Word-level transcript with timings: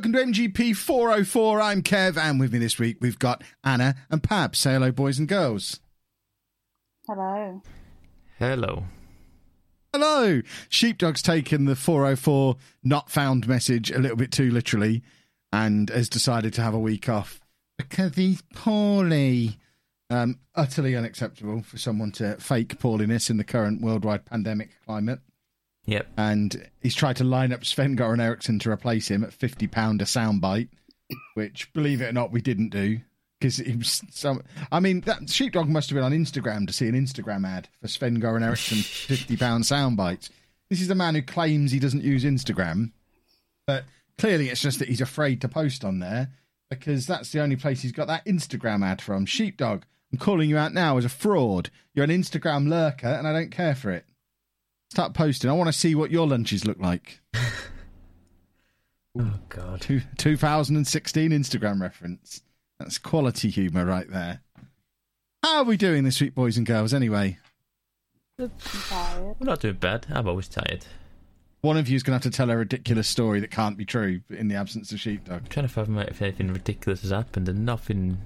Welcome 0.00 0.14
to 0.14 0.48
MGP 0.48 0.74
404. 0.74 1.60
I'm 1.60 1.82
Kev, 1.82 2.16
and 2.16 2.40
with 2.40 2.54
me 2.54 2.58
this 2.58 2.78
week 2.78 2.96
we've 3.02 3.18
got 3.18 3.44
Anna 3.62 3.96
and 4.08 4.22
Pab. 4.22 4.56
Say 4.56 4.72
hello, 4.72 4.90
boys 4.90 5.18
and 5.18 5.28
girls. 5.28 5.78
Hello. 7.06 7.60
Hello. 8.38 8.84
Hello. 9.92 10.40
Sheepdog's 10.70 11.20
taken 11.20 11.66
the 11.66 11.76
404 11.76 12.56
not 12.82 13.10
found 13.10 13.46
message 13.46 13.90
a 13.90 13.98
little 13.98 14.16
bit 14.16 14.32
too 14.32 14.50
literally 14.50 15.02
and 15.52 15.90
has 15.90 16.08
decided 16.08 16.54
to 16.54 16.62
have 16.62 16.72
a 16.72 16.78
week 16.78 17.06
off 17.10 17.38
because 17.76 18.14
he's 18.14 18.40
poorly. 18.54 19.58
Um, 20.08 20.38
utterly 20.54 20.96
unacceptable 20.96 21.60
for 21.62 21.76
someone 21.76 22.12
to 22.12 22.36
fake 22.36 22.78
poorliness 22.78 23.28
in 23.28 23.36
the 23.36 23.44
current 23.44 23.82
worldwide 23.82 24.24
pandemic 24.24 24.70
climate. 24.86 25.20
Yep. 25.86 26.08
And 26.16 26.70
he's 26.80 26.94
tried 26.94 27.16
to 27.16 27.24
line 27.24 27.52
up 27.52 27.64
Sven 27.64 27.96
Goran 27.96 28.20
Eriksson 28.20 28.58
to 28.60 28.70
replace 28.70 29.08
him 29.08 29.24
at 29.24 29.32
fifty 29.32 29.66
pound 29.66 30.02
a 30.02 30.04
soundbite, 30.04 30.68
which, 31.34 31.72
believe 31.72 32.00
it 32.00 32.08
or 32.08 32.12
not, 32.12 32.32
we 32.32 32.40
didn't 32.40 32.68
do 32.70 33.00
because 33.40 33.56
he 33.56 33.76
was 33.76 34.02
some. 34.10 34.42
I 34.70 34.80
mean, 34.80 35.00
that 35.02 35.30
sheepdog 35.30 35.68
must 35.68 35.90
have 35.90 35.96
been 35.96 36.04
on 36.04 36.12
Instagram 36.12 36.66
to 36.66 36.72
see 36.72 36.88
an 36.88 36.94
Instagram 36.94 37.46
ad 37.46 37.68
for 37.80 37.88
Sven 37.88 38.20
Goran 38.20 38.44
Eriksson 38.44 38.78
fifty 38.82 39.36
pound 39.36 39.64
soundbites. 39.64 40.30
This 40.68 40.80
is 40.80 40.88
the 40.88 40.94
man 40.94 41.14
who 41.14 41.22
claims 41.22 41.72
he 41.72 41.80
doesn't 41.80 42.04
use 42.04 42.24
Instagram, 42.24 42.92
but 43.66 43.84
clearly 44.18 44.50
it's 44.50 44.60
just 44.60 44.78
that 44.78 44.88
he's 44.88 45.00
afraid 45.00 45.40
to 45.40 45.48
post 45.48 45.84
on 45.84 45.98
there 45.98 46.30
because 46.68 47.06
that's 47.06 47.32
the 47.32 47.40
only 47.40 47.56
place 47.56 47.82
he's 47.82 47.90
got 47.90 48.06
that 48.06 48.24
Instagram 48.24 48.84
ad 48.84 49.02
from. 49.02 49.26
Sheepdog, 49.26 49.82
I'm 50.12 50.18
calling 50.18 50.48
you 50.48 50.56
out 50.56 50.72
now 50.72 50.96
as 50.98 51.04
a 51.04 51.08
fraud. 51.08 51.70
You're 51.94 52.04
an 52.04 52.10
Instagram 52.10 52.68
lurker, 52.68 53.08
and 53.08 53.26
I 53.26 53.32
don't 53.32 53.50
care 53.50 53.74
for 53.74 53.90
it. 53.90 54.04
Start 54.90 55.14
posting. 55.14 55.48
I 55.50 55.52
want 55.54 55.68
to 55.68 55.72
see 55.72 55.94
what 55.94 56.10
your 56.10 56.26
lunches 56.26 56.64
look 56.64 56.78
like. 56.80 57.20
Oh 59.18 59.40
God. 59.48 59.80
Two, 59.80 60.02
2016 60.18 61.32
Instagram 61.32 61.80
reference. 61.80 62.42
That's 62.78 62.96
quality 62.96 63.50
humour 63.50 63.84
right 63.84 64.08
there. 64.08 64.40
How 65.42 65.58
are 65.58 65.64
we 65.64 65.76
doing 65.76 66.04
this 66.04 66.20
week, 66.20 66.32
boys 66.36 66.56
and 66.56 66.64
girls? 66.64 66.94
Anyway, 66.94 67.38
I'm 68.38 68.52
tired. 68.60 69.34
I'm 69.40 69.46
not 69.46 69.58
doing 69.60 69.74
bad. 69.74 70.06
I'm 70.10 70.28
always 70.28 70.46
tired. 70.46 70.86
one 71.60 71.76
of 71.76 71.88
you 71.88 71.96
is 71.96 72.04
going 72.04 72.12
to 72.18 72.24
have 72.24 72.32
to 72.32 72.36
tell 72.36 72.50
a 72.50 72.56
ridiculous 72.56 73.08
story 73.08 73.40
that 73.40 73.50
can't 73.50 73.76
be 73.76 73.84
true 73.84 74.20
in 74.30 74.46
the 74.46 74.54
absence 74.54 74.92
of 74.92 75.00
sheepdog. 75.00 75.40
I'm 75.42 75.46
trying 75.48 75.66
to 75.66 75.72
find 75.72 75.98
out 75.98 76.08
if 76.08 76.22
anything 76.22 76.52
ridiculous 76.52 77.02
has 77.02 77.10
happened, 77.10 77.48
and 77.48 77.66
nothing 77.66 78.18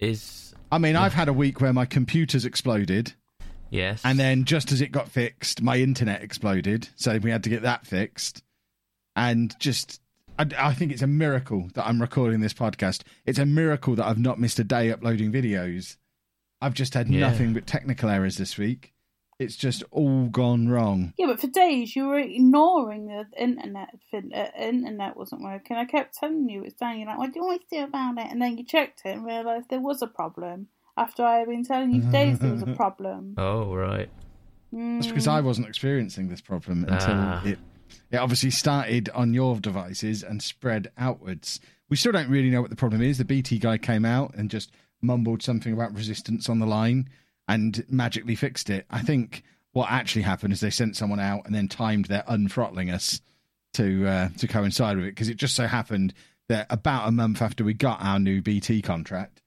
is. 0.00 0.54
I 0.72 0.78
mean, 0.78 0.96
I've 0.96 1.14
had 1.14 1.28
a 1.28 1.32
week 1.32 1.60
where 1.60 1.72
my 1.72 1.86
computer's 1.86 2.44
exploded, 2.44 3.14
Yes. 3.70 4.00
and 4.04 4.18
then 4.18 4.44
just 4.44 4.70
as 4.72 4.80
it 4.80 4.92
got 4.92 5.08
fixed, 5.08 5.60
my 5.62 5.76
internet 5.78 6.22
exploded. 6.22 6.88
So 6.96 7.18
we 7.18 7.30
had 7.30 7.42
to 7.44 7.50
get 7.50 7.62
that 7.62 7.86
fixed. 7.86 8.42
And 9.16 9.54
just, 9.58 10.00
I, 10.38 10.46
I 10.58 10.74
think 10.74 10.92
it's 10.92 11.02
a 11.02 11.06
miracle 11.06 11.68
that 11.74 11.86
I'm 11.86 12.00
recording 12.00 12.40
this 12.40 12.54
podcast. 12.54 13.02
It's 13.24 13.38
a 13.38 13.46
miracle 13.46 13.94
that 13.96 14.06
I've 14.06 14.18
not 14.18 14.38
missed 14.38 14.58
a 14.58 14.64
day 14.64 14.90
uploading 14.90 15.32
videos. 15.32 15.96
I've 16.60 16.74
just 16.74 16.94
had 16.94 17.08
Yeah. 17.08 17.20
nothing 17.20 17.52
but 17.54 17.66
technical 17.66 18.08
errors 18.08 18.36
this 18.36 18.56
week. 18.56 18.92
It's 19.38 19.56
just 19.56 19.82
all 19.90 20.28
gone 20.28 20.68
wrong. 20.68 21.12
Yeah, 21.18 21.26
but 21.26 21.40
for 21.40 21.46
days 21.48 21.94
you 21.94 22.06
were 22.06 22.18
ignoring 22.18 23.06
the 23.08 23.26
internet. 23.38 23.90
fin- 24.10 24.32
Uh, 24.34 24.48
internet 24.58 25.16
wasn't 25.16 25.42
working. 25.42 25.76
I 25.76 25.84
kept 25.84 26.14
telling 26.16 26.48
you 26.48 26.62
it's 26.62 26.76
down. 26.76 26.98
You're 26.98 27.08
like, 27.08 27.18
what 27.18 27.32
do 27.34 27.40
you 27.40 27.44
want 27.44 27.60
to 27.68 27.76
do 27.78 27.84
about 27.84 28.16
it? 28.16 28.28
And 28.30 28.40
then 28.40 28.56
you 28.56 28.64
checked 28.64 29.02
it 29.04 29.10
and 29.16 29.26
realised 29.26 29.68
there 29.68 29.80
was 29.80 30.00
a 30.00 30.06
problem. 30.06 30.68
After 30.96 31.24
I 31.24 31.38
had 31.38 31.48
been 31.48 31.64
telling 31.64 31.90
you 31.92 32.02
for 32.02 32.10
days 32.10 32.38
there 32.38 32.52
was 32.52 32.62
a 32.62 32.66
problem. 32.76 33.34
Oh 33.36 33.74
right. 33.74 34.08
That's 34.72 35.06
because 35.06 35.28
I 35.28 35.40
wasn't 35.40 35.68
experiencing 35.68 36.28
this 36.28 36.40
problem 36.40 36.84
until 36.84 37.14
Ah. 37.14 37.42
it 37.44 37.58
it 38.10 38.16
obviously 38.16 38.50
started 38.50 39.08
on 39.10 39.32
your 39.34 39.56
devices 39.60 40.22
and 40.22 40.42
spread 40.42 40.90
outwards. 40.98 41.60
We 41.88 41.96
still 41.96 42.12
don't 42.12 42.28
really 42.28 42.50
know 42.50 42.60
what 42.60 42.70
the 42.70 42.76
problem 42.76 43.00
is. 43.02 43.18
The 43.18 43.24
BT 43.24 43.58
guy 43.58 43.78
came 43.78 44.04
out 44.04 44.34
and 44.34 44.50
just 44.50 44.72
mumbled 45.00 45.42
something 45.42 45.72
about 45.72 45.94
resistance 45.94 46.48
on 46.48 46.58
the 46.58 46.66
line 46.66 47.08
and 47.48 47.84
magically 47.88 48.34
fixed 48.34 48.70
it. 48.70 48.86
I 48.90 49.00
think 49.02 49.44
what 49.72 49.90
actually 49.90 50.22
happened 50.22 50.52
is 50.52 50.60
they 50.60 50.70
sent 50.70 50.96
someone 50.96 51.20
out 51.20 51.46
and 51.46 51.54
then 51.54 51.68
timed 51.68 52.06
their 52.06 52.24
unthrottling 52.26 52.90
us 52.90 53.20
to 53.74 54.06
uh, 54.06 54.28
to 54.38 54.48
coincide 54.48 54.96
with 54.96 55.06
it 55.06 55.10
because 55.10 55.28
it 55.28 55.36
just 55.36 55.54
so 55.54 55.66
happened 55.66 56.12
that 56.48 56.66
about 56.70 57.08
a 57.08 57.12
month 57.12 57.40
after 57.42 57.62
we 57.64 57.74
got 57.74 58.00
our 58.02 58.18
new 58.18 58.40
BT 58.42 58.82
contract, 58.82 59.42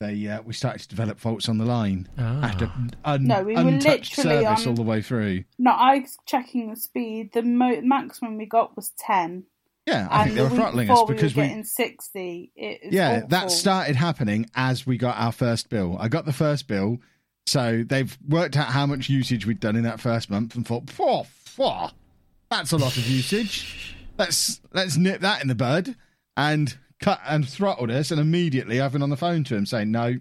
they 0.00 0.26
uh, 0.26 0.40
we 0.42 0.52
started 0.54 0.80
to 0.80 0.88
develop 0.88 1.20
faults 1.20 1.48
on 1.48 1.58
the 1.58 1.64
line 1.64 2.08
Ah. 2.18 2.42
after 2.46 2.72
un- 3.04 3.24
No, 3.26 3.42
we 3.42 3.54
were 3.54 3.60
untouched 3.60 4.16
literally 4.18 4.44
service 4.44 4.62
on- 4.62 4.68
all 4.68 4.74
the 4.74 4.82
way 4.82 5.02
through. 5.02 5.44
No, 5.58 5.70
I 5.72 5.98
was 6.00 6.16
checking 6.26 6.70
the 6.70 6.76
speed. 6.76 7.32
The 7.34 7.42
mo- 7.42 7.80
maximum 7.82 8.38
we 8.38 8.46
got 8.46 8.74
was 8.76 8.90
10. 8.98 9.44
Yeah, 9.86 10.08
I 10.10 10.22
and 10.22 10.24
think 10.24 10.36
they 10.36 10.42
were 10.42 10.50
throttling 10.56 10.90
us 10.90 11.02
because 11.06 11.34
we 11.34 11.42
we. 11.42 11.42
were 11.42 11.48
getting 11.48 11.64
60. 11.64 12.52
It 12.56 12.80
yeah, 12.92 13.16
awful. 13.16 13.28
that 13.28 13.50
started 13.50 13.96
happening 13.96 14.46
as 14.54 14.86
we 14.86 14.96
got 14.96 15.16
our 15.18 15.32
first 15.32 15.68
bill. 15.68 15.96
I 16.00 16.08
got 16.08 16.24
the 16.24 16.32
first 16.32 16.66
bill, 16.66 16.98
so 17.46 17.84
they've 17.86 18.16
worked 18.26 18.56
out 18.56 18.68
how 18.68 18.86
much 18.86 19.08
usage 19.08 19.46
we'd 19.46 19.60
done 19.60 19.76
in 19.76 19.82
that 19.84 20.00
first 20.00 20.30
month 20.30 20.54
and 20.54 20.66
thought, 20.66 20.88
"Phew, 20.90 21.24
phew, 21.44 21.88
that's 22.50 22.72
a 22.72 22.76
lot 22.78 22.96
of 22.96 23.06
usage. 23.06 23.96
Let's 24.18 24.60
let's 24.72 24.96
nip 24.96 25.20
that 25.22 25.42
in 25.42 25.48
the 25.48 25.54
bud," 25.54 25.94
and 26.36 26.76
cut 27.00 27.20
and 27.26 27.48
throttled 27.48 27.90
us. 27.90 28.10
And 28.10 28.20
immediately, 28.20 28.80
I've 28.80 28.92
been 28.92 29.02
on 29.02 29.10
the 29.10 29.16
phone 29.16 29.44
to 29.44 29.56
him 29.56 29.66
saying, 29.66 29.90
"No, 29.90 30.16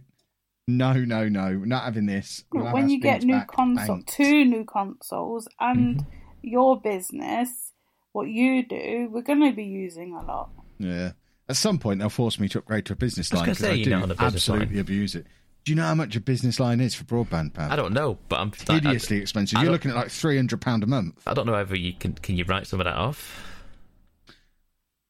no, 0.67 0.93
no, 0.93 1.27
no, 1.29 1.51
not 1.53 1.83
having 1.83 2.05
this." 2.05 2.43
We'll 2.51 2.71
when 2.73 2.89
you 2.89 2.99
get 2.99 3.23
new 3.23 3.33
back. 3.33 3.47
console, 3.47 4.01
two 4.05 4.45
new 4.45 4.65
consoles, 4.65 5.47
and 5.59 5.97
Mm-hmm. 5.97 6.09
your 6.41 6.79
business, 6.79 7.73
what 8.13 8.27
you 8.27 8.65
do, 8.67 9.09
we're 9.11 9.21
going 9.21 9.43
to 9.43 9.55
be 9.55 9.63
using 9.65 10.13
a 10.13 10.23
lot. 10.25 10.49
Yeah. 10.79 11.11
At 11.47 11.55
some 11.57 11.79
point, 11.79 11.99
they'll 11.99 12.09
force 12.09 12.39
me 12.39 12.47
to 12.49 12.59
upgrade 12.59 12.85
to 12.85 12.93
a 12.93 12.95
business 12.95 13.33
line 13.33 13.43
because 13.45 13.57
say 13.57 13.81
I 13.81 13.83
do 13.83 13.89
not 13.89 14.03
on 14.03 14.11
a 14.11 14.13
business 14.13 14.35
absolutely 14.35 14.75
line. 14.75 14.81
abuse 14.81 15.15
it. 15.15 15.25
Do 15.65 15.71
you 15.71 15.75
know 15.75 15.83
how 15.83 15.95
much 15.95 16.15
a 16.15 16.21
business 16.21 16.59
line 16.59 16.79
is 16.79 16.95
for 16.95 17.03
broadband, 17.05 17.53
Pat? 17.53 17.71
I 17.71 17.75
don't 17.75 17.91
know, 17.91 18.17
but 18.29 18.39
I'm 18.39 18.51
hideously 18.51 19.17
I, 19.17 19.21
expensive. 19.21 19.61
You're 19.61 19.71
looking 19.71 19.91
at 19.91 19.97
like 19.97 20.09
three 20.09 20.35
hundred 20.37 20.61
pound 20.61 20.83
a 20.83 20.87
month. 20.87 21.21
I 21.27 21.33
don't 21.33 21.45
know 21.47 21.51
whether 21.53 21.75
you 21.75 21.93
can. 21.93 22.13
Can 22.13 22.37
you 22.37 22.45
write 22.45 22.67
some 22.67 22.79
of 22.79 22.85
that 22.85 22.95
off? 22.95 23.43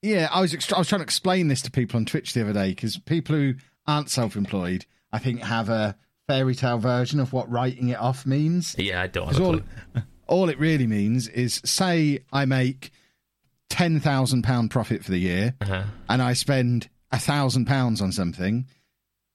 Yeah, 0.02 0.30
I 0.32 0.42
was 0.42 0.54
ext- 0.54 0.74
I 0.74 0.78
was 0.80 0.88
trying 0.88 1.00
to 1.00 1.04
explain 1.04 1.48
this 1.50 1.62
to 1.64 1.72
people 1.72 1.98
on 1.98 2.06
Twitch 2.06 2.34
the 2.34 2.42
other 2.42 2.54
day 2.54 2.70
because 2.70 2.98
people 2.98 3.36
who 3.36 3.56
aren't 3.86 4.10
self-employed, 4.10 4.86
I 5.12 5.20
think, 5.20 5.42
have 5.42 5.70
a 5.70 5.96
fairy 6.28 6.56
tale 6.56 6.78
version 6.78 7.20
of 7.20 7.34
what 7.34 7.50
writing 7.52 7.90
it 7.90 8.00
off 8.00 8.26
means. 8.26 8.76
Yeah, 8.78 9.02
I 9.02 9.08
don't. 9.08 9.28
Have 9.28 9.42
all, 9.42 9.60
all 10.28 10.50
it 10.50 10.60
really 10.60 10.88
means 10.88 11.28
is, 11.28 11.62
say, 11.66 12.20
I 12.32 12.46
make 12.46 12.92
ten 13.70 14.00
thousand 14.00 14.44
pound 14.44 14.72
profit 14.72 15.04
for 15.04 15.12
the 15.12 15.20
year, 15.20 15.54
Uh-huh. 15.62 15.84
and 16.08 16.22
I 16.22 16.34
spend 16.34 16.90
a 17.12 17.20
thousand 17.20 17.66
pounds 17.66 18.00
on 18.02 18.12
something. 18.12 18.68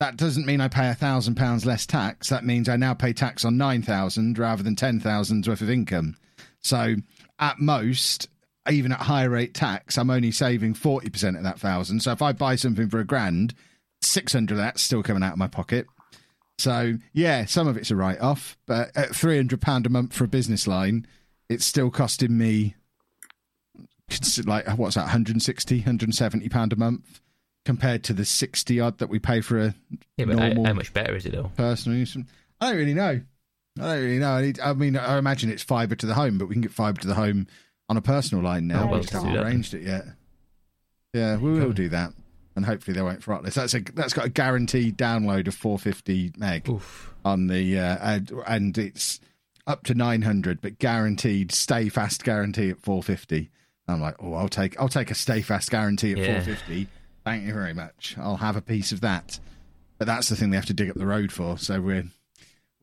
That 0.01 0.17
doesn't 0.17 0.47
mean 0.47 0.61
I 0.61 0.69
pay 0.69 0.89
a 0.89 0.95
thousand 0.95 1.35
pounds 1.37 1.65
less 1.67 1.87
tax. 1.87 2.29
That 2.29 2.45
means 2.45 2.69
I 2.69 2.77
now 2.77 2.95
pay 2.95 3.13
tax 3.13 3.45
on 3.45 3.57
nine 3.57 3.83
thousand 3.83 4.39
rather 4.39 4.63
than 4.63 4.77
ten 4.77 4.99
thousand's 4.99 5.49
worth 5.49 5.61
of 5.61 5.71
income. 5.71 6.17
So 6.61 6.97
at 7.39 7.59
most, 7.61 8.29
even 8.71 8.93
at 8.93 9.01
higher 9.01 9.31
rate 9.31 9.55
tax, 9.55 9.99
I'm 9.99 10.11
only 10.11 10.31
saving 10.31 10.75
forty 10.75 11.11
percent 11.11 11.37
of 11.37 11.43
that 11.43 11.61
thousand. 11.61 12.01
So 12.01 12.13
if 12.13 12.23
I 12.23 12.33
buy 12.33 12.57
something 12.57 12.89
for 12.89 13.01
a 13.01 13.05
grand, 13.05 13.55
six 14.03 14.33
hundred 14.33 14.55
of 14.55 14.59
that's 14.59 14.83
still 14.83 15.03
coming 15.03 15.23
out 15.23 15.33
of 15.33 15.39
my 15.39 15.49
pocket. 15.49 15.87
So 16.59 16.95
yeah, 17.13 17.45
some 17.47 17.67
of 17.67 17.77
it's 17.77 17.91
a 17.91 17.97
write 17.97 18.21
off, 18.21 18.57
but 18.67 18.91
at 18.97 19.15
three 19.15 19.37
hundred 19.37 19.61
pound 19.61 19.87
a 19.87 19.91
month 19.91 20.13
for 20.13 20.25
a 20.25 20.29
business 20.29 20.67
line, 20.67 21.07
it's 21.49 21.65
still 21.65 21.91
costing 21.91 22.37
me 22.37 22.75
like 24.45 24.67
what's 24.77 24.97
that 24.97 25.03
160 25.03 25.79
170 25.79 26.49
pound 26.51 26.73
a 26.73 26.77
month 26.77 27.21
compared 27.65 28.05
to 28.05 28.13
the 28.13 28.25
60 28.25 28.79
odd 28.79 28.99
that 28.99 29.09
we 29.09 29.19
pay 29.19 29.41
for 29.41 29.59
a 29.59 29.75
Yeah, 30.17 30.27
but 30.27 30.39
how, 30.39 30.49
normal 30.49 30.67
how 30.67 30.73
much 30.75 30.93
better 30.93 31.17
is 31.17 31.25
it 31.25 31.33
though? 31.33 31.51
personal 31.57 31.99
use. 31.99 32.17
I 32.61 32.71
don't 32.71 32.79
really 32.79 32.95
know. 32.95 33.21
I 33.81 33.83
don't 33.83 34.03
really 34.03 34.19
know. 34.19 34.33
I, 34.33 34.43
need, 34.43 34.61
I 34.61 34.73
mean, 34.75 34.97
I 34.97 35.19
imagine 35.19 35.51
it's 35.51 35.63
fibre 35.63 35.97
to 35.97 36.07
the 36.07 36.15
home, 36.15 36.39
but 36.39 36.47
we 36.47 36.55
can 36.55 36.63
get 36.63 36.71
fibre 36.71 37.01
to 37.01 37.09
the 37.09 37.15
home 37.15 37.47
on 37.89 37.97
a 37.97 38.03
personal 38.03 38.43
line 38.45 38.67
now. 38.67 38.89
Oh, 38.89 38.95
we 38.95 39.01
just 39.01 39.13
haven't 39.13 39.37
arranged 39.37 39.75
it 39.75 39.83
yet. 39.83 40.05
Yeah, 41.13 41.37
we 41.37 41.53
will 41.61 41.73
do 41.73 41.89
that, 41.91 42.13
and 42.57 42.65
hopefully 42.65 42.95
they 42.95 43.03
won't 43.03 43.23
throttle 43.23 43.47
us. 43.47 43.55
That's 43.55 43.75
a 43.75 43.81
that's 43.81 44.13
got 44.13 44.27
a 44.27 44.31
guaranteed 44.31 44.97
download 44.99 45.47
of 45.47 45.55
450 45.55 46.33
meg 46.37 46.69
Oof. 46.69 47.15
on 47.25 47.47
the 47.47 47.79
uh, 47.79 47.97
and, 48.01 48.33
and 48.47 48.79
it's 48.79 49.21
up 49.67 49.85
to 49.85 49.95
900, 49.95 50.61
but 50.61 50.79
guaranteed 50.79 51.53
stay 51.53 51.89
fast 51.89 52.25
guarantee 52.25 52.71
at 52.71 52.81
450. 52.81 53.51
I'm 53.87 54.01
like, 54.01 54.17
oh, 54.19 54.35
I'll 54.35 54.49
take 54.49 54.79
I'll 54.81 54.89
take 54.89 55.11
a 55.11 55.15
stay 55.15 55.41
fast 55.43 55.71
guarantee 55.71 56.13
at 56.13 56.19
Yeah. 56.19 56.41
450. 56.43 56.89
Thank 57.25 57.47
you 57.47 57.55
very 57.55 57.75
much. 57.75 58.17
I'll 58.19 58.37
have 58.39 58.57
a 58.57 58.61
piece 58.61 58.93
of 58.93 59.01
that. 59.03 59.39
But 59.99 60.07
that's 60.07 60.29
the 60.29 60.37
thing 60.37 60.51
they 60.51 60.57
have 60.57 60.67
to 60.67 60.75
dig 60.75 60.91
up 60.91 60.97
the 60.97 61.07
road 61.07 61.31
for. 61.33 61.57
So 61.59 61.81
we're 61.81 62.05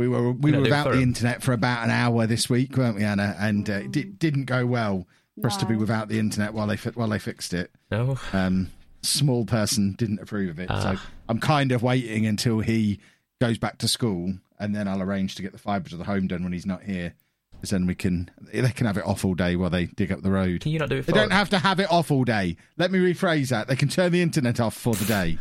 we 0.01 0.07
were 0.07 0.31
we 0.31 0.51
Can 0.51 0.59
were 0.59 0.63
without 0.63 0.83
for 0.87 0.91
the 0.91 0.97
'em? 0.97 1.03
internet 1.03 1.41
for 1.43 1.53
about 1.53 1.83
an 1.83 1.89
hour 1.91 2.25
this 2.27 2.49
week, 2.49 2.75
weren't 2.77 2.95
we, 2.95 3.03
Anna? 3.03 3.35
And 3.39 3.69
uh, 3.69 3.73
it 3.73 3.91
di- 3.91 4.03
didn't 4.03 4.45
go 4.45 4.65
well 4.65 5.07
for 5.39 5.47
us 5.47 5.57
to 5.57 5.65
be 5.65 5.75
without 5.75 6.09
the 6.09 6.19
internet 6.19 6.53
while 6.53 6.67
they 6.67 6.77
fi- 6.77 6.91
while 6.91 7.07
they 7.09 7.19
fixed 7.19 7.53
it. 7.53 7.71
No. 7.89 8.17
Um, 8.33 8.69
small 9.01 9.45
person 9.45 9.93
didn't 9.97 10.19
approve 10.19 10.49
of 10.49 10.59
it, 10.59 10.69
so 10.69 10.95
Ah. 10.97 11.09
I'm 11.29 11.39
kind 11.39 11.71
of 11.71 11.81
waiting 11.83 12.25
until 12.25 12.59
he 12.59 12.99
goes 13.39 13.57
back 13.57 13.77
to 13.79 13.87
school, 13.87 14.33
and 14.59 14.75
then 14.75 14.87
I'll 14.87 15.01
arrange 15.01 15.35
to 15.35 15.41
get 15.41 15.51
the 15.53 15.57
fibre 15.57 15.89
to 15.89 15.97
the 15.97 16.03
home 16.03 16.27
done 16.27 16.43
when 16.43 16.53
he's 16.53 16.65
not 16.65 16.83
here. 16.83 17.13
Because 17.53 17.69
then 17.71 17.85
we 17.85 17.93
can 17.93 18.31
they 18.51 18.69
can 18.71 18.87
have 18.87 18.97
it 18.97 19.05
off 19.05 19.23
all 19.23 19.35
day 19.35 19.55
while 19.55 19.69
they 19.69 19.85
dig 19.85 20.11
up 20.11 20.23
the 20.23 20.31
road. 20.31 20.61
Can 20.61 20.71
you 20.71 20.79
not 20.79 20.89
do 20.89 20.97
it 20.97 21.05
They 21.05 21.13
don't 21.13 21.31
have 21.31 21.49
to 21.51 21.59
have 21.59 21.79
it 21.79 21.91
off 21.91 22.09
all 22.09 22.23
day. 22.23 22.57
Let 22.77 22.91
me 22.91 22.97
rephrase 22.97 23.49
that. 23.49 23.67
They 23.67 23.75
can 23.75 23.87
turn 23.87 24.11
the 24.11 24.21
internet 24.23 24.59
off 24.59 24.75
for 24.75 24.95
the 24.95 25.05
day. 25.05 25.37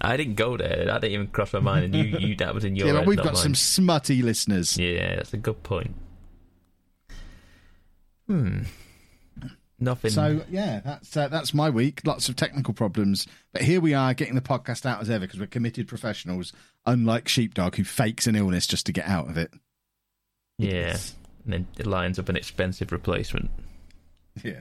I 0.00 0.16
didn't 0.16 0.34
go 0.34 0.56
there. 0.56 0.84
That 0.86 1.00
didn't 1.00 1.14
even 1.14 1.26
cross 1.28 1.52
my 1.52 1.60
mind. 1.60 1.86
And 1.86 1.94
you, 1.96 2.18
you 2.18 2.36
that 2.36 2.54
was 2.54 2.64
in 2.64 2.76
your 2.76 2.86
yeah, 2.88 2.94
head, 2.94 3.06
we've 3.06 3.16
got 3.16 3.26
mine. 3.26 3.36
some 3.36 3.54
smutty 3.54 4.22
listeners. 4.22 4.76
Yeah, 4.76 5.16
that's 5.16 5.32
a 5.32 5.38
good 5.38 5.62
point. 5.62 5.94
Hmm. 8.26 8.62
Nothing. 9.80 10.10
So 10.10 10.42
yeah, 10.50 10.80
that's 10.84 11.16
uh, 11.16 11.28
that's 11.28 11.54
my 11.54 11.70
week. 11.70 12.00
Lots 12.04 12.28
of 12.28 12.34
technical 12.36 12.74
problems, 12.74 13.26
but 13.52 13.62
here 13.62 13.80
we 13.80 13.94
are 13.94 14.12
getting 14.12 14.34
the 14.34 14.40
podcast 14.40 14.84
out 14.84 15.00
as 15.00 15.08
ever 15.08 15.26
because 15.26 15.38
we're 15.38 15.46
committed 15.46 15.86
professionals, 15.86 16.52
unlike 16.84 17.28
Sheepdog 17.28 17.76
who 17.76 17.84
fakes 17.84 18.26
an 18.26 18.34
illness 18.34 18.66
just 18.66 18.86
to 18.86 18.92
get 18.92 19.06
out 19.06 19.28
of 19.28 19.36
it. 19.36 19.52
yeah. 20.58 20.96
And 21.44 21.52
then 21.52 21.66
it 21.78 21.86
lines 21.86 22.18
up 22.18 22.28
an 22.28 22.36
expensive 22.36 22.92
replacement. 22.92 23.50
Yeah. 24.44 24.60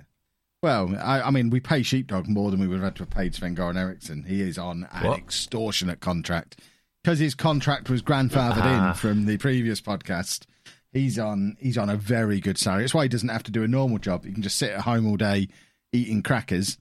Well, 0.64 0.96
I, 1.00 1.22
I 1.22 1.30
mean, 1.32 1.50
we 1.50 1.60
pay 1.60 1.84
Sheepdog 1.84 2.28
more 2.28 2.50
than 2.52 2.60
we 2.60 2.68
would 2.68 2.76
have 2.76 2.84
had 2.84 2.96
to 2.96 3.04
have 3.04 3.10
paid 3.12 3.36
Sven 3.36 3.56
Goran 3.56 3.78
Eriksson. 3.78 4.24
He 4.24 4.42
is 4.42 4.58
on 4.58 4.88
an 4.92 5.04
What? 5.08 5.20
extortionate 5.20 6.00
contract 6.00 6.60
because 7.04 7.20
his 7.20 7.36
contract 7.36 7.90
was 7.90 8.02
grandfathered 8.02 8.64
Ah. 8.64 8.90
in 8.90 8.94
from 8.96 9.26
the 9.26 9.38
previous 9.38 9.80
podcast. 9.82 10.46
He's 10.92 11.20
on 11.20 11.58
he's 11.60 11.78
on 11.78 11.90
a 11.90 11.96
very 11.96 12.40
good 12.40 12.58
salary. 12.58 12.84
That's 12.84 12.94
why 12.94 13.04
he 13.04 13.10
doesn't 13.10 13.30
have 13.30 13.44
to 13.44 13.52
do 13.52 13.62
a 13.64 13.68
normal 13.68 14.00
job. 14.00 14.26
He 14.26 14.32
can 14.34 14.42
just 14.42 14.58
sit 14.58 14.72
at 14.72 14.82
home 14.82 15.06
all 15.08 15.18
day 15.18 15.48
eating 15.94 16.24
crackers 16.24 16.78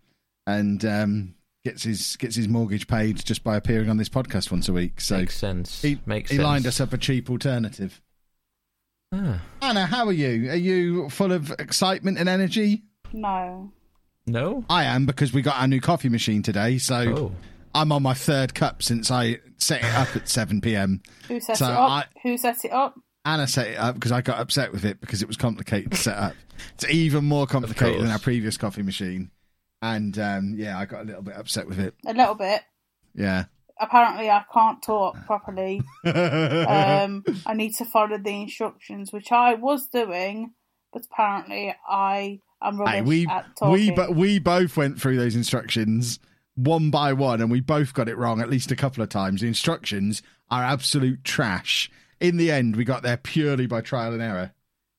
and 0.46 0.82
um, 0.84 1.34
gets 1.64 1.82
his 1.82 2.16
gets 2.16 2.34
his 2.36 2.48
mortgage 2.48 2.86
paid 2.88 3.22
just 3.24 3.44
by 3.44 3.56
appearing 3.56 3.90
on 3.90 3.98
this 3.98 4.08
podcast 4.08 4.50
once 4.50 4.68
a 4.70 4.72
week. 4.72 5.00
So 5.02 5.18
Makes 5.18 5.36
sense. 5.36 5.82
he, 5.82 6.00
Makes 6.06 6.30
he 6.30 6.36
sense. 6.36 6.44
lined 6.44 6.66
us 6.66 6.80
up 6.80 6.94
a 6.94 6.98
cheap 6.98 7.28
alternative. 7.28 8.00
Ah, 9.12 9.42
Anna, 9.60 9.86
how 9.86 10.06
are 10.06 10.12
you? 10.12 10.50
Are 10.50 10.56
you 10.56 11.08
full 11.10 11.30
of 11.32 11.50
excitement 11.58 12.16
and 12.18 12.28
energy? 12.28 12.82
No. 13.12 13.72
no. 14.26 14.64
I 14.68 14.84
am 14.84 15.06
because 15.06 15.32
we 15.32 15.42
got 15.42 15.56
our 15.60 15.68
new 15.68 15.80
coffee 15.80 16.08
machine 16.08 16.42
today. 16.42 16.78
So 16.78 16.96
Oh. 17.16 17.32
I'm 17.74 17.92
on 17.92 18.02
my 18.02 18.14
third 18.14 18.54
cup 18.54 18.82
since 18.82 19.10
I 19.10 19.38
set 19.58 19.82
it 19.84 19.94
up 19.94 20.14
at 20.16 20.28
7 20.28 20.60
p.m. 20.60 21.02
Who 21.28 21.40
set 21.40 21.58
So 21.58 21.66
it 21.66 21.70
up? 21.72 21.90
I- 21.90 22.04
Who 22.22 22.36
set 22.38 22.64
it 22.64 22.72
up? 22.72 22.94
Anna 23.24 23.46
set 23.48 23.66
it 23.68 23.76
up 23.76 23.94
because 23.96 24.12
I 24.12 24.20
got 24.20 24.38
upset 24.38 24.70
with 24.72 24.84
it 24.84 25.00
because 25.00 25.20
it 25.20 25.26
was 25.28 25.36
complicated 25.36 25.90
to 25.90 25.96
set 25.98 26.16
up. 26.16 26.34
It's 26.74 26.88
even 26.88 27.24
more 27.24 27.46
complicated 27.46 28.00
than 28.00 28.10
our 28.10 28.20
previous 28.20 28.56
coffee 28.56 28.82
machine. 28.82 29.30
And 29.82 30.16
um, 30.18 30.54
yeah, 30.56 30.78
I 30.78 30.86
got 30.86 31.02
a 31.02 31.04
little 31.04 31.22
bit 31.22 31.34
upset 31.36 31.66
with 31.68 31.78
it. 31.80 31.94
A 32.06 32.14
little 32.14 32.36
bit. 32.36 32.62
Yeah. 33.14 33.46
Apparently, 33.80 34.30
I 34.30 34.42
can't 34.54 34.80
talk 34.82 35.16
properly. 35.26 35.82
um, 36.04 37.24
I 37.44 37.52
need 37.54 37.74
to 37.74 37.84
follow 37.84 38.16
the 38.16 38.30
instructions, 38.42 39.12
which 39.12 39.32
I 39.32 39.54
was 39.54 39.88
doing, 39.88 40.52
but 40.92 41.02
apparently 41.12 41.74
I 41.86 42.40
am 42.62 42.78
rubbish 42.78 42.94
Hey, 42.94 43.00
we 43.02 43.26
at 43.26 43.46
talking. 43.56 43.72
we 43.72 43.90
but 43.90 44.14
we 44.14 44.38
both 44.38 44.76
went 44.76 45.00
through 45.00 45.16
those 45.16 45.34
instructions 45.36 46.18
one 46.54 46.90
by 46.90 47.12
one, 47.12 47.40
and 47.40 47.50
we 47.50 47.60
both 47.60 47.92
got 47.92 48.08
it 48.08 48.16
wrong 48.16 48.40
at 48.40 48.48
least 48.48 48.70
a 48.70 48.76
couple 48.76 49.02
of 49.02 49.10
times. 49.10 49.42
The 49.42 49.46
instructions 49.46 50.22
are 50.50 50.62
absolute 50.62 51.22
trash. 51.22 51.90
In 52.18 52.38
the 52.38 52.50
end, 52.50 52.76
we 52.76 52.84
got 52.84 53.02
there 53.02 53.18
purely 53.18 53.66
by 53.66 53.82
trial 53.82 54.14
and 54.14 54.22
error 54.22 54.52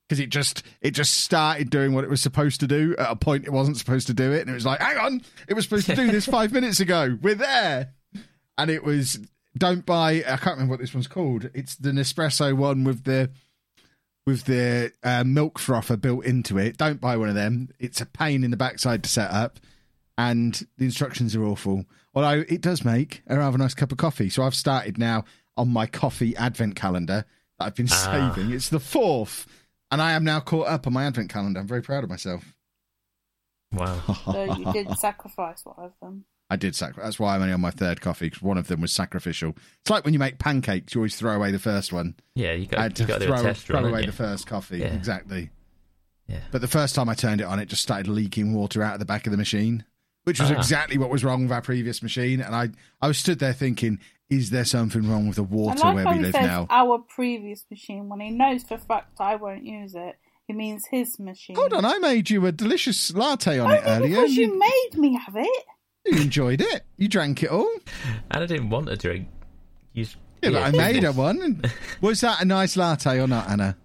because 0.08 0.20
it 0.20 0.30
just 0.30 0.62
it 0.80 0.92
just 0.92 1.14
started 1.14 1.68
doing 1.68 1.92
what 1.92 2.04
it 2.04 2.10
was 2.10 2.22
supposed 2.22 2.60
to 2.60 2.66
do 2.66 2.94
at 2.96 3.10
a 3.10 3.16
point 3.16 3.44
it 3.44 3.52
wasn't 3.52 3.76
supposed 3.76 4.06
to 4.06 4.14
do 4.14 4.32
it, 4.32 4.40
and 4.42 4.50
it 4.50 4.54
was 4.54 4.64
like, 4.66 4.80
hang 4.80 4.96
on, 4.98 5.22
it 5.48 5.54
was 5.54 5.64
supposed 5.64 5.86
to 5.86 5.96
do 5.96 6.10
this 6.10 6.26
five 6.30 6.52
minutes 6.52 6.78
ago. 6.80 7.18
We're 7.20 7.34
there, 7.34 7.92
and 8.56 8.70
it 8.70 8.84
was 8.84 9.18
don't 9.56 9.84
buy. 9.84 10.22
I 10.26 10.36
can't 10.36 10.56
remember 10.56 10.70
what 10.74 10.80
this 10.80 10.94
one's 10.94 11.08
called. 11.08 11.50
It's 11.54 11.74
the 11.74 11.90
Nespresso 11.90 12.56
one 12.56 12.84
with 12.84 13.02
the 13.02 13.30
with 14.28 14.44
the 14.44 14.92
uh, 15.02 15.24
milk 15.24 15.58
frother 15.58 15.96
built 15.96 16.22
into 16.26 16.58
it. 16.58 16.76
Don't 16.76 17.00
buy 17.00 17.16
one 17.16 17.30
of 17.30 17.34
them. 17.34 17.70
It's 17.78 18.02
a 18.02 18.06
pain 18.06 18.44
in 18.44 18.50
the 18.50 18.58
backside 18.58 19.02
to 19.04 19.08
set 19.08 19.30
up, 19.30 19.58
and 20.18 20.66
the 20.76 20.84
instructions 20.84 21.34
are 21.34 21.42
awful. 21.44 21.86
Although 22.14 22.44
it 22.46 22.60
does 22.60 22.84
make 22.84 23.22
a 23.26 23.38
rather 23.38 23.56
nice 23.56 23.72
cup 23.72 23.90
of 23.90 23.96
coffee. 23.96 24.28
So 24.28 24.42
I've 24.42 24.54
started 24.54 24.98
now 24.98 25.24
on 25.56 25.70
my 25.72 25.86
coffee 25.86 26.36
advent 26.36 26.74
calendar 26.76 27.24
that 27.58 27.64
I've 27.64 27.74
been 27.74 27.88
Ah. 27.90 28.32
saving. 28.34 28.52
It's 28.52 28.68
the 28.68 28.80
fourth, 28.80 29.46
and 29.90 30.02
I 30.02 30.12
am 30.12 30.24
now 30.24 30.40
caught 30.40 30.66
up 30.68 30.86
on 30.86 30.92
my 30.92 31.04
advent 31.06 31.30
calendar. 31.30 31.60
I'm 31.60 31.66
very 31.66 31.82
proud 31.82 32.04
of 32.04 32.10
myself. 32.10 32.54
Wow. 33.72 34.00
So 34.26 34.44
you 34.58 34.72
did 34.74 34.90
sacrifice 34.98 35.64
one 35.64 35.76
of 35.78 35.92
them. 36.02 36.26
I 36.50 36.56
did 36.56 36.74
sacrifice. 36.74 37.04
That's 37.04 37.18
why 37.20 37.34
I'm 37.34 37.42
only 37.42 37.52
on 37.52 37.60
my 37.60 37.70
third 37.70 38.00
coffee 38.00 38.26
because 38.26 38.40
one 38.42 38.56
of 38.58 38.68
them 38.68 38.80
was 38.80 38.92
sacrificial. 38.92 39.54
It's 39.82 39.90
like 39.90 40.04
when 40.04 40.14
you 40.14 40.18
make 40.18 40.38
pancakes, 40.38 40.94
you 40.94 41.00
always 41.00 41.14
throw 41.16 41.34
away 41.36 41.50
the 41.52 41.58
first 41.58 41.92
one. 41.92 42.14
Yeah, 42.34 42.52
you 42.52 42.62
I 42.62 42.66
got 42.66 42.80
had 42.80 42.98
you 42.98 43.04
to 43.06 43.12
got 43.12 43.20
to 43.20 43.26
throw, 43.26 43.40
a 43.40 43.42
test 43.42 43.66
throw 43.66 43.80
run. 43.82 43.84
away 43.90 44.06
the 44.06 44.12
first 44.12 44.46
coffee. 44.46 44.78
Yeah. 44.78 44.86
Exactly. 44.94 45.50
Yeah. 46.26 46.40
But 46.50 46.60
the 46.62 46.68
first 46.68 46.94
time 46.94 47.08
I 47.08 47.14
turned 47.14 47.40
it 47.40 47.44
on, 47.44 47.58
it 47.58 47.66
just 47.68 47.82
started 47.82 48.08
leaking 48.08 48.54
water 48.54 48.82
out 48.82 48.94
of 48.94 48.98
the 48.98 49.04
back 49.06 49.26
of 49.26 49.30
the 49.30 49.36
machine, 49.36 49.84
which 50.24 50.40
was 50.40 50.50
Ah. 50.50 50.54
exactly 50.54 50.96
what 50.98 51.10
was 51.10 51.22
wrong 51.24 51.42
with 51.42 51.52
our 51.52 51.62
previous 51.62 52.02
machine. 52.02 52.40
And 52.40 52.54
I, 52.54 52.68
I 53.02 53.08
was 53.08 53.18
stood 53.18 53.38
there 53.38 53.52
thinking, 53.54 53.98
is 54.30 54.50
there 54.50 54.64
something 54.64 55.08
wrong 55.08 55.26
with 55.26 55.36
the 55.36 55.42
water 55.42 55.78
like 55.84 55.94
where 55.96 56.06
we 56.08 56.14
he 56.14 56.20
live 56.20 56.32
says 56.32 56.46
now? 56.46 56.66
our 56.70 56.98
previous 56.98 57.64
machine 57.70 58.08
when 58.08 58.20
he 58.20 58.30
knows 58.30 58.62
for 58.62 58.74
a 58.74 58.78
fact 58.78 59.20
I 59.20 59.36
won't 59.36 59.64
use 59.64 59.94
it. 59.94 60.16
He 60.46 60.52
means 60.54 60.86
his 60.90 61.18
machine. 61.18 61.56
Hold 61.56 61.74
on, 61.74 61.84
I 61.84 61.98
made 61.98 62.30
you 62.30 62.44
a 62.46 62.52
delicious 62.52 63.12
latte 63.14 63.58
on 63.58 63.70
it 63.70 63.82
earlier. 63.84 64.16
because 64.16 64.34
You, 64.34 64.46
you 64.46 64.58
made 64.58 64.98
me 64.98 65.14
have 65.14 65.36
it. 65.36 65.64
You 66.10 66.22
enjoyed 66.22 66.60
it. 66.60 66.84
You 66.96 67.08
drank 67.08 67.42
it 67.42 67.50
all. 67.50 67.70
And 68.30 68.42
I 68.42 68.46
didn't 68.46 68.70
want 68.70 68.88
a 68.88 68.96
drink. 68.96 69.28
You 69.92 70.04
s- 70.04 70.16
Yeah, 70.42 70.50
but 70.50 70.62
I 70.62 70.70
made 70.70 71.02
her 71.02 71.12
one. 71.12 71.62
Was 72.00 72.20
that 72.20 72.40
a 72.42 72.44
nice 72.44 72.76
latte 72.76 73.20
or 73.20 73.26
not, 73.26 73.48
Anna? 73.48 73.76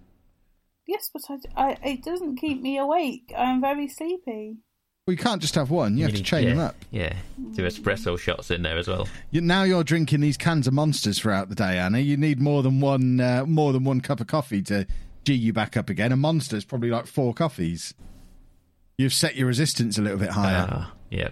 Yes, 0.86 1.10
but 1.12 1.22
I, 1.56 1.62
I, 1.62 1.78
it 1.88 2.04
doesn't 2.04 2.36
keep 2.36 2.60
me 2.60 2.78
awake. 2.78 3.32
I'm 3.36 3.60
very 3.60 3.88
sleepy. 3.88 4.58
Well, 5.06 5.12
you 5.12 5.18
can't 5.18 5.42
just 5.42 5.54
have 5.54 5.70
one. 5.70 5.98
You 5.98 6.04
have 6.04 6.14
to 6.14 6.22
chain 6.22 6.44
yeah, 6.44 6.50
them 6.50 6.58
up. 6.60 6.76
Yeah, 6.90 7.12
do 7.52 7.62
espresso 7.62 8.18
shots 8.18 8.50
in 8.50 8.62
there 8.62 8.78
as 8.78 8.88
well. 8.88 9.06
You, 9.30 9.42
now 9.42 9.64
you're 9.64 9.84
drinking 9.84 10.20
these 10.20 10.38
cans 10.38 10.66
of 10.66 10.72
monsters 10.72 11.18
throughout 11.18 11.50
the 11.50 11.54
day, 11.54 11.78
Anna. 11.78 11.98
You 11.98 12.16
need 12.16 12.40
more 12.40 12.62
than 12.62 12.80
one, 12.80 13.20
uh, 13.20 13.44
more 13.46 13.74
than 13.74 13.84
one 13.84 14.00
cup 14.00 14.20
of 14.20 14.28
coffee 14.28 14.62
to 14.62 14.86
g 15.24 15.34
you 15.34 15.52
back 15.52 15.76
up 15.76 15.90
again. 15.90 16.10
A 16.10 16.16
monster's 16.16 16.64
probably 16.64 16.88
like 16.88 17.06
four 17.06 17.34
coffees. 17.34 17.92
You've 18.96 19.12
set 19.12 19.36
your 19.36 19.46
resistance 19.46 19.98
a 19.98 20.02
little 20.02 20.18
bit 20.18 20.30
higher. 20.30 20.68
Ah, 20.70 20.92
yeah, 21.10 21.28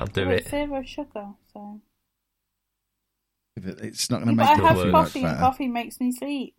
I'll 0.00 0.06
do 0.06 0.22
Well, 0.26 0.30
it. 0.34 0.40
it's 0.40 0.50
zero 0.50 0.82
sugar, 0.82 1.26
so. 1.52 1.80
It's 3.56 4.10
not 4.10 4.22
going 4.24 4.28
Yeah, 4.28 4.32
to 4.32 4.36
but 4.36 4.42
make 4.42 4.48
I 4.48 4.52
it 4.64 4.68
have 4.68 4.76
work 4.78 4.92
much 4.92 5.04
coffee, 5.06 5.18
and 5.20 5.28
better. 5.28 5.40
coffee 5.40 5.68
makes 5.68 6.00
me 6.00 6.12
sleep. 6.12 6.54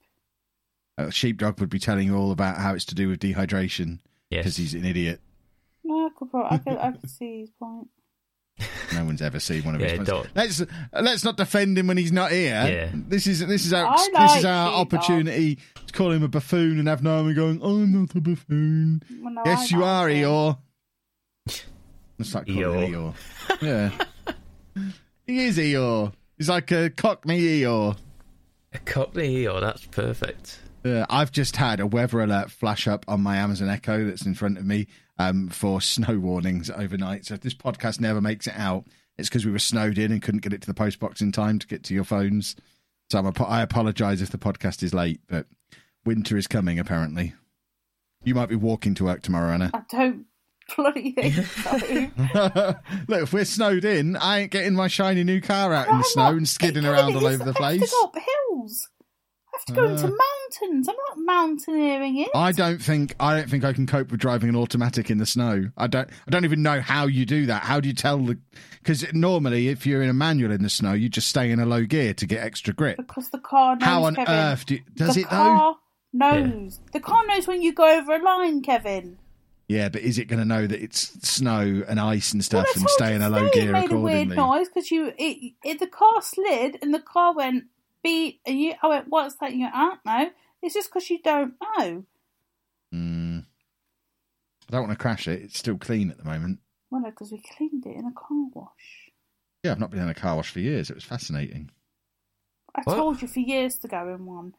Uh, 0.98 1.10
Sheepdog 1.10 1.60
would 1.60 1.70
be 1.70 1.80
telling 1.80 2.06
you 2.08 2.16
all 2.16 2.32
about 2.32 2.58
how 2.58 2.76
it's 2.76 2.86
to 2.86 2.96
do 2.96 3.08
with 3.08 3.20
dehydration 3.20 4.00
because 4.30 4.46
Yes, 4.46 4.58
he's 4.58 4.74
an 4.76 4.86
idiot. 4.86 5.20
No, 5.84 6.06
I 6.06 6.10
could, 6.16 6.30
probably, 6.30 6.50
I 6.52 6.58
could, 6.60 6.78
I 6.78 6.92
could 6.92 7.10
see 7.10 7.40
his 7.42 7.50
point. 7.60 7.88
No 8.94 9.06
one's 9.06 9.22
ever 9.22 9.40
seen 9.40 9.64
one 9.64 9.74
of 9.74 9.82
Yeah, 9.82 9.88
his. 9.88 9.98
points. 9.98 10.10
don't- 10.12 10.36
Let's 10.36 10.64
let's 10.94 11.24
not 11.24 11.38
defend 11.38 11.78
him 11.78 11.88
when 11.88 11.98
he's 11.98 12.12
not 12.12 12.32
here. 12.32 12.50
Yeah. 12.68 12.90
This 12.94 13.26
is 13.26 13.40
this 13.40 13.66
is 13.66 13.74
our 13.74 13.88
I 13.88 13.96
this 13.96 14.36
is 14.36 14.46
our 14.46 14.68
Sheepdog. 14.68 14.94
opportunity 14.94 15.58
to 15.88 15.94
call 15.94 16.12
him 16.12 16.22
a 16.22 16.28
buffoon 16.28 16.78
and 16.78 16.88
have 16.88 17.02
Naomi 17.02 17.34
going. 17.34 17.60
I'm 17.64 17.92
not 17.94 18.14
a 18.14 18.22
buffoon. 18.22 19.02
Well, 19.24 19.34
no, 19.34 19.42
yes, 19.46 19.74
I 19.74 19.76
you 19.78 19.84
are, 19.84 20.10
him. 20.10 20.18
Eeyore. 20.26 20.58
Let's 22.22 22.30
start 22.30 22.46
calling 22.46 22.94
Eeyore. 22.94 23.16
Yeah. 23.64 23.90
he 25.26 25.46
is 25.46 25.58
Eeyore. 25.58 26.14
He's 26.38 26.50
like 26.50 26.70
a 26.70 26.92
Cockney 26.92 27.66
or. 27.66 27.96
A 28.74 28.78
Cockney 28.78 29.38
Eeyore, 29.38 29.60
that's 29.60 29.88
perfect. 29.88 30.60
Uh, 30.86 31.04
I've 31.10 31.32
just 31.32 31.56
had 31.56 31.80
a 31.80 31.88
weather 31.88 32.22
alert 32.22 32.52
flash 32.52 32.88
up 32.88 33.06
on 33.08 33.22
my 33.22 33.38
Amazon 33.38 33.70
Echo 33.70 34.06
that's 34.06 34.24
in 34.24 34.36
front 34.36 34.60
of 34.60 34.66
me 34.68 34.86
um, 35.18 35.50
for 35.50 35.82
snow 35.82 36.20
warnings 36.20 36.70
overnight. 36.70 37.26
So 37.26 37.34
if 37.34 37.42
this 37.42 37.56
podcast 37.56 38.00
never 38.00 38.22
makes 38.22 38.46
it 38.46 38.54
out, 38.56 38.86
it's 39.18 39.28
because 39.28 39.44
we 39.44 39.52
were 39.52 39.58
snowed 39.58 39.98
in 39.98 40.12
and 40.12 40.22
couldn't 40.22 40.44
get 40.44 40.54
it 40.54 40.62
to 40.62 40.68
the 40.72 40.80
postbox 40.80 41.22
in 41.22 41.32
time 41.32 41.58
to 41.58 41.66
get 41.66 41.82
to 41.86 41.96
your 41.96 42.04
phones. 42.04 42.56
So 43.10 43.18
I'm 43.18 43.26
a, 43.26 43.44
I 43.44 43.64
apologise 43.64 44.22
if 44.22 44.30
the 44.30 44.38
podcast 44.38 44.84
is 44.84 44.94
late, 44.94 45.22
but 45.28 45.48
winter 46.06 46.38
is 46.38 46.46
coming 46.46 46.78
apparently. 46.78 47.34
You 48.24 48.36
might 48.36 48.50
be 48.50 48.56
walking 48.56 48.94
to 48.94 49.06
work 49.06 49.24
tomorrow, 49.24 49.52
Anna. 49.52 49.72
I 49.74 49.82
don't 49.90 50.28
bloody 50.76 51.12
think 51.14 51.36
so. 51.46 51.72
Look, 53.08 53.24
if 53.24 53.34
we're 53.34 53.46
snowed 53.46 53.86
in, 53.86 54.16
I 54.18 54.40
ain't 54.42 54.52
getting 54.52 54.74
my 54.74 54.88
shiny 54.88 55.24
new 55.24 55.42
car 55.42 55.74
out 55.74 55.88
in 55.88 55.94
I'm 55.96 56.00
the 56.00 56.04
snow 56.06 56.28
and 56.30 56.48
skidding 56.48 56.86
around 56.86 57.16
all 57.16 57.26
over 57.28 57.44
the 57.44 57.54
place. 57.54 57.62
I 57.62 57.72
have 57.72 57.80
place. 57.80 57.90
to 57.90 57.96
go 57.96 58.04
up 58.06 58.16
hills. 58.16 58.88
I 59.54 59.58
have 59.58 59.66
to 59.66 59.74
go 59.74 59.84
into 59.90 60.06
Uh. 60.08 60.18
mountains. 60.62 60.88
I'm 60.88 60.96
not 61.10 61.18
mountaineering 61.26 62.18
it. 62.20 62.30
I 62.34 62.52
don't 62.54 62.82
think 62.82 63.16
I 63.20 63.36
don't 63.38 63.50
think 63.50 63.64
I 63.66 63.74
can 63.74 63.86
cope 63.86 64.12
with 64.12 64.20
driving 64.20 64.50
an 64.50 64.56
automatic 64.56 65.10
in 65.12 65.18
the 65.18 65.26
snow. 65.26 65.70
I 65.78 65.88
don't 65.88 66.10
I 66.28 66.32
don't 66.32 66.46
even 66.46 66.62
know 66.62 66.80
how 66.82 67.08
you 67.08 67.26
do 67.26 67.46
that. 67.48 67.64
How 67.64 67.80
do 67.80 67.88
you 67.90 67.94
tell 67.96 68.18
the 68.20 68.38
because 68.82 69.06
normally 69.14 69.68
if 69.68 69.86
you're 69.86 70.02
in 70.02 70.10
a 70.10 70.14
manual 70.14 70.52
in 70.52 70.64
the 70.64 70.70
snow, 70.70 70.94
you 70.94 71.10
just 71.10 71.28
stay 71.28 71.52
in 71.52 71.60
a 71.60 71.66
low 71.66 71.84
gear 71.86 72.14
to 72.16 72.26
get 72.26 72.44
extra 72.44 72.74
grip. 72.74 72.98
because 72.98 73.30
the 73.30 73.40
car 73.40 73.76
knows. 73.76 73.84
How 73.84 74.04
on 74.06 74.16
Kevin. 74.16 74.34
earth 74.34 74.66
do 74.66 74.76
you, 74.76 74.82
does 74.96 75.16
the 75.16 75.22
it 75.22 75.30
though? 75.30 75.36
car 75.38 75.76
knows. 76.14 76.80
The 76.94 77.00
car 77.02 77.26
knows 77.28 77.48
when 77.48 77.62
you 77.62 77.74
go 77.74 78.00
over 78.00 78.14
a 78.14 78.24
line, 78.24 78.62
Kevin. 78.62 79.18
Yeah, 79.72 79.88
but 79.88 80.02
is 80.02 80.20
it 80.20 80.26
going 80.26 80.40
to 80.40 80.46
know 80.46 80.68
that 80.68 80.82
it's 80.84 81.00
snow 81.26 81.84
and 81.88 81.98
ice 81.98 82.34
and 82.34 82.44
stuff 82.44 82.68
I 82.68 82.74
and 82.78 82.90
stay 82.90 83.16
in 83.16 83.22
a 83.22 83.30
low 83.30 83.48
today 83.48 83.48
it 83.48 83.64
gear 83.64 83.72
made 83.72 83.92
a 83.94 83.98
weird 83.98 84.28
noise 84.28 84.68
because 84.68 84.92
you 84.92 85.14
it, 85.18 85.54
it 85.64 85.80
the 85.80 85.88
car 85.88 86.22
slid 86.22 86.78
and 86.82 86.94
the 86.94 87.00
car 87.00 87.34
went 87.34 87.68
beep 88.04 88.42
and 88.46 88.60
you 88.60 88.74
I 88.84 88.88
went 88.88 89.08
what's 89.08 89.36
that? 89.36 89.54
You 89.54 89.70
aren't 89.74 90.02
no. 90.06 90.30
It's 90.62 90.74
just 90.74 90.90
because 90.90 91.10
you 91.10 91.20
don't 91.24 91.54
know. 91.62 92.04
Mm. 92.94 93.46
I 94.68 94.72
don't 94.72 94.88
want 94.88 94.92
to 94.92 95.02
crash 95.02 95.30
it. 95.30 95.42
It's 95.42 95.58
still 95.58 95.78
clean 95.78 96.12
at 96.12 96.18
the 96.18 96.26
moment. 96.26 96.60
Well, 96.90 97.00
no, 97.00 97.10
because 97.10 97.32
we 97.32 97.42
cleaned 97.56 97.86
it 97.86 97.96
in 97.96 98.06
a 98.06 98.12
car 98.12 98.48
wash. 98.54 99.12
Yeah, 99.64 99.72
I've 99.72 99.80
not 99.80 99.92
been 99.92 100.02
in 100.02 100.10
a 100.10 100.14
car 100.14 100.36
wash 100.36 100.52
for 100.52 100.60
years. 100.60 100.90
It 100.90 100.96
was 100.96 101.06
fascinating. 101.06 101.72
I 102.76 102.82
What? 102.84 102.96
told 102.98 103.22
you 103.22 103.30
for 103.30 103.40
years 103.40 103.78
to 103.80 103.88
go 103.88 104.14
in 104.14 104.26
one. 104.26 104.54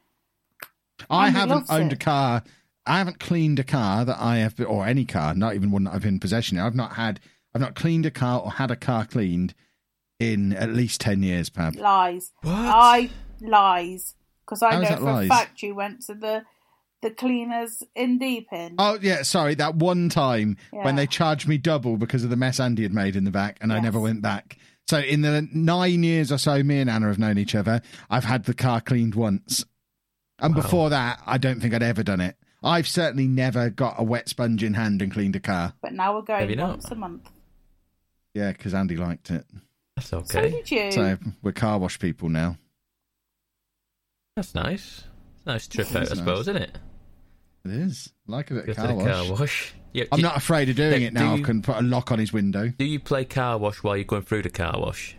I 1.11 1.27
Andy 1.27 1.39
haven't 1.39 1.67
owned 1.69 1.93
it. 1.93 1.97
a 1.97 1.99
car. 2.03 2.45
I 2.87 2.99
haven't 2.99 3.21
cleaned 3.21 3.59
a 3.59 3.65
car 3.65 4.05
that 4.05 4.19
I 4.21 4.39
have, 4.39 4.59
or 4.61 4.87
any 4.87 5.05
car, 5.05 5.35
not 5.35 5.55
even 5.55 5.71
one 5.71 5.85
that 5.85 5.95
I've 5.95 6.03
been 6.03 6.15
in 6.15 6.21
possession. 6.21 6.59
of. 6.59 6.67
I've 6.67 6.75
not 6.75 6.95
had, 6.95 7.21
I've 7.55 7.61
not 7.61 7.75
cleaned 7.75 8.07
a 8.07 8.11
car 8.11 8.41
or 8.41 8.51
had 8.53 8.71
a 8.71 8.77
car 8.77 9.05
cleaned 9.07 9.55
in 10.19 10.53
at 10.55 10.71
least 10.71 11.01
ten 11.01 11.23
years, 11.23 11.49
Pab. 11.51 11.79
Lies. 11.79 12.33
What? 12.43 12.53
I 12.55 13.11
lies 13.41 14.15
because 14.45 14.63
I 14.63 14.75
How 14.75 14.81
is 14.83 14.91
know 14.91 14.97
for 14.97 15.03
lies? 15.03 15.27
a 15.27 15.29
fact 15.29 15.63
you 15.63 15.75
went 15.75 16.03
to 16.07 16.15
the 16.15 16.45
the 17.03 17.11
cleaners 17.11 17.83
in 17.97 18.19
Deeping. 18.19 18.77
Oh 18.79 18.99
yeah, 19.03 19.23
sorry. 19.23 19.55
That 19.57 19.75
one 19.77 20.09
time 20.09 20.57
when 20.71 20.95
they 20.97 21.07
charged 21.07 21.49
me 21.49 21.59
double 21.59 21.97
because 21.97 22.23
of 22.23 22.31
the 22.31 22.37
mess 22.37 22.61
Andy 22.61 22.83
had 22.85 22.95
made 22.95 23.17
in 23.17 23.25
the 23.25 23.31
back, 23.33 23.59
and 23.61 23.73
I 23.73 23.81
never 23.81 23.99
went 23.99 24.23
back. 24.23 24.57
So 24.89 24.99
in 24.99 25.23
the 25.23 25.49
nine 25.53 26.03
years 26.05 26.31
or 26.31 26.39
so 26.39 26.63
me 26.63 26.79
and 26.81 26.89
Anna 26.91 27.07
have 27.09 27.19
known 27.19 27.39
each 27.39 27.55
other, 27.55 27.81
I've 28.11 28.25
had 28.25 28.45
the 28.45 28.55
car 28.55 28.81
cleaned 28.81 29.15
once, 29.17 29.65
and 30.41 30.55
Wow. 30.55 30.63
before 30.63 30.91
that, 30.91 31.21
I 31.27 31.39
don't 31.39 31.61
think 31.61 31.75
I'd 31.75 31.83
ever 31.83 32.03
done 32.05 32.21
it. 32.21 32.37
I've 32.65 32.87
certainly 32.87 33.27
never 33.27 33.71
got 33.71 33.97
a 33.99 34.03
wet 34.05 34.29
sponge 34.29 34.63
in 34.63 34.75
hand 34.75 35.03
and 35.03 35.13
cleaned 35.13 35.37
a 35.37 35.41
car. 35.41 35.75
But 35.83 35.93
now 35.95 36.15
we're 36.15 36.25
Have 36.39 36.49
you 36.51 36.57
going 36.57 36.69
not? 36.69 36.71
once 36.79 36.91
a 36.91 36.95
month. 36.95 37.29
Yeah, 38.35 38.53
because 38.53 38.73
Andy 38.75 38.97
liked 38.97 39.31
it. 39.31 39.45
That's 39.97 40.09
So 40.09 40.19
okay. 40.19 40.51
did 40.51 40.71
you? 40.71 40.93
So 40.93 41.19
we're 41.43 41.53
car 41.53 41.79
wash 41.79 41.99
people 41.99 42.29
now. 42.29 42.57
That's 44.37 44.55
nice. 44.55 45.05
It's 45.37 45.43
a 45.47 45.49
nice 45.51 45.67
trip 45.69 45.89
out, 45.91 45.97
I 45.97 46.01
It's 46.03 46.11
nice. 46.11 46.19
suppose, 46.19 46.41
isn't 46.49 46.57
it? 46.63 46.79
It 47.65 47.71
is 47.73 48.13
like 48.27 48.51
a 48.51 48.55
bit 48.55 48.67
Go 48.67 48.73
of 48.73 48.77
to 48.77 48.83
car 48.83 48.89
the 48.89 48.95
wash. 48.95 49.07
car 49.29 49.31
wash. 49.39 49.75
Yeah, 49.93 50.05
I'm 50.11 50.17
do, 50.19 50.23
not 50.23 50.37
afraid 50.37 50.69
of 50.71 50.77
doing 50.77 51.03
Yeah, 51.03 51.09
it 51.09 51.13
now. 51.13 51.37
do 51.37 51.43
I 51.43 51.45
can 51.45 51.63
put 51.63 51.77
a 51.77 51.83
lock 51.83 52.11
on 52.11 52.19
his 52.19 52.33
window. 52.33 52.69
Do 52.69 52.85
you 52.85 52.99
play 52.99 53.25
car 53.25 53.59
wash 53.59 53.83
while 53.83 53.97
you're 53.97 54.05
going 54.05 54.23
through 54.23 54.43
the 54.43 54.51
car 54.51 54.75
wash? 54.79 55.17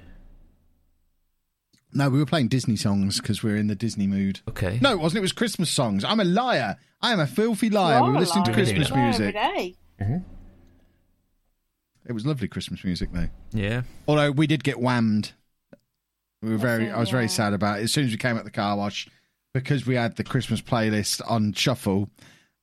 No, 1.94 2.10
we 2.10 2.20
were 2.20 2.26
playing 2.26 2.48
Disney 2.48 2.76
songs 2.76 3.20
because 3.22 3.44
we 3.44 3.52
are 3.52 3.56
in 3.56 3.68
the 3.68 3.76
Disney 3.76 4.08
mood. 4.08 4.42
Okay. 4.50 4.80
No, 4.82 4.92
it 4.94 5.00
wasn't. 5.00 5.20
It 5.20 5.22
was 5.22 5.32
Christmas 5.32 5.70
songs. 5.70 6.04
I'm 6.04 6.20
a 6.20 6.24
liar. 6.26 6.78
I 7.02 7.12
am 7.14 7.20
a 7.20 7.28
filthy 7.28 7.70
liar. 7.70 8.02
We 8.04 8.10
are 8.10 8.14
were 8.14 8.20
listening 8.20 8.46
to. 8.46 8.54
Christmas 8.54 8.90
You 8.90 8.96
are 8.96 9.04
music. 9.04 9.36
Every 9.36 9.76
day. 10.00 10.22
It 12.06 12.12
was 12.12 12.26
lovely 12.26 12.48
Christmas 12.48 12.84
music 12.84 13.10
though. 13.14 13.30
Yeah. 13.52 13.84
Although 14.08 14.32
we 14.32 14.48
did 14.48 14.64
get 14.64 14.80
whammed. 14.80 15.32
We 16.42 16.50
were 16.52 16.58
very. 16.58 16.88
it, 16.88 16.92
I 16.92 17.00
was 17.00 17.10
very 17.10 17.30
sad 17.30 17.54
about 17.54 17.80
it. 17.80 17.84
As 17.84 17.94
soon 17.94 18.06
as 18.06 18.12
we 18.12 18.18
came 18.18 18.38
out 18.38 18.44
the 18.44 18.52
car 18.52 18.76
wash, 18.76 19.08
because 19.54 19.86
we 19.86 19.96
had 19.96 20.18
the 20.18 20.24
Christmas 20.26 20.60
playlist 20.62 21.22
on 21.30 21.54
shuffle, 21.54 22.10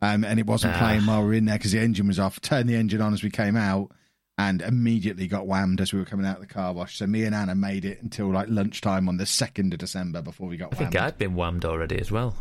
um, 0.02 0.24
and 0.24 0.38
it 0.38 0.46
wasn't 0.46 0.74
Ah. 0.74 0.78
playing 0.78 1.06
while 1.06 1.20
we 1.22 1.28
were 1.28 1.34
in 1.34 1.46
there 1.46 1.56
because 1.56 1.72
the 1.72 1.78
engine 1.78 2.06
was 2.06 2.18
off. 2.18 2.40
Turned 2.42 2.68
the 2.68 2.76
engine 2.76 3.00
on 3.00 3.14
as 3.14 3.22
we 3.22 3.30
came 3.30 3.56
out, 3.56 3.90
and 4.40 4.62
immediately 4.62 5.26
got 5.26 5.46
whammed 5.46 5.82
as 5.82 5.92
we 5.92 5.98
were 5.98 6.06
coming 6.06 6.24
out 6.24 6.36
of 6.36 6.40
the 6.40 6.52
car 6.52 6.72
wash. 6.72 6.96
So 6.96 7.06
me 7.06 7.24
and 7.24 7.34
Anna 7.34 7.54
made 7.54 7.84
it 7.84 8.00
until 8.02 8.32
like 8.32 8.48
lunchtime 8.48 9.06
on 9.06 9.18
the 9.18 9.26
second 9.26 9.74
of 9.74 9.78
December 9.78 10.22
before 10.22 10.48
we 10.48 10.56
got 10.56 10.72
I 10.72 10.76
think 10.76 10.94
whammed. 10.94 11.06
I'd 11.06 11.18
been 11.18 11.34
whammed 11.34 11.64
already 11.66 12.00
as 12.00 12.10
well. 12.10 12.34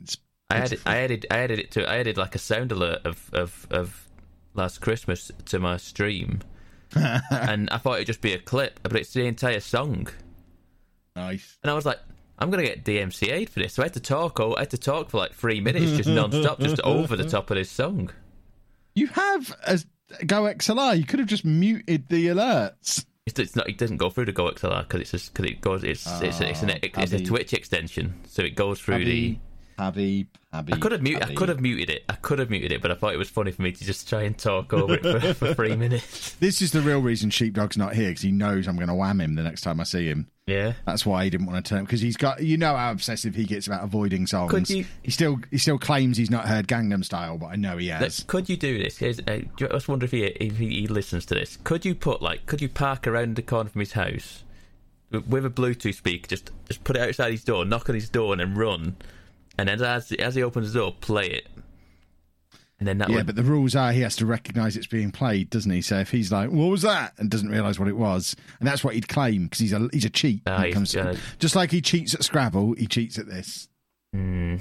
It's 0.00 0.16
I 0.48 0.56
added. 0.56 0.80
I 0.86 0.96
added, 0.96 1.26
I 1.30 1.38
added 1.38 1.58
it 1.58 1.70
to, 1.72 1.88
I 1.88 1.98
added 1.98 2.16
like 2.16 2.34
a 2.34 2.38
sound 2.38 2.72
alert 2.72 3.00
of 3.04 3.28
of, 3.34 3.66
of 3.70 4.08
last 4.54 4.80
Christmas 4.80 5.30
to 5.46 5.58
my 5.58 5.76
stream, 5.76 6.40
and 6.94 7.68
I 7.70 7.76
thought 7.76 7.96
it'd 7.96 8.06
just 8.06 8.22
be 8.22 8.32
a 8.32 8.38
clip, 8.38 8.80
but 8.82 8.96
it's 8.96 9.12
the 9.12 9.26
entire 9.26 9.60
song, 9.60 10.08
nice. 11.16 11.58
and 11.62 11.70
I 11.70 11.74
was 11.74 11.84
like, 11.84 11.98
I'm 12.38 12.50
gonna 12.50 12.62
get 12.62 12.84
DMCA'd 12.84 13.50
for 13.50 13.60
this, 13.60 13.74
so 13.74 13.82
I 13.82 13.86
had 13.86 13.94
to 13.94 14.00
talk. 14.00 14.40
Oh, 14.40 14.54
I 14.56 14.60
had 14.60 14.70
to 14.70 14.78
talk 14.78 15.10
for 15.10 15.18
like 15.18 15.34
three 15.34 15.60
minutes, 15.60 15.96
just 15.98 16.08
non-stop, 16.08 16.60
just 16.60 16.80
over 16.84 17.14
the 17.14 17.28
top 17.28 17.50
of 17.50 17.56
this 17.56 17.70
song. 17.70 18.10
You 18.94 19.08
have 19.08 19.54
a 19.66 19.80
Go 20.26 20.42
XLR. 20.42 20.96
You 20.98 21.04
could 21.04 21.18
have 21.20 21.28
just 21.28 21.44
muted 21.44 22.08
the 22.08 22.28
alerts. 22.28 23.04
It's, 23.26 23.38
it's 23.38 23.56
not. 23.56 23.68
It 23.68 23.78
doesn't 23.78 23.96
go 23.96 24.10
through 24.10 24.26
the 24.26 24.32
Go 24.32 24.50
XLR 24.50 24.82
because 24.86 25.00
it's 25.00 25.10
just 25.12 25.32
because 25.32 25.50
it 25.50 25.60
goes. 25.60 25.82
It's 25.82 26.06
it's 26.20 26.40
it's, 26.40 26.62
an, 26.62 26.70
Oh, 26.70 26.78
it's 27.02 27.12
a 27.12 27.24
Twitch 27.24 27.52
extension, 27.54 28.20
so 28.26 28.42
it 28.42 28.54
goes 28.54 28.80
through 28.80 29.04
the. 29.04 29.38
Habib, 29.78 30.28
Habib, 30.54 30.74
I 30.74 30.78
could 30.78 30.92
have 30.92 31.02
muted. 31.02 31.22
I 31.30 31.34
could 31.34 31.48
have 31.48 31.60
muted 31.60 31.90
it. 31.90 32.04
I 32.08 32.14
could 32.14 32.38
have 32.38 32.50
muted 32.50 32.72
it, 32.72 32.80
but 32.82 32.90
I 32.90 32.94
thought 32.94 33.12
it 33.14 33.18
was 33.18 33.28
funny 33.28 33.50
for 33.52 33.62
me 33.62 33.72
to 33.72 33.84
just 33.84 34.08
try 34.08 34.22
and 34.22 34.36
talk 34.38 34.72
over 34.72 34.94
it 34.94 35.02
for, 35.02 35.34
for 35.34 35.54
three 35.54 35.76
minutes. 35.76 36.32
This 36.34 36.62
is 36.62 36.72
the 36.72 36.80
real 36.80 37.00
reason 37.00 37.30
Sheepdog's 37.30 37.76
not 37.76 37.94
here 37.94 38.08
because 38.10 38.22
he 38.22 38.32
knows 38.32 38.66
I'm 38.68 38.76
going 38.76 38.88
to 38.88 38.94
wham 38.94 39.20
him 39.20 39.34
the 39.34 39.42
next 39.42 39.62
time 39.62 39.80
I 39.80 39.84
see 39.84 40.06
him. 40.06 40.28
Yeah. 40.46 40.74
That's 40.86 41.06
why 41.06 41.24
he 41.24 41.30
didn't 41.30 41.46
want 41.46 41.64
to 41.64 41.68
turn 41.74 41.84
because 41.84 42.02
he's 42.02 42.18
got 42.18 42.42
you 42.42 42.58
know 42.58 42.76
how 42.76 42.90
obsessive 42.92 43.34
he 43.34 43.44
gets 43.46 43.66
about 43.66 43.82
avoiding 43.82 44.26
songs. 44.26 44.50
Could 44.50 44.68
you- 44.68 44.84
He 45.02 45.10
still 45.10 45.38
he 45.50 45.56
still 45.58 45.78
claims 45.78 46.16
he's 46.18 46.30
not 46.30 46.46
heard 46.46 46.68
Gangnam 46.68 47.02
Style, 47.04 47.38
but 47.38 47.46
I 47.46 47.56
know 47.56 47.78
he 47.78 47.90
Like, 47.90 48.00
has. 48.02 48.24
could 48.26 48.48
you 48.50 48.56
do 48.58 48.76
this? 48.82 48.98
Here's, 48.98 49.20
uh, 49.20 49.22
I 49.28 49.48
just 49.56 49.88
wonder 49.88 50.04
if 50.04 50.10
he 50.10 50.24
if 50.24 50.58
he, 50.58 50.80
he 50.82 50.86
listens 50.86 51.24
to 51.26 51.34
this. 51.34 51.56
Could 51.64 51.84
you 51.86 51.94
put 51.94 52.20
like 52.20 52.44
could 52.44 52.60
you 52.60 52.68
park 52.68 53.06
around 53.06 53.36
the 53.36 53.42
corner 53.42 53.70
from 53.70 53.80
his 53.80 53.92
house 53.92 54.44
with, 55.10 55.26
with 55.26 55.46
a 55.46 55.50
Bluetooth 55.50 55.94
speaker? 55.94 56.28
Just 56.28 56.50
just 56.68 56.84
put 56.84 56.96
it 56.96 57.02
outside 57.08 57.32
his 57.32 57.42
door, 57.42 57.64
knock 57.64 57.88
on 57.88 57.94
his 57.94 58.10
door, 58.10 58.32
and 58.32 58.40
then 58.40 58.54
run. 58.54 58.96
And 59.58 59.68
then 59.68 59.80
as 59.82 60.10
as 60.12 60.34
he 60.34 60.42
opens 60.42 60.72
the 60.72 60.80
door, 60.80 60.92
play 61.00 61.28
it. 61.28 61.48
And 62.80 62.88
then 62.88 62.98
that 62.98 63.08
Yeah, 63.08 63.16
would 63.18 63.26
but 63.26 63.36
the 63.36 63.44
rules 63.44 63.76
are 63.76 63.92
he 63.92 64.00
has 64.00 64.16
to 64.16 64.26
recognise 64.26 64.76
it's 64.76 64.88
being 64.88 65.12
played, 65.12 65.48
doesn't 65.48 65.70
he? 65.70 65.80
So 65.80 66.00
if 66.00 66.10
he's 66.10 66.32
like, 66.32 66.50
"What 66.50 66.66
was 66.70 66.82
that?" 66.82 67.14
and 67.18 67.30
doesn't 67.30 67.48
realise 67.48 67.78
what 67.78 67.88
it 67.88 67.96
was, 67.96 68.34
and 68.58 68.66
that's 68.66 68.82
what 68.82 68.94
he'd 68.94 69.06
claim 69.08 69.44
because 69.44 69.60
he's 69.60 69.72
a 69.72 69.88
he's 69.92 70.04
a 70.04 70.10
cheat. 70.10 70.42
It 70.46 70.64
he's 70.66 70.74
comes 70.74 70.94
gonna- 70.94 71.16
just 71.38 71.54
like 71.54 71.70
he 71.70 71.80
cheats 71.80 72.14
at 72.14 72.24
Scrabble, 72.24 72.74
he 72.74 72.86
cheats 72.86 73.16
at 73.18 73.26
this. 73.26 73.68
Hmm, 74.12 74.56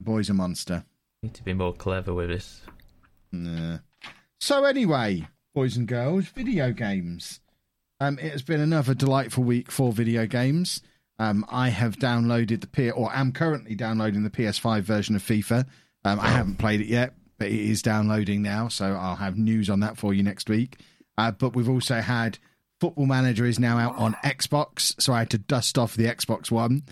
Boy's 0.00 0.30
a 0.30 0.34
monster. 0.34 0.84
need 1.22 1.34
to 1.34 1.44
be 1.44 1.52
more 1.54 1.72
clever 1.72 2.12
with 2.12 2.28
this. 2.28 2.60
Nah. 3.30 3.78
So 4.40 4.64
anyway, 4.64 5.28
boys 5.54 5.76
and 5.76 5.86
girls, 5.86 6.26
video 6.26 6.72
games. 6.72 7.38
Um, 8.00 8.18
it 8.18 8.32
has 8.32 8.42
been 8.42 8.60
another 8.60 8.94
delightful 8.94 9.44
week 9.44 9.70
for 9.70 9.92
video 9.92 10.26
games. 10.26 10.82
Um, 11.18 11.44
I 11.48 11.68
have 11.68 11.96
downloaded 11.96 12.60
the 12.62 12.66
P 12.66 12.90
or 12.90 13.14
am 13.14 13.32
currently 13.32 13.74
downloading 13.74 14.22
the 14.24 14.30
PS5 14.30 14.82
version 14.82 15.14
of 15.14 15.22
FIFA. 15.22 15.66
Um, 16.04 16.18
I 16.18 16.28
haven't 16.28 16.56
played 16.56 16.80
it 16.80 16.88
yet, 16.88 17.14
but 17.38 17.48
it 17.48 17.60
is 17.60 17.80
downloading 17.82 18.42
now, 18.42 18.68
so 18.68 18.94
I'll 18.94 19.16
have 19.16 19.36
news 19.36 19.70
on 19.70 19.80
that 19.80 19.96
for 19.96 20.12
you 20.14 20.22
next 20.22 20.48
week. 20.48 20.80
Uh, 21.16 21.30
but 21.30 21.54
we've 21.54 21.68
also 21.68 22.00
had 22.00 22.38
Football 22.80 23.06
Manager 23.06 23.44
is 23.44 23.60
now 23.60 23.78
out 23.78 23.96
on 23.96 24.14
Xbox, 24.24 25.00
so 25.00 25.12
I 25.12 25.20
had 25.20 25.30
to 25.30 25.38
dust 25.38 25.78
off 25.78 25.94
the 25.94 26.06
Xbox 26.06 26.50
One 26.50 26.82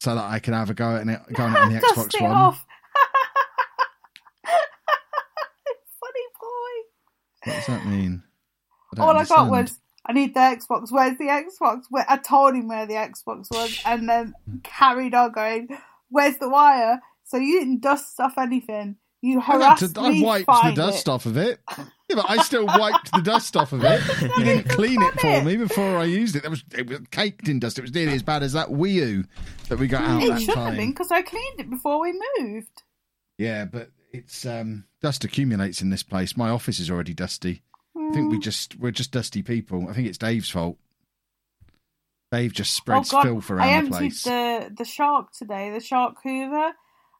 so 0.00 0.14
that 0.14 0.24
I 0.24 0.38
can 0.38 0.52
have 0.54 0.68
a 0.70 0.74
go 0.74 0.96
at 0.96 1.08
it, 1.08 1.20
go 1.32 1.44
on 1.44 1.56
it 1.56 1.58
on 1.58 1.72
the 1.72 1.80
Dust 1.80 1.94
Xbox 1.94 2.14
it 2.16 2.22
One. 2.22 2.32
off. 2.32 2.66
Funny 6.00 6.26
boy. 6.40 7.50
What 7.50 7.54
does 7.56 7.66
that 7.66 7.86
mean? 7.86 8.22
I 8.96 9.00
All 9.02 9.10
I 9.10 9.24
got 9.24 9.38
understand. 9.38 9.50
was, 9.50 9.80
I 10.08 10.14
need 10.14 10.34
the 10.34 10.40
Xbox. 10.40 10.90
Where's 10.90 11.18
the 11.18 11.26
Xbox? 11.26 11.82
Where, 11.90 12.06
I 12.08 12.16
told 12.16 12.54
him 12.54 12.66
where 12.66 12.86
the 12.86 12.94
Xbox 12.94 13.50
was 13.50 13.80
and 13.84 14.08
then 14.08 14.32
carried 14.64 15.14
on 15.14 15.32
going, 15.32 15.68
where's 16.08 16.38
the 16.38 16.48
wire? 16.48 17.00
So 17.24 17.36
you 17.36 17.60
didn't 17.60 17.82
dust 17.82 18.18
off 18.18 18.38
anything. 18.38 18.96
You 19.20 19.40
I, 19.40 19.42
harassed 19.42 19.94
to, 19.94 20.00
I 20.00 20.22
wiped 20.22 20.46
the 20.46 20.72
dust 20.74 21.08
it. 21.08 21.10
off 21.10 21.26
of 21.26 21.36
it. 21.36 21.60
Yeah, 22.08 22.16
but 22.16 22.30
I 22.30 22.42
still 22.42 22.64
wiped 22.64 23.12
the 23.12 23.20
dust 23.20 23.56
off 23.56 23.72
of 23.72 23.84
it. 23.84 24.00
You 24.38 24.44
didn't 24.44 24.68
clean 24.70 25.02
it 25.02 25.20
for 25.20 25.42
me 25.42 25.56
before 25.56 25.98
I 25.98 26.04
used 26.04 26.36
it. 26.36 26.42
That 26.44 26.50
was 26.50 26.64
it 26.74 26.88
was 26.88 27.00
caked 27.10 27.48
in 27.48 27.58
dust. 27.58 27.78
It 27.78 27.82
was 27.82 27.92
nearly 27.92 28.14
as 28.14 28.22
bad 28.22 28.42
as 28.42 28.52
that 28.54 28.68
Wii 28.68 28.92
U 28.92 29.24
that 29.68 29.78
we 29.78 29.88
got 29.88 30.02
out 30.02 30.22
It 30.22 30.40
should 30.40 30.54
have 30.54 30.76
been 30.76 30.90
because 30.90 31.10
I 31.10 31.22
cleaned 31.22 31.60
it 31.60 31.68
before 31.68 32.00
we 32.00 32.18
moved. 32.38 32.82
Yeah, 33.36 33.64
but 33.66 33.90
it's 34.12 34.46
um, 34.46 34.84
dust 35.02 35.24
accumulates 35.24 35.82
in 35.82 35.90
this 35.90 36.02
place. 36.02 36.36
My 36.36 36.50
office 36.50 36.78
is 36.78 36.90
already 36.90 37.12
dusty. 37.12 37.62
I 37.98 38.12
think 38.12 38.30
we 38.30 38.38
mm. 38.38 38.42
just 38.42 38.78
we're 38.78 38.90
just 38.90 39.12
dusty 39.12 39.42
people. 39.42 39.88
I 39.88 39.92
think 39.92 40.08
it's 40.08 40.18
Dave's 40.18 40.50
fault. 40.50 40.78
Dave 42.30 42.52
just 42.52 42.76
oh, 42.76 42.78
spreads 42.78 43.12
oh 43.12 43.16
God, 43.16 43.22
filth 43.24 43.50
I 43.50 43.54
around 43.54 43.68
the 43.68 43.74
emptied 43.74 43.98
place. 43.98 44.22
the 44.22 44.72
the 44.76 44.84
shark 44.84 45.32
today, 45.32 45.70
the 45.70 45.80
shark 45.80 46.16
hoover, 46.22 46.72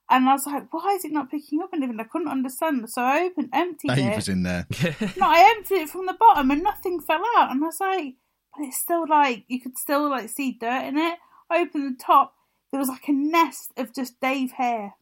and 0.09 0.27
I 0.27 0.33
was 0.33 0.45
like, 0.45 0.73
why 0.73 0.95
is 0.95 1.05
it 1.05 1.11
not 1.11 1.29
picking 1.29 1.61
up 1.61 1.69
anything? 1.73 1.99
I 1.99 2.03
couldn't 2.03 2.29
understand. 2.29 2.89
So 2.89 3.03
I 3.03 3.25
opened, 3.25 3.49
emptied 3.53 3.89
Dave 3.89 4.11
it. 4.11 4.15
was 4.15 4.29
in 4.29 4.43
there. 4.43 4.65
No, 5.17 5.27
I 5.27 5.53
emptied 5.55 5.83
it 5.83 5.89
from 5.89 6.07
the 6.07 6.17
bottom 6.19 6.49
and 6.49 6.63
nothing 6.63 6.99
fell 6.99 7.21
out. 7.37 7.51
And 7.51 7.63
I 7.63 7.67
was 7.67 7.79
like, 7.79 8.15
but 8.55 8.65
it's 8.65 8.77
still 8.77 9.07
like 9.07 9.45
you 9.47 9.61
could 9.61 9.77
still 9.77 10.09
like 10.09 10.29
see 10.29 10.57
dirt 10.59 10.85
in 10.85 10.97
it. 10.97 11.19
I 11.49 11.61
opened 11.61 11.95
the 11.95 12.03
top. 12.03 12.33
There 12.71 12.79
was 12.79 12.89
like 12.89 13.07
a 13.07 13.11
nest 13.11 13.71
of 13.77 13.93
just 13.93 14.19
Dave 14.19 14.51
hair, 14.53 14.93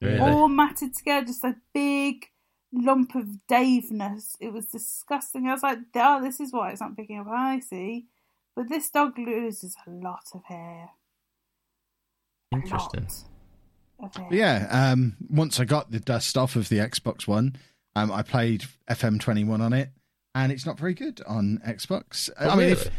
Really? 0.00 0.18
all 0.18 0.48
matted 0.48 0.94
together, 0.94 1.26
just 1.26 1.44
a 1.44 1.56
big 1.74 2.26
lump 2.72 3.14
of 3.14 3.38
Daveness. 3.48 4.36
It 4.40 4.52
was 4.52 4.66
disgusting. 4.66 5.46
I 5.46 5.52
was 5.52 5.62
like, 5.62 5.78
oh, 5.94 6.22
this 6.22 6.40
is 6.40 6.52
why 6.52 6.70
it's 6.70 6.80
not 6.80 6.96
picking 6.96 7.18
up. 7.18 7.26
I 7.28 7.60
see. 7.60 8.06
But 8.56 8.68
this 8.68 8.90
dog 8.90 9.18
loses 9.18 9.76
a 9.86 9.90
lot 9.90 10.28
of 10.34 10.44
hair. 10.44 10.90
A 12.52 12.56
Interesting. 12.56 13.06
lot 14.00 14.16
of 14.16 14.22
hair. 14.22 14.28
Yeah, 14.30 14.68
um, 14.70 15.16
once 15.28 15.60
I 15.60 15.64
got 15.64 15.90
the 15.90 16.00
dust 16.00 16.36
off 16.36 16.56
of 16.56 16.68
the 16.68 16.78
Xbox 16.78 17.26
One, 17.26 17.56
um, 17.96 18.10
I 18.10 18.22
played 18.22 18.64
FM21 18.88 19.60
on 19.60 19.72
it, 19.72 19.90
and 20.34 20.52
it's 20.52 20.66
not 20.66 20.78
very 20.78 20.94
good 20.94 21.20
on 21.26 21.60
Xbox. 21.66 22.30
Oh, 22.38 22.50
I 22.50 22.56
mean, 22.56 22.68
if 22.70 22.90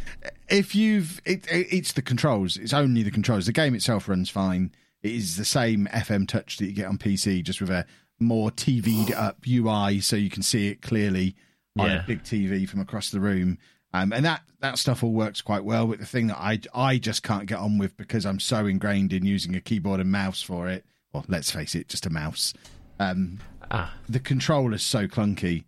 if 0.49 0.75
you've, 0.75 1.21
it, 1.25 1.45
it, 1.51 1.67
it's 1.71 1.93
the 1.93 2.01
controls. 2.01 2.57
It's 2.57 2.73
only 2.73 3.03
the 3.03 3.11
controls. 3.11 3.45
The 3.45 3.53
game 3.53 3.75
itself 3.75 4.07
runs 4.09 4.29
fine. 4.29 4.71
It 5.01 5.11
is 5.11 5.37
the 5.37 5.45
same 5.45 5.87
FM 5.91 6.27
touch 6.27 6.57
that 6.57 6.65
you 6.65 6.73
get 6.73 6.87
on 6.87 6.97
PC, 6.97 7.43
just 7.43 7.59
with 7.61 7.71
a 7.71 7.85
more 8.21 8.51
TV'd 8.51 9.11
up 9.15 9.37
UI, 9.47 9.99
so 9.99 10.15
you 10.15 10.29
can 10.29 10.43
see 10.43 10.67
it 10.69 10.81
clearly 10.81 11.35
on 11.77 11.89
Yeah. 11.89 12.03
a 12.03 12.07
big 12.07 12.23
TV 12.23 12.67
from 12.67 12.79
across 12.79 13.09
the 13.09 13.19
room. 13.19 13.57
Um, 13.93 14.13
and 14.13 14.23
that, 14.23 14.41
that 14.61 14.77
stuff 14.77 15.03
all 15.03 15.11
works 15.11 15.41
quite 15.41 15.65
well. 15.65 15.87
But 15.87 15.99
the 15.99 16.05
thing 16.05 16.27
that 16.27 16.37
I 16.39 16.59
I 16.73 16.97
just 16.97 17.23
can't 17.23 17.45
get 17.45 17.59
on 17.59 17.77
with 17.77 17.97
because 17.97 18.25
I'm 18.25 18.39
so 18.39 18.65
ingrained 18.65 19.11
in 19.11 19.25
using 19.25 19.53
a 19.55 19.59
keyboard 19.61 19.99
and 19.99 20.09
mouse 20.11 20.41
for 20.41 20.69
it. 20.69 20.85
Well, 21.11 21.25
let's 21.27 21.51
face 21.51 21.75
it, 21.75 21.89
just 21.89 22.05
a 22.05 22.09
mouse. 22.09 22.53
Um, 22.99 23.39
Ah, 23.69 23.93
the 24.09 24.19
controller's 24.19 24.83
so 24.83 25.07
clunky. 25.07 25.63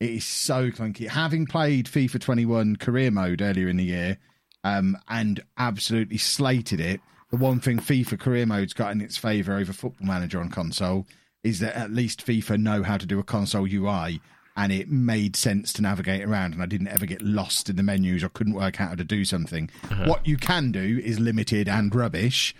It 0.00 0.10
is 0.10 0.24
so 0.24 0.70
clunky. 0.70 1.06
Having 1.08 1.46
played 1.46 1.86
FIFA 1.86 2.20
21 2.20 2.76
career 2.76 3.10
mode 3.10 3.40
earlier 3.42 3.68
in 3.68 3.76
the 3.76 3.84
year, 3.84 4.18
um, 4.64 4.96
and 5.08 5.40
absolutely 5.58 6.18
slated 6.18 6.80
it, 6.80 7.00
the 7.30 7.36
one 7.36 7.60
thing 7.60 7.78
FIFA 7.78 8.18
career 8.20 8.46
mode's 8.46 8.72
got 8.72 8.90
in 8.92 9.00
its 9.00 9.16
favour 9.18 9.54
over 9.56 9.72
Football 9.72 10.06
Manager 10.06 10.40
on 10.40 10.48
console 10.50 11.06
is 11.42 11.60
that 11.60 11.76
at 11.76 11.92
least 11.92 12.26
FIFA 12.26 12.58
know 12.58 12.82
how 12.82 12.96
to 12.96 13.06
do 13.06 13.18
a 13.18 13.24
console 13.24 13.66
UI, 13.70 14.20
and 14.56 14.70
it 14.72 14.90
made 14.90 15.34
sense 15.34 15.72
to 15.74 15.82
navigate 15.82 16.22
around, 16.22 16.52
and 16.52 16.62
I 16.62 16.66
didn't 16.66 16.88
ever 16.88 17.06
get 17.06 17.22
lost 17.22 17.70
in 17.70 17.76
the 17.76 17.82
menus 17.82 18.22
or 18.22 18.28
couldn't 18.28 18.54
work 18.54 18.80
out 18.80 18.90
how 18.90 18.94
to 18.94 19.04
do 19.04 19.24
something. 19.24 19.70
What 20.04 20.26
you 20.26 20.36
can 20.36 20.72
do 20.72 21.00
is 21.02 21.18
limited 21.18 21.68
and 21.68 21.94
rubbish 21.94 22.54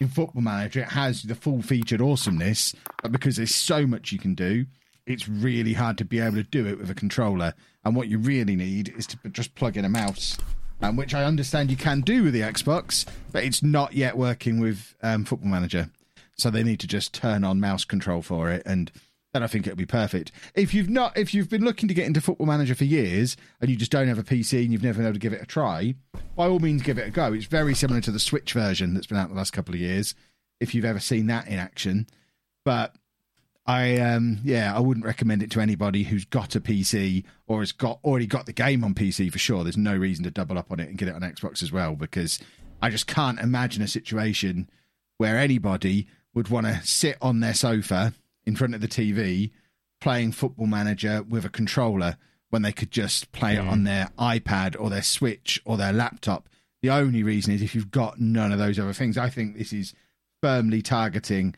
in 0.00 0.08
Football 0.08 0.42
Manager, 0.42 0.80
it 0.80 0.90
has 0.90 1.22
the 1.22 1.34
full 1.34 1.62
featured 1.62 2.00
awesomeness, 2.00 2.74
but 3.02 3.12
because 3.12 3.36
there's 3.36 3.54
so 3.54 3.86
much 3.86 4.12
you 4.12 4.18
can 4.18 4.34
do, 4.34 4.66
it's 5.06 5.28
really 5.28 5.72
hard 5.72 5.96
to 5.98 6.04
be 6.04 6.20
able 6.20 6.36
to 6.36 6.42
do 6.42 6.66
it 6.66 6.78
with 6.78 6.90
a 6.90 6.94
controller. 6.94 7.54
And 7.84 7.96
what 7.96 8.08
you 8.08 8.18
really 8.18 8.56
need 8.56 8.92
is 8.96 9.06
to 9.08 9.18
just 9.30 9.54
plug 9.54 9.76
in 9.76 9.84
a 9.84 9.88
mouse, 9.88 10.36
um, 10.82 10.96
which 10.96 11.14
I 11.14 11.24
understand 11.24 11.70
you 11.70 11.76
can 11.76 12.00
do 12.00 12.24
with 12.24 12.34
the 12.34 12.40
Xbox, 12.40 13.06
but 13.32 13.44
it's 13.44 13.62
not 13.62 13.94
yet 13.94 14.18
working 14.18 14.60
with 14.60 14.94
um, 15.02 15.24
Football 15.24 15.48
Manager. 15.48 15.88
So 16.36 16.50
they 16.50 16.62
need 16.62 16.80
to 16.80 16.86
just 16.86 17.14
turn 17.14 17.44
on 17.44 17.60
mouse 17.60 17.84
control 17.84 18.22
for 18.22 18.50
it, 18.50 18.62
and 18.66 18.90
then 19.36 19.42
I 19.42 19.46
think 19.48 19.66
it'll 19.66 19.76
be 19.76 19.84
perfect. 19.86 20.32
If 20.54 20.72
you've 20.72 20.88
not, 20.88 21.16
if 21.16 21.34
you've 21.34 21.50
been 21.50 21.64
looking 21.64 21.88
to 21.88 21.94
get 21.94 22.06
into 22.06 22.20
Football 22.20 22.46
Manager 22.46 22.74
for 22.74 22.84
years 22.84 23.36
and 23.60 23.68
you 23.68 23.76
just 23.76 23.92
don't 23.92 24.08
have 24.08 24.18
a 24.18 24.22
PC 24.22 24.62
and 24.62 24.72
you've 24.72 24.82
never 24.82 24.96
been 24.96 25.06
able 25.06 25.14
to 25.14 25.20
give 25.20 25.34
it 25.34 25.42
a 25.42 25.46
try, 25.46 25.94
by 26.34 26.46
all 26.46 26.58
means 26.58 26.82
give 26.82 26.98
it 26.98 27.08
a 27.08 27.10
go. 27.10 27.32
It's 27.34 27.44
very 27.44 27.74
similar 27.74 28.00
to 28.00 28.10
the 28.10 28.18
Switch 28.18 28.54
version 28.54 28.94
that's 28.94 29.06
been 29.06 29.18
out 29.18 29.28
the 29.28 29.34
last 29.34 29.52
couple 29.52 29.74
of 29.74 29.80
years. 29.80 30.14
If 30.58 30.74
you've 30.74 30.86
ever 30.86 31.00
seen 31.00 31.26
that 31.26 31.48
in 31.48 31.58
action, 31.58 32.06
but 32.64 32.94
I 33.66 33.98
um 33.98 34.38
yeah, 34.42 34.74
I 34.74 34.80
wouldn't 34.80 35.04
recommend 35.04 35.42
it 35.42 35.50
to 35.50 35.60
anybody 35.60 36.04
who's 36.04 36.24
got 36.24 36.54
a 36.54 36.60
PC 36.60 37.24
or 37.46 37.60
has 37.60 37.72
got 37.72 37.98
already 38.04 38.26
got 38.26 38.46
the 38.46 38.52
game 38.52 38.84
on 38.84 38.94
PC 38.94 39.30
for 39.30 39.38
sure. 39.38 39.64
There's 39.64 39.76
no 39.76 39.96
reason 39.96 40.24
to 40.24 40.30
double 40.30 40.56
up 40.56 40.70
on 40.72 40.80
it 40.80 40.88
and 40.88 40.96
get 40.96 41.08
it 41.08 41.14
on 41.14 41.20
Xbox 41.20 41.62
as 41.62 41.72
well 41.72 41.94
because 41.94 42.38
I 42.80 42.88
just 42.88 43.06
can't 43.06 43.40
imagine 43.40 43.82
a 43.82 43.88
situation 43.88 44.70
where 45.18 45.36
anybody 45.36 46.06
would 46.36 46.48
want 46.48 46.66
to 46.66 46.80
sit 46.84 47.16
on 47.22 47.40
their 47.40 47.54
sofa 47.54 48.12
in 48.44 48.54
front 48.54 48.74
of 48.74 48.80
the 48.82 48.86
TV 48.86 49.50
playing 50.00 50.30
Football 50.30 50.66
Manager 50.66 51.22
with 51.22 51.46
a 51.46 51.48
controller 51.48 52.18
when 52.50 52.60
they 52.62 52.72
could 52.72 52.90
just 52.90 53.32
play 53.32 53.56
it 53.56 53.60
on 53.60 53.80
mm. 53.80 53.84
their 53.86 54.10
iPad 54.18 54.76
or 54.78 54.90
their 54.90 55.02
Switch 55.02 55.60
or 55.64 55.76
their 55.76 55.94
laptop. 55.94 56.48
The 56.82 56.90
only 56.90 57.22
reason 57.22 57.54
is 57.54 57.62
if 57.62 57.74
you've 57.74 57.90
got 57.90 58.20
none 58.20 58.52
of 58.52 58.58
those 58.58 58.78
other 58.78 58.92
things. 58.92 59.16
I 59.16 59.30
think 59.30 59.56
this 59.56 59.72
is 59.72 59.94
firmly 60.42 60.82
targeting 60.82 61.54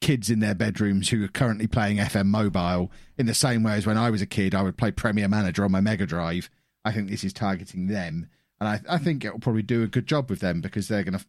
kids 0.00 0.30
in 0.30 0.38
their 0.38 0.54
bedrooms 0.54 1.10
who 1.10 1.22
are 1.24 1.28
currently 1.28 1.66
playing 1.66 1.98
FM 1.98 2.26
mobile 2.26 2.90
in 3.18 3.26
the 3.26 3.34
same 3.34 3.64
way 3.64 3.74
as 3.74 3.86
when 3.86 3.98
I 3.98 4.10
was 4.10 4.22
a 4.22 4.26
kid, 4.26 4.54
I 4.54 4.62
would 4.62 4.78
play 4.78 4.92
Premier 4.92 5.28
Manager 5.28 5.64
on 5.64 5.72
my 5.72 5.80
Mega 5.80 6.06
Drive. 6.06 6.48
I 6.84 6.92
think 6.92 7.10
this 7.10 7.24
is 7.24 7.32
targeting 7.32 7.88
them. 7.88 8.30
And 8.60 8.68
I, 8.68 8.80
I 8.94 8.98
think 8.98 9.24
it'll 9.24 9.40
probably 9.40 9.62
do 9.62 9.82
a 9.82 9.88
good 9.88 10.06
job 10.06 10.30
with 10.30 10.40
them 10.40 10.60
because 10.60 10.88
they're 10.88 11.02
going 11.02 11.18
to, 11.18 11.24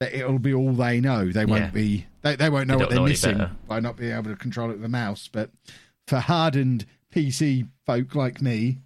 it'll 0.00 0.38
be 0.38 0.54
all 0.54 0.72
they 0.72 1.00
know. 1.00 1.30
They 1.30 1.44
won't 1.44 1.62
Yeah. 1.64 1.70
be, 1.70 2.06
they, 2.22 2.36
they 2.36 2.48
won't 2.50 2.68
know 2.68 2.74
They 2.76 2.80
what 2.84 2.90
they're 2.90 2.98
know 3.00 3.06
missing 3.06 3.46
by 3.68 3.80
not 3.80 3.96
being 3.96 4.12
able 4.12 4.30
to 4.30 4.36
control 4.36 4.70
it 4.70 4.74
with 4.76 4.84
a 4.84 4.88
mouse. 4.88 5.28
But 5.30 5.50
for 6.06 6.18
hardened 6.20 6.86
PC 7.14 7.68
folk 7.86 8.14
like 8.14 8.40
me, 8.40 8.78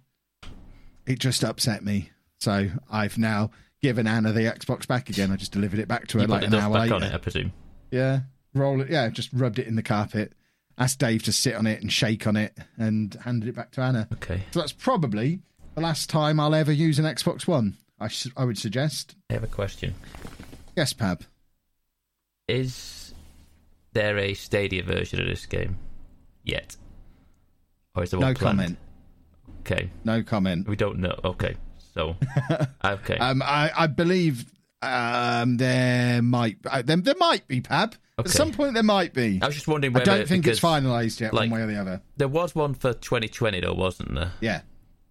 it 1.05 1.19
just 1.19 1.43
upset 1.43 1.83
me. 1.83 2.11
So 2.39 2.69
I've 2.91 3.17
now 3.17 3.51
given 3.81 4.07
Anna 4.07 4.31
the 4.33 4.41
Xbox 4.41 4.87
back 4.87 5.09
again. 5.09 5.31
I 5.31 5.35
just 5.37 5.51
delivered 5.51 5.79
it 5.79 5.87
back 5.87 6.07
to 6.07 6.17
her 6.17 6.23
you 6.23 6.27
like 6.27 6.43
an 6.43 6.53
hour 6.55 6.79
later. 6.79 6.95
it, 7.05 7.13
I 7.13 7.17
presume. 7.17 7.53
Yeah, 7.91 8.21
roll 8.53 8.81
it. 8.81 8.89
Yeah, 8.89 9.07
just 9.09 9.29
rubbed 9.31 9.59
it 9.59 9.67
in 9.67 9.75
the 9.75 9.83
carpet. 9.83 10.33
Asked 10.77 10.99
Dave 10.99 11.23
to 11.23 11.31
sit 11.31 11.55
on 11.55 11.65
it 11.67 11.81
and 11.81 11.91
shake 11.93 12.27
on 12.27 12.35
it, 12.35 12.57
and 12.77 13.13
handed 13.23 13.47
it 13.47 13.55
back 13.55 13.71
to 13.71 13.81
Anna. 13.81 14.09
Okay. 14.15 14.41
So 14.51 14.59
that's 14.59 14.73
probably 14.73 15.39
the 15.75 15.81
last 15.81 16.09
time 16.09 16.37
I'll 16.39 16.53
ever 16.53 16.73
use 16.73 16.99
an 16.99 17.05
Xbox 17.05 17.47
One. 17.47 17.77
I 17.99 18.09
I 18.35 18.43
would 18.43 18.57
suggest. 18.57 19.15
I 19.29 19.35
have 19.35 19.43
a 19.43 19.47
question. 19.47 19.95
Yes, 20.75 20.93
Pab. 20.93 21.21
Is 22.47 23.13
there 23.93 24.17
a 24.17 24.33
Stadia 24.33 24.83
version 24.83 25.21
of 25.21 25.27
this 25.27 25.45
game 25.45 25.77
yet? 26.43 26.75
Or 27.95 28.03
is 28.03 28.11
there 28.11 28.19
one 28.19 28.33
No 28.33 28.33
planned? 28.37 28.57
comment. 28.59 28.77
Okay. 29.61 29.89
No 30.03 30.21
comment. 30.21 30.67
We 30.67 30.75
don't 30.75 30.99
know. 30.99 31.17
Okay. 31.23 31.55
So, 31.93 32.15
okay. 32.85 33.17
Um, 33.17 33.41
I, 33.41 33.71
I 33.75 33.87
believe 33.87 34.45
um, 34.81 35.57
there 35.57 36.21
might 36.21 36.57
uh, 36.69 36.81
there, 36.81 36.97
there 36.97 37.15
might 37.17 37.47
be 37.47 37.61
Pab. 37.61 37.93
At 38.17 38.29
some 38.29 38.51
point, 38.53 38.75
there 38.75 38.83
might 38.83 39.13
be. 39.13 39.39
I 39.41 39.45
was 39.47 39.55
just 39.55 39.67
wondering 39.67 39.95
I 39.97 39.99
don't 40.03 40.27
think 40.27 40.47
it's 40.47 40.59
finalised 40.59 41.19
yet, 41.19 41.33
like- 41.33 41.51
one 41.51 41.59
way 41.59 41.65
or 41.65 41.67
the 41.67 41.79
other. 41.79 42.01
There 42.15 42.27
was 42.29 42.55
one 42.55 42.73
for 42.73 42.93
2020, 42.93 43.59
though, 43.59 43.73
wasn't 43.73 44.15
there? 44.15 44.31
Yeah, 44.39 44.61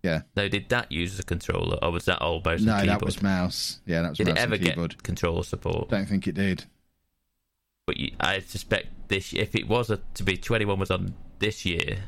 yeah. 0.05 0.21
Now, 0.37 0.47
did 0.49 0.69
that 0.69 0.93
use 0.93 1.19
a 1.19 1.23
controller, 1.25 1.79
or 1.83 1.90
was 1.90 2.05
that 2.05 2.21
all 2.21 2.40
mouse 2.45 2.61
No, 2.61 2.85
that 2.85 3.03
was 3.03 3.23
mouse. 3.23 3.81
Yeah, 3.87 4.03
that 4.03 4.11
was 4.11 4.19
did 4.19 4.29
mouse 4.29 4.37
it 4.37 4.40
ever 4.40 4.57
get 4.59 5.03
controller 5.03 5.43
support? 5.43 5.88
Don't 5.88 6.07
think 6.07 6.29
it 6.29 6.35
did. 6.35 6.64
But 7.87 7.97
you, 7.97 8.12
I 8.21 8.38
suspect 8.40 9.09
this, 9.09 9.33
if 9.33 9.55
it 9.55 9.67
was 9.69 9.90
a, 9.90 10.01
to 10.14 10.23
be 10.23 10.37
21 10.37 10.79
was 10.79 10.90
on 10.90 11.14
this 11.38 11.64
year 11.67 11.99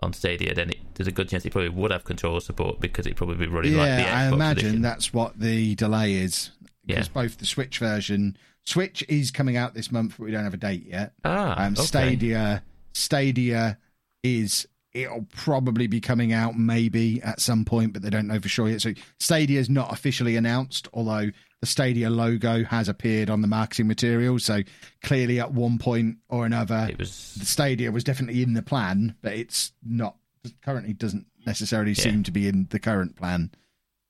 on 0.00 0.12
Stadia, 0.12 0.54
then 0.54 0.70
it, 0.70 0.78
there's 0.94 1.06
a 1.06 1.12
good 1.12 1.28
chance 1.28 1.44
it 1.44 1.50
probably 1.50 1.68
would 1.68 1.90
have 1.90 2.04
controller 2.04 2.40
support 2.40 2.80
because 2.80 3.06
it'd 3.06 3.16
probably 3.16 3.36
be 3.36 3.46
running 3.46 3.72
yeah, 3.74 3.78
like 3.78 3.96
the 3.96 4.02
Xbox 4.10 4.14
I 4.14 4.26
imagine 4.28 4.58
edition. 4.66 4.82
that's 4.82 5.12
what 5.14 5.38
the 5.38 5.74
delay 5.76 6.14
is. 6.14 6.50
Because 6.86 7.06
Yeah. 7.08 7.12
both 7.22 7.38
the 7.38 7.46
Switch 7.46 7.78
version, 7.78 8.36
Switch 8.64 9.04
is 9.08 9.30
coming 9.30 9.56
out 9.56 9.74
this 9.74 9.90
month, 9.92 10.14
but 10.18 10.24
we 10.24 10.30
don't 10.32 10.44
have 10.44 10.54
a 10.54 10.58
date 10.58 10.84
yet. 10.86 11.12
Ah, 11.24 11.64
Um, 11.64 11.72
okay. 11.74 11.82
Stadia, 11.82 12.62
Stadia 12.92 13.78
is 14.22 14.66
it'll 14.94 15.26
probably 15.36 15.86
be 15.88 16.00
coming 16.00 16.32
out 16.32 16.56
maybe 16.56 17.20
at 17.22 17.40
some 17.40 17.64
point, 17.64 17.92
but 17.92 18.00
they 18.02 18.10
don't 18.10 18.26
know 18.28 18.38
for 18.40 18.48
sure 18.48 18.68
yet. 18.68 18.80
So 18.80 18.92
Stadia 19.18 19.58
is 19.60 19.68
not 19.68 19.92
officially 19.92 20.36
announced, 20.36 20.88
although 20.94 21.30
the 21.60 21.66
Stadia 21.66 22.10
logo 22.10 22.62
has 22.64 22.88
appeared 22.88 23.28
on 23.28 23.40
the 23.42 23.48
marketing 23.48 23.88
material. 23.88 24.38
So 24.38 24.62
clearly, 25.02 25.40
at 25.40 25.52
one 25.52 25.78
point 25.78 26.18
or 26.28 26.46
another, 26.46 26.86
It 26.90 26.98
was 26.98 27.34
the 27.38 27.44
Stadia 27.46 27.90
was 27.90 28.04
definitely 28.04 28.42
in 28.42 28.54
the 28.54 28.62
plan, 28.62 29.16
but 29.20 29.32
it's 29.32 29.72
not 29.84 30.16
currently 30.62 30.92
doesn't 30.92 31.26
necessarily 31.46 31.92
Yeah. 31.92 32.02
seem 32.04 32.22
to 32.22 32.30
be 32.30 32.46
in 32.46 32.66
the 32.70 32.78
current 32.78 33.16
plan. 33.16 33.50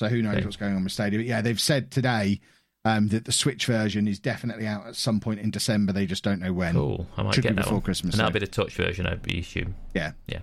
So 0.00 0.08
who 0.08 0.20
knows 0.20 0.34
Okay. 0.36 0.44
what's 0.44 0.56
going 0.56 0.74
on 0.76 0.82
with 0.84 0.92
Stadia? 0.92 1.18
But 1.20 1.26
yeah, 1.26 1.40
they've 1.40 1.60
said 1.60 1.90
today 1.90 2.40
um, 2.86 3.08
that 3.08 3.24
the 3.24 3.32
Switch 3.32 3.64
version 3.64 4.06
is 4.06 4.18
definitely 4.18 4.66
out 4.66 4.86
at 4.86 4.94
some 4.96 5.18
point 5.18 5.40
in 5.40 5.50
December. 5.50 5.92
They 5.94 6.04
just 6.04 6.22
don't 6.22 6.40
know 6.40 6.52
when. 6.52 6.74
cool. 6.74 7.06
I 7.16 7.22
might 7.22 7.34
Should 7.34 7.44
get 7.44 7.50
be 7.50 7.54
that 7.54 7.62
before 7.62 7.74
one. 7.78 7.82
Christmas, 7.82 8.12
and 8.14 8.18
that'll 8.20 8.30
though. 8.30 8.40
be 8.40 8.44
the 8.44 8.50
touch 8.52 8.74
version, 8.74 9.06
I 9.06 9.16
assume. 9.38 9.74
Yeah. 9.94 10.12
Yeah. 10.26 10.40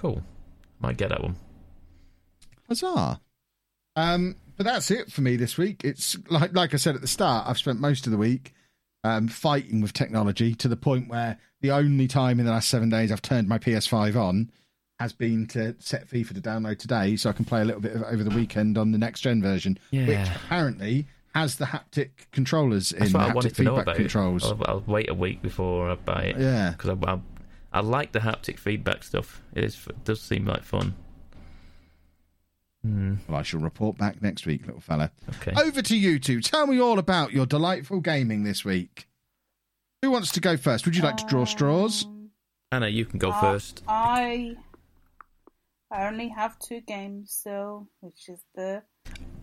Cool. 0.00 0.22
Might 0.80 0.96
get 0.96 1.10
that 1.10 1.22
one. 1.22 1.36
Huzzah. 2.68 3.20
Um, 3.96 4.36
but 4.56 4.64
that's 4.64 4.90
it 4.90 5.12
for 5.12 5.20
me 5.20 5.36
this 5.36 5.58
week. 5.58 5.82
It's 5.84 6.16
like 6.30 6.54
like 6.54 6.72
I 6.72 6.78
said 6.78 6.94
at 6.94 7.02
the 7.02 7.06
start, 7.06 7.46
I've 7.46 7.58
spent 7.58 7.80
most 7.80 8.06
of 8.06 8.12
the 8.12 8.16
week 8.16 8.54
um, 9.04 9.28
fighting 9.28 9.82
with 9.82 9.92
technology 9.92 10.54
to 10.54 10.68
the 10.68 10.76
point 10.76 11.08
where 11.08 11.38
the 11.60 11.72
only 11.72 12.08
time 12.08 12.40
in 12.40 12.46
the 12.46 12.52
last 12.52 12.70
seven 12.70 12.88
days 12.88 13.12
I've 13.12 13.20
turned 13.20 13.46
my 13.46 13.58
PS5 13.58 14.16
on 14.16 14.50
has 14.98 15.12
been 15.12 15.46
to 15.48 15.76
set 15.80 16.08
FIFA 16.08 16.34
to 16.34 16.40
download 16.40 16.78
today 16.78 17.16
so 17.16 17.28
I 17.28 17.32
can 17.34 17.44
play 17.44 17.60
a 17.60 17.64
little 17.64 17.80
bit 17.82 17.92
of, 17.92 18.02
over 18.04 18.24
the 18.24 18.34
weekend 18.34 18.78
on 18.78 18.92
the 18.92 18.98
next 18.98 19.20
gen 19.20 19.42
version, 19.42 19.78
which 19.90 20.28
apparently 20.34 21.06
has 21.34 21.56
the 21.56 21.66
haptic 21.66 22.10
controllers 22.32 22.92
in 22.92 23.00
That's 23.00 23.12
the 23.12 23.18
what 23.18 23.26
I 23.26 23.30
haptic 23.30 23.34
wanted 23.34 23.54
to 23.54 23.62
know 23.62 23.70
feedback 23.76 23.82
about 23.84 23.96
controls. 23.96 24.44
I'll, 24.44 24.62
I'll 24.66 24.84
wait 24.86 25.10
a 25.10 25.14
week 25.14 25.42
before 25.42 25.90
I 25.90 25.94
buy 25.94 26.22
it. 26.22 26.38
Yeah. 26.38 26.70
because 26.70 26.90
I, 26.90 27.12
I, 27.12 27.18
I 27.72 27.80
like 27.80 28.12
the 28.12 28.18
haptic 28.20 28.58
feedback 28.58 29.04
stuff. 29.04 29.42
It, 29.54 29.64
is, 29.64 29.86
it 29.88 30.04
does 30.04 30.20
seem 30.20 30.44
like 30.44 30.64
fun. 30.64 30.94
Hmm. 32.82 33.16
Well, 33.28 33.38
I 33.38 33.42
shall 33.42 33.60
report 33.60 33.98
back 33.98 34.22
next 34.22 34.46
week, 34.46 34.66
little 34.66 34.80
fella. 34.80 35.10
Okay. 35.36 35.52
Over 35.60 35.82
to 35.82 35.96
you 35.96 36.18
two. 36.18 36.40
Tell 36.40 36.66
me 36.66 36.80
all 36.80 36.98
about 36.98 37.32
your 37.32 37.46
delightful 37.46 38.00
gaming 38.00 38.42
this 38.42 38.64
week. 38.64 39.06
Who 40.02 40.10
wants 40.10 40.32
to 40.32 40.40
go 40.40 40.56
first? 40.56 40.86
Would 40.86 40.96
you 40.96 41.02
like 41.02 41.18
to 41.18 41.26
draw 41.26 41.44
straws? 41.44 42.06
Um, 42.06 42.30
Anna, 42.72 42.88
you 42.88 43.04
can 43.04 43.18
go 43.18 43.30
uh, 43.30 43.40
first. 43.40 43.82
I 43.86 44.56
I 45.90 46.06
only 46.06 46.28
have 46.28 46.58
two 46.58 46.80
games 46.80 47.32
still, 47.32 47.88
which 48.00 48.28
is 48.28 48.40
the 48.54 48.82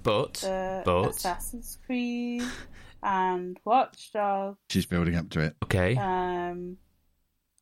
But 0.01 0.33
the 0.35 0.81
but 0.83 1.09
Assassin's 1.09 1.77
Creed 1.85 2.43
and 3.03 3.59
Watch 3.65 4.11
Dogs. 4.13 4.57
She's 4.71 4.85
building 4.87 5.15
up 5.15 5.29
to 5.31 5.41
it. 5.41 5.55
okay. 5.63 5.95
Um, 5.95 6.77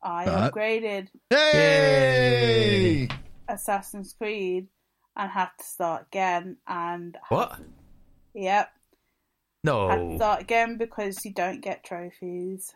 I 0.06 0.24
But- 0.24 0.54
upgraded 0.54 1.08
Yay! 1.32 3.08
Assassin's 3.48 4.12
Creed 4.12 4.68
and 5.16 5.30
had 5.30 5.48
to 5.58 5.64
start 5.64 6.06
again. 6.12 6.58
And 6.66 7.16
what? 7.28 7.60
yep, 8.34 8.70
No. 9.64 9.88
had 9.88 9.96
to 9.96 10.04
No. 10.04 10.16
start 10.16 10.40
again 10.42 10.76
because 10.78 11.24
you 11.24 11.32
don't 11.32 11.60
get 11.60 11.82
trophies. 11.84 12.72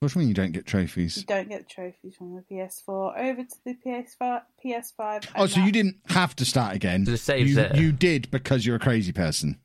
What 0.00 0.12
do 0.12 0.14
you 0.14 0.20
mean 0.20 0.28
you 0.28 0.34
don't 0.34 0.52
get 0.52 0.64
trophies? 0.66 1.16
You 1.16 1.24
don't 1.24 1.48
get 1.48 1.68
trophies 1.68 2.14
from 2.16 2.34
the 2.36 2.42
PS4 2.42 3.16
over 3.18 3.42
to 3.44 3.56
the 3.64 3.74
PS5. 3.74 4.42
PS5 4.64 5.24
Oh, 5.36 5.42
and 5.42 5.50
so 5.50 5.60
you 5.60 5.72
didn't 5.72 5.96
have 6.06 6.34
to 6.36 6.44
start 6.44 6.74
again. 6.76 7.04
The 7.04 7.16
save's 7.16 7.50
you, 7.50 7.56
there. 7.56 7.76
you 7.76 7.90
did 7.92 8.30
because 8.30 8.64
you're 8.64 8.76
a 8.76 8.80
crazy 8.80 9.12
person. 9.12 9.60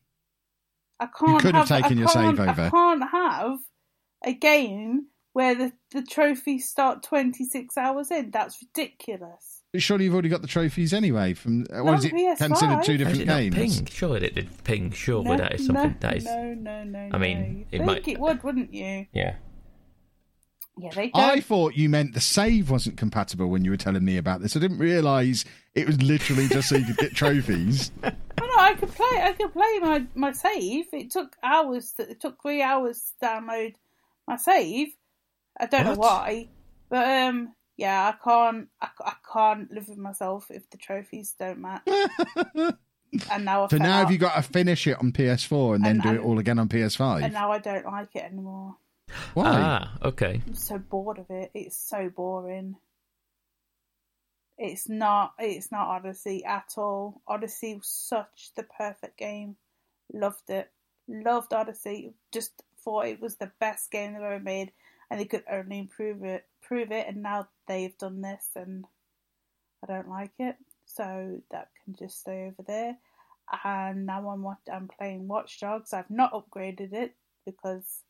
I 0.99 1.05
can't 1.07 1.33
You 1.33 1.39
could 1.39 1.55
have 1.55 1.67
have, 1.67 1.81
taken 1.83 1.97
I 1.97 2.01
your 2.01 2.09
save 2.09 2.39
over. 2.39 2.61
I 2.63 2.69
can't 2.69 3.09
have 3.11 3.59
a 4.23 4.33
game 4.33 5.07
where 5.33 5.53
the, 5.55 5.71
the 5.91 6.01
trophies 6.03 6.69
start 6.69 7.03
26 7.03 7.77
hours 7.77 8.09
in. 8.11 8.31
That's 8.31 8.61
ridiculous. 8.61 9.61
But 9.71 9.81
surely 9.81 10.05
you've 10.05 10.13
already 10.13 10.29
got 10.29 10.41
the 10.43 10.47
trophies 10.47 10.93
anyway. 10.93 11.33
From 11.33 11.65
uh, 11.73 11.81
Not 11.81 11.99
is 11.99 12.05
it 12.05 12.13
PS5. 12.13 12.37
considered 12.37 12.83
two 12.83 12.97
different 12.97 13.21
it 13.21 13.25
games? 13.27 13.55
ping? 13.55 13.85
Surely 13.87 14.27
it 14.27 14.35
did 14.35 14.63
ping. 14.63 14.91
Surely 14.91 15.25
no, 15.31 15.37
that 15.37 15.55
is 15.55 15.65
something 15.65 15.89
no, 15.91 15.95
that 16.01 16.17
is. 16.17 16.25
No, 16.25 16.53
no, 16.53 16.83
no, 16.83 17.09
I 17.11 17.17
mean, 17.17 17.39
no. 17.41 17.47
You 17.47 17.65
it 17.71 17.77
think 17.77 17.85
might- 17.85 18.07
it 18.07 18.19
would, 18.19 18.43
wouldn't 18.43 18.73
you? 18.73 19.07
Yeah. 19.11 19.35
Yeah, 20.77 20.89
they 20.95 21.09
don't. 21.09 21.23
I 21.23 21.39
thought 21.39 21.75
you 21.75 21.87
meant 21.87 22.15
the 22.15 22.21
save 22.21 22.71
wasn't 22.71 22.97
compatible 22.97 23.47
when 23.47 23.63
you 23.63 23.69
were 23.71 23.77
telling 23.77 24.03
me 24.03 24.17
about 24.17 24.41
this. 24.41 24.55
I 24.55 24.59
didn't 24.59 24.79
realise 24.79 25.45
it 25.75 25.85
was 25.85 26.01
literally 26.01 26.47
just 26.47 26.69
so 26.69 26.77
you 26.77 26.85
could 26.85 26.97
get 26.97 27.11
trophies. 27.15 27.91
Oh, 28.03 28.09
no, 28.39 28.55
I 28.57 28.73
could 28.73 28.89
play. 28.89 29.21
I 29.21 29.33
could 29.33 29.53
play 29.53 29.79
my, 29.81 30.05
my 30.15 30.31
save. 30.31 30.85
It 30.93 31.11
took 31.11 31.35
hours. 31.43 31.91
To, 31.97 32.09
it 32.09 32.19
took 32.19 32.41
three 32.41 32.63
hours 32.63 33.11
to 33.19 33.25
download 33.27 33.75
my 34.27 34.35
save. 34.37 34.89
I 35.59 35.65
don't 35.67 35.85
know 35.85 35.93
why, 35.95 36.47
but 36.89 37.07
um, 37.07 37.53
yeah, 37.77 38.11
I 38.13 38.23
can't. 38.23 38.67
I, 38.81 38.87
I 38.99 39.13
can't 39.31 39.71
live 39.71 39.87
with 39.89 39.97
myself 39.97 40.47
if 40.49 40.69
the 40.69 40.77
trophies 40.77 41.35
don't 41.39 41.59
match. 41.59 41.83
and 43.31 43.45
now 43.45 43.63
I 43.63 43.67
So 43.67 43.77
fell 43.77 43.79
now 43.87 43.97
have 43.99 44.11
you 44.11 44.17
got 44.17 44.35
to 44.35 44.41
finish 44.41 44.87
it 44.87 44.97
on 44.99 45.11
PS4 45.11 45.75
and 45.75 45.85
then 45.85 45.91
And- 46.01 46.03
do 46.03 46.09
it 46.09 46.19
all 46.25 46.39
again 46.39 46.59
on 46.59 46.69
PS5? 46.69 47.23
and 47.23 47.33
now 47.33 47.51
I 47.51 47.59
don't 47.59 47.85
like 47.85 48.15
it 48.15 48.23
anymore. 48.23 48.75
Why? 49.35 49.43
Ah, 49.47 49.97
okay. 50.03 50.41
I'm 50.47 50.55
so 50.55 50.79
bored 50.79 51.19
of 51.19 51.29
it. 51.29 51.51
It's 51.53 51.77
so 51.77 52.09
boring. 52.09 52.75
It's 54.57 54.87
not. 54.87 55.33
It's 55.39 55.71
not 55.71 55.87
Odyssey 55.87 56.45
at 56.45 56.73
all. 56.77 57.21
Odyssey 57.27 57.75
was 57.75 57.87
such 57.87 58.51
the 58.55 58.63
perfect 58.63 59.17
game. 59.17 59.55
Loved 60.13 60.49
it. 60.49 60.71
Loved 61.07 61.53
Odyssey. 61.53 62.13
Just 62.31 62.63
thought 62.83 63.07
it 63.07 63.21
was 63.21 63.35
the 63.35 63.51
best 63.59 63.91
game 63.91 64.13
they've 64.13 64.21
ever 64.21 64.39
made, 64.39 64.71
and 65.13 65.21
they 65.21 65.25
could 65.25 65.43
only 65.51 65.77
improve 65.77 66.23
it. 66.23 66.43
Prove 66.63 66.91
it, 66.91 67.07
and 67.07 67.21
now 67.21 67.47
they've 67.67 67.95
done 67.99 68.21
this, 68.21 68.49
and 68.55 68.83
I 69.83 69.93
don't 69.93 70.09
like 70.09 70.31
it. 70.39 70.55
So 70.85 71.39
that 71.51 71.69
can 71.85 71.95
just 71.95 72.19
stay 72.21 72.45
over 72.47 72.63
there. 72.65 72.97
And 73.63 74.07
now 74.07 74.27
I'm 74.29 74.45
I'm 74.73 74.87
playing 74.87 75.27
Watch 75.27 75.59
Dogs. 75.59 75.93
I've 75.93 76.09
not 76.09 76.33
upgraded 76.33 76.93
it 76.93 77.13
because 77.45 78.01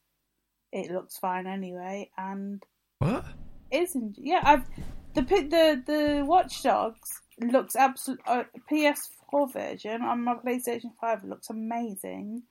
it 0.71 0.91
looks 0.91 1.17
fine 1.17 1.45
anyway, 1.45 2.09
and 2.17 2.63
What? 2.99 3.25
isn't 3.69 4.17
yeah 4.19 4.39
I've 4.43 4.65
the 5.13 5.21
the 5.23 5.83
the 5.85 6.25
Watch 6.25 6.63
Dogs 6.63 7.21
looks 7.41 7.75
absolute 7.75 8.21
uh, 8.25 8.43
PS4 8.71 9.51
version 9.51 10.03
on 10.03 10.23
my 10.23 10.35
PlayStation 10.35 10.95
5 11.01 11.23
looks 11.25 11.49
amazing. 11.49 12.43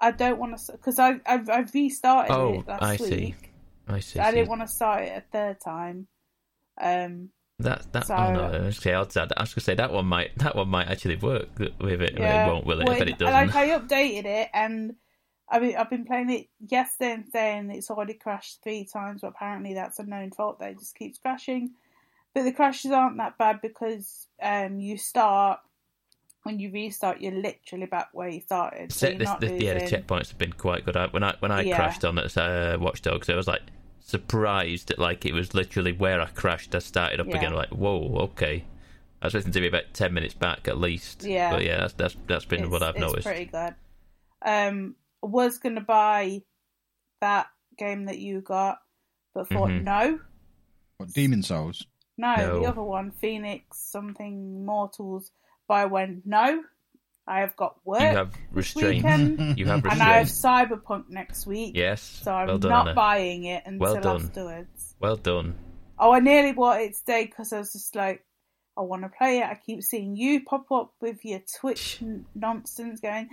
I 0.00 0.10
don't 0.12 0.38
want 0.38 0.58
to 0.58 0.72
because 0.72 0.98
I 0.98 1.20
I've, 1.26 1.48
I've 1.48 1.74
restarted 1.74 2.34
Oh, 2.34 2.60
it 2.60 2.68
last 2.68 2.82
I 2.82 2.90
week. 2.92 2.98
see. 3.00 3.34
I 3.94 4.00
see. 4.00 4.18
I 4.18 4.30
didn't 4.32 4.48
want 4.48 4.60
to 4.62 4.68
start 4.68 5.02
it 5.04 5.16
a 5.16 5.20
third 5.32 5.60
time. 5.60 6.06
Um, 6.80 7.30
That 7.58 7.92
that 7.92 8.06
So- 8.06 8.14
oh 8.16 8.32
no, 8.32 8.44
I 8.44 8.58
was 8.60 8.60
gonna 8.60 8.72
say 8.72 8.94
I 8.94 9.00
was 9.42 9.54
gonna 9.54 9.64
say 9.64 9.74
that 9.74 9.92
one 9.92 10.06
might 10.06 10.36
that 10.38 10.56
one 10.56 10.68
might 10.68 10.88
actually 10.88 11.16
work 11.16 11.58
with 11.58 12.00
it. 12.02 12.18
yeah, 12.18 12.46
It 12.46 12.48
won't, 12.50 12.64
will 12.66 12.80
it? 12.80 12.86
Well, 12.86 12.96
I 12.96 12.98
it 13.06 13.18
doesn't. 13.18 13.34
Like 13.34 13.54
I 13.54 13.68
updated 13.78 14.24
it 14.24 14.48
and. 14.54 14.94
I 15.52 15.58
mean, 15.58 15.74
I've 15.76 15.90
been 15.90 16.04
playing 16.04 16.30
it 16.30 16.46
yesterday 16.64 17.10
and 17.10 17.26
and 17.34 17.72
it's 17.72 17.90
already 17.90 18.14
crashed 18.14 18.62
three 18.62 18.84
times. 18.84 19.22
But 19.22 19.28
apparently, 19.32 19.74
that's 19.74 19.98
a 19.98 20.04
known 20.04 20.30
fault. 20.30 20.60
That 20.60 20.70
it 20.70 20.78
just 20.78 20.94
keeps 20.94 21.18
crashing. 21.18 21.72
But 22.32 22.44
the 22.44 22.52
crashes 22.52 22.92
aren't 22.92 23.16
that 23.16 23.36
bad 23.36 23.60
because 23.60 24.28
um, 24.40 24.78
you 24.78 24.96
start 24.96 25.58
when 26.44 26.60
you 26.60 26.70
restart, 26.70 27.20
you're 27.20 27.32
literally 27.32 27.86
back 27.86 28.10
where 28.12 28.28
you 28.28 28.40
started. 28.42 28.92
So 28.92 29.08
you're 29.08 29.18
this- 29.18 29.26
not 29.28 29.40
this- 29.40 29.60
yeah, 29.60 29.74
the 29.74 29.80
checkpoints 29.80 30.28
have 30.28 30.38
been 30.38 30.52
quite 30.52 30.84
good. 30.84 30.96
I, 30.96 31.08
when 31.08 31.24
I 31.24 31.34
when 31.40 31.50
I 31.50 31.62
Yeah. 31.62 31.74
crashed 31.74 32.04
on 32.04 32.16
it, 32.18 32.36
uh, 32.38 32.78
Watch 32.80 33.02
Dogs, 33.02 33.28
I 33.28 33.34
was 33.34 33.48
like 33.48 33.62
surprised 34.10 34.88
that 34.88 34.98
like 34.98 35.24
it 35.24 35.32
was 35.32 35.54
literally 35.54 35.92
where 35.92 36.20
I 36.20 36.26
crashed. 36.26 36.74
I 36.74 36.80
started 36.80 37.20
up 37.20 37.28
Yeah. 37.28 37.36
again. 37.38 37.54
Like 37.54 37.70
whoa, 37.70 38.16
okay. 38.32 38.64
I 39.22 39.26
was 39.26 39.34
listening 39.34 39.52
to 39.54 39.60
be 39.60 39.68
about 39.68 39.92
ten 39.94 40.12
minutes 40.14 40.34
back 40.34 40.66
at 40.68 40.78
least. 40.78 41.22
Yeah. 41.24 41.50
but 41.50 41.62
yeah, 41.64 41.78
that's 41.80 41.94
that's, 41.94 42.16
that's 42.26 42.44
been 42.44 42.62
it's, 42.64 42.70
what 42.70 42.82
I've 42.82 42.96
it's 42.96 43.00
noticed. 43.00 43.26
pretty 43.26 43.44
good. 43.46 43.74
Um, 44.44 44.96
was 45.22 45.58
gonna 45.58 45.80
buy 45.82 46.42
that 47.20 47.48
game 47.76 48.06
that 48.06 48.18
you 48.18 48.40
got, 48.40 48.78
but 49.34 49.48
thought 49.48 49.68
Mhm. 49.70 49.84
no, 49.84 50.20
What, 50.96 51.12
Demon 51.12 51.42
Souls? 51.42 51.86
no, 52.16 52.34
No. 52.36 52.60
the 52.60 52.66
other 52.68 52.82
one, 52.82 53.12
Fenyx 53.12 53.62
something 53.74 54.64
Mortals. 54.64 55.30
But 55.68 55.74
I 55.74 55.84
went 55.86 56.26
no. 56.26 56.64
I 57.30 57.40
have 57.40 57.54
got 57.56 57.76
work 57.84 58.00
You 58.00 58.06
have 58.08 58.32
this 58.32 58.40
restraint. 58.74 58.96
weekend, 59.04 59.58
You 59.58 59.66
have 59.66 59.84
and 59.84 60.02
I 60.02 60.18
have. 60.18 60.26
Cyberpunk 60.26 61.04
next 61.10 61.46
week. 61.46 61.72
Yes. 61.76 62.02
So 62.02 62.32
I'm 62.34 62.48
well 62.48 62.58
done. 62.58 62.70
not 62.70 62.86
Anna. 62.88 62.94
buying 62.94 63.44
it 63.44 63.62
until 63.66 63.80
Well 63.94 64.00
done. 64.00 64.22
afterwards. 64.24 64.94
Well 64.98 65.16
done. 65.16 65.54
Oh, 65.98 66.12
I 66.12 66.20
nearly 66.20 66.52
bought 66.52 66.80
it 66.80 66.96
today 66.96 67.26
because 67.26 67.52
I 67.52 67.58
was 67.58 67.72
just 67.72 67.94
like, 67.94 68.24
I 68.76 68.80
want 68.82 69.02
to 69.02 69.10
play 69.10 69.38
it. 69.38 69.44
I 69.44 69.54
keep 69.64 69.82
seeing 69.82 70.16
you 70.16 70.42
pop 70.44 70.70
up 70.72 70.92
with 71.00 71.24
your 71.24 71.40
Twitch 71.60 72.00
nonsense 72.34 73.00
going, 73.00 73.28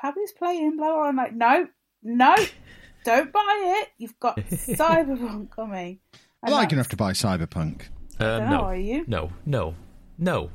Pabby's 0.00 0.32
playing, 0.36 0.76
blah, 0.76 0.92
blah. 0.92 1.02
I'm 1.04 1.16
like, 1.16 1.34
no, 1.34 1.66
no, 2.02 2.34
don't 3.04 3.32
buy 3.32 3.78
it. 3.82 3.88
You've 3.98 4.18
got 4.20 4.36
Cyberpunk 4.50 5.50
coming. 5.50 5.98
I 6.42 6.46
And 6.46 6.52
like 6.52 6.70
that's- 6.70 6.72
enough 6.72 6.88
to 6.88 6.96
buy 6.96 7.12
Cyberpunk. 7.12 7.82
Um, 8.18 8.26
dunno, 8.40 8.50
no, 8.50 8.60
are 8.64 8.76
you? 8.76 9.04
no, 9.06 9.30
no, 9.46 9.74
no. 10.18 10.50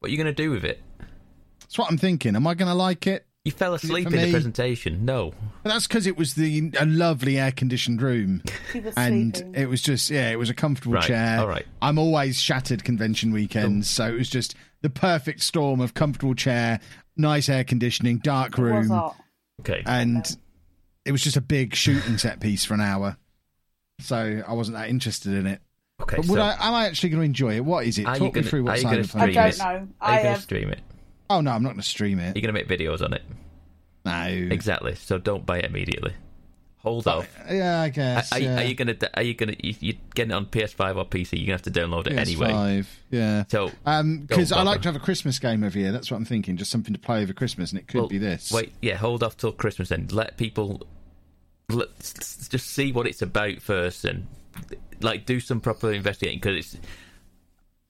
What 0.00 0.08
are 0.08 0.10
you 0.10 0.16
going 0.16 0.26
to 0.26 0.42
do 0.42 0.50
with 0.50 0.64
it? 0.64 0.82
That's 1.68 1.78
what 1.78 1.90
I'm 1.90 1.98
thinking. 1.98 2.34
Am 2.34 2.46
I 2.46 2.54
going 2.54 2.68
to 2.68 2.74
like 2.74 3.06
it? 3.06 3.26
You 3.44 3.52
fell 3.52 3.72
asleep 3.74 4.08
for 4.08 4.14
in 4.16 4.22
the 4.22 4.30
presentation. 4.30 5.04
No. 5.04 5.32
But 5.62 5.70
that's 5.70 5.86
because 5.86 6.06
it 6.06 6.18
was 6.18 6.34
the 6.34 6.70
a 6.78 6.84
lovely 6.84 7.38
air 7.38 7.52
conditioned 7.52 8.02
room, 8.02 8.42
She 8.72 8.80
was 8.80 8.94
and 8.96 9.34
sleeping. 9.36 9.54
it 9.54 9.68
was 9.68 9.80
just 9.80 10.10
yeah, 10.10 10.30
it 10.30 10.38
was 10.38 10.50
a 10.50 10.54
comfortable 10.54 10.94
Right, 10.96 11.04
chair. 11.04 11.40
all 11.40 11.48
right. 11.48 11.64
I'm 11.80 11.98
always 11.98 12.38
shattered 12.40 12.84
convention 12.84 13.32
weekends, 13.32 13.88
oh. 13.88 14.04
so 14.04 14.12
it 14.12 14.18
was 14.18 14.28
just 14.28 14.54
the 14.82 14.90
perfect 14.90 15.40
storm 15.42 15.80
of 15.80 15.94
comfortable 15.94 16.34
chair, 16.34 16.80
nice 17.16 17.48
air 17.48 17.64
conditioning, 17.64 18.18
dark 18.18 18.58
room. 18.58 18.90
Okay. 19.60 19.82
and 19.86 20.36
it 21.06 21.12
was 21.12 21.22
just 21.22 21.36
a 21.38 21.40
big 21.40 21.74
shooting 21.74 22.18
set 22.18 22.40
piece 22.40 22.64
for 22.66 22.74
an 22.74 22.80
hour. 22.82 23.16
So 24.00 24.42
I 24.46 24.52
wasn't 24.52 24.76
that 24.76 24.88
interested 24.90 25.32
in 25.32 25.46
it. 25.46 25.60
okay. 26.02 26.16
But 26.16 26.26
would 26.26 26.36
so 26.36 26.42
I? 26.42 26.56
Am 26.68 26.74
I 26.74 26.86
actually 26.86 27.10
going 27.10 27.20
to 27.22 27.26
enjoy 27.26 27.56
it? 27.56 27.64
What 27.64 27.86
is 27.86 27.98
it? 27.98 28.04
Talk 28.04 28.20
me 28.20 28.30
gonna- 28.30 28.46
through 28.46 28.60
are 28.60 28.64
what 28.64 28.78
you 28.78 28.84
gonna 28.84 28.96
Cyberpunk 28.98 29.20
I 29.20 29.26
don't 29.50 29.58
know. 29.58 29.64
are 29.64 29.74
you 29.78 29.88
I 30.00 30.10
going 30.10 30.22
to 30.24 30.28
have. 30.30 30.42
stream 30.42 30.70
it? 30.70 30.80
Oh 31.30 31.40
no, 31.40 31.50
I'm 31.50 31.62
not 31.62 31.70
going 31.70 31.80
to 31.80 31.88
stream 31.88 32.18
it. 32.18 32.36
You're 32.36 32.50
going 32.50 32.54
to 32.54 32.60
make 32.60 32.68
videos 32.68 33.02
on 33.02 33.12
it. 33.12 33.22
No. 34.04 34.48
Exactly. 34.50 34.94
So 34.94 35.18
don't 35.18 35.44
buy 35.44 35.58
it 35.58 35.66
immediately. 35.66 36.14
hold 36.78 37.06
off. 37.06 37.28
Yeah, 37.50 37.82
I 37.82 37.88
guess. 37.90 38.32
are, 38.32 38.38
yeah. 38.38 38.60
are 38.60 38.62
you 38.62 38.74
gonna? 38.74 38.96
Are 39.14 39.22
you 39.22 39.34
gonna? 39.34 39.54
You, 39.62 39.74
you're 39.80 39.96
getting 40.14 40.30
it 40.30 40.34
on 40.34 40.46
PS5 40.46 40.96
or 40.96 41.04
PC. 41.04 41.32
You're 41.32 41.46
gonna 41.46 41.52
have 41.52 41.62
to 41.62 41.70
download 41.70 42.06
it 42.06 42.18
anyway. 42.18 42.48
PS5, 42.48 42.86
Yeah. 43.10 43.44
So 43.48 43.70
Um, 43.84 44.20
because 44.20 44.50
Don't 44.50 44.60
I 44.60 44.62
like 44.62 44.82
to 44.82 44.88
have 44.88 44.96
a 44.96 45.00
Christmas 45.00 45.38
game 45.38 45.64
every 45.64 45.82
year. 45.82 45.92
That's 45.92 46.10
what 46.10 46.16
I'm 46.16 46.24
thinking. 46.24 46.56
Just 46.56 46.70
something 46.70 46.94
to 46.94 47.00
play 47.00 47.22
over 47.22 47.32
Christmas, 47.32 47.72
and 47.72 47.80
it 47.80 47.88
could 47.88 48.00
well, 48.00 48.08
be 48.08 48.18
this. 48.18 48.50
Wait, 48.50 48.72
yeah, 48.80 48.96
hold 48.96 49.22
off 49.22 49.36
till 49.36 49.52
Christmas 49.52 49.90
then. 49.90 50.08
Let 50.10 50.36
people 50.36 50.86
let, 51.68 51.88
just 51.98 52.68
see 52.68 52.92
what 52.92 53.06
it's 53.06 53.20
about 53.22 53.60
first, 53.60 54.04
and 54.04 54.26
like 55.00 55.26
do 55.26 55.40
some 55.40 55.60
proper 55.60 55.92
investigating 55.92 56.38
because 56.38 56.56
it's. 56.56 56.76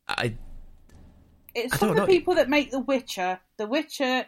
I 0.09 0.35
It's 1.65 1.75
I 1.75 1.77
from 1.79 1.89
don't 1.89 1.97
the 1.97 2.07
people 2.07 2.35
that 2.37 2.49
make 2.49 2.71
The 2.71 2.81
Witcher. 2.81 3.41
The 3.57 3.67
Witcher 3.67 4.27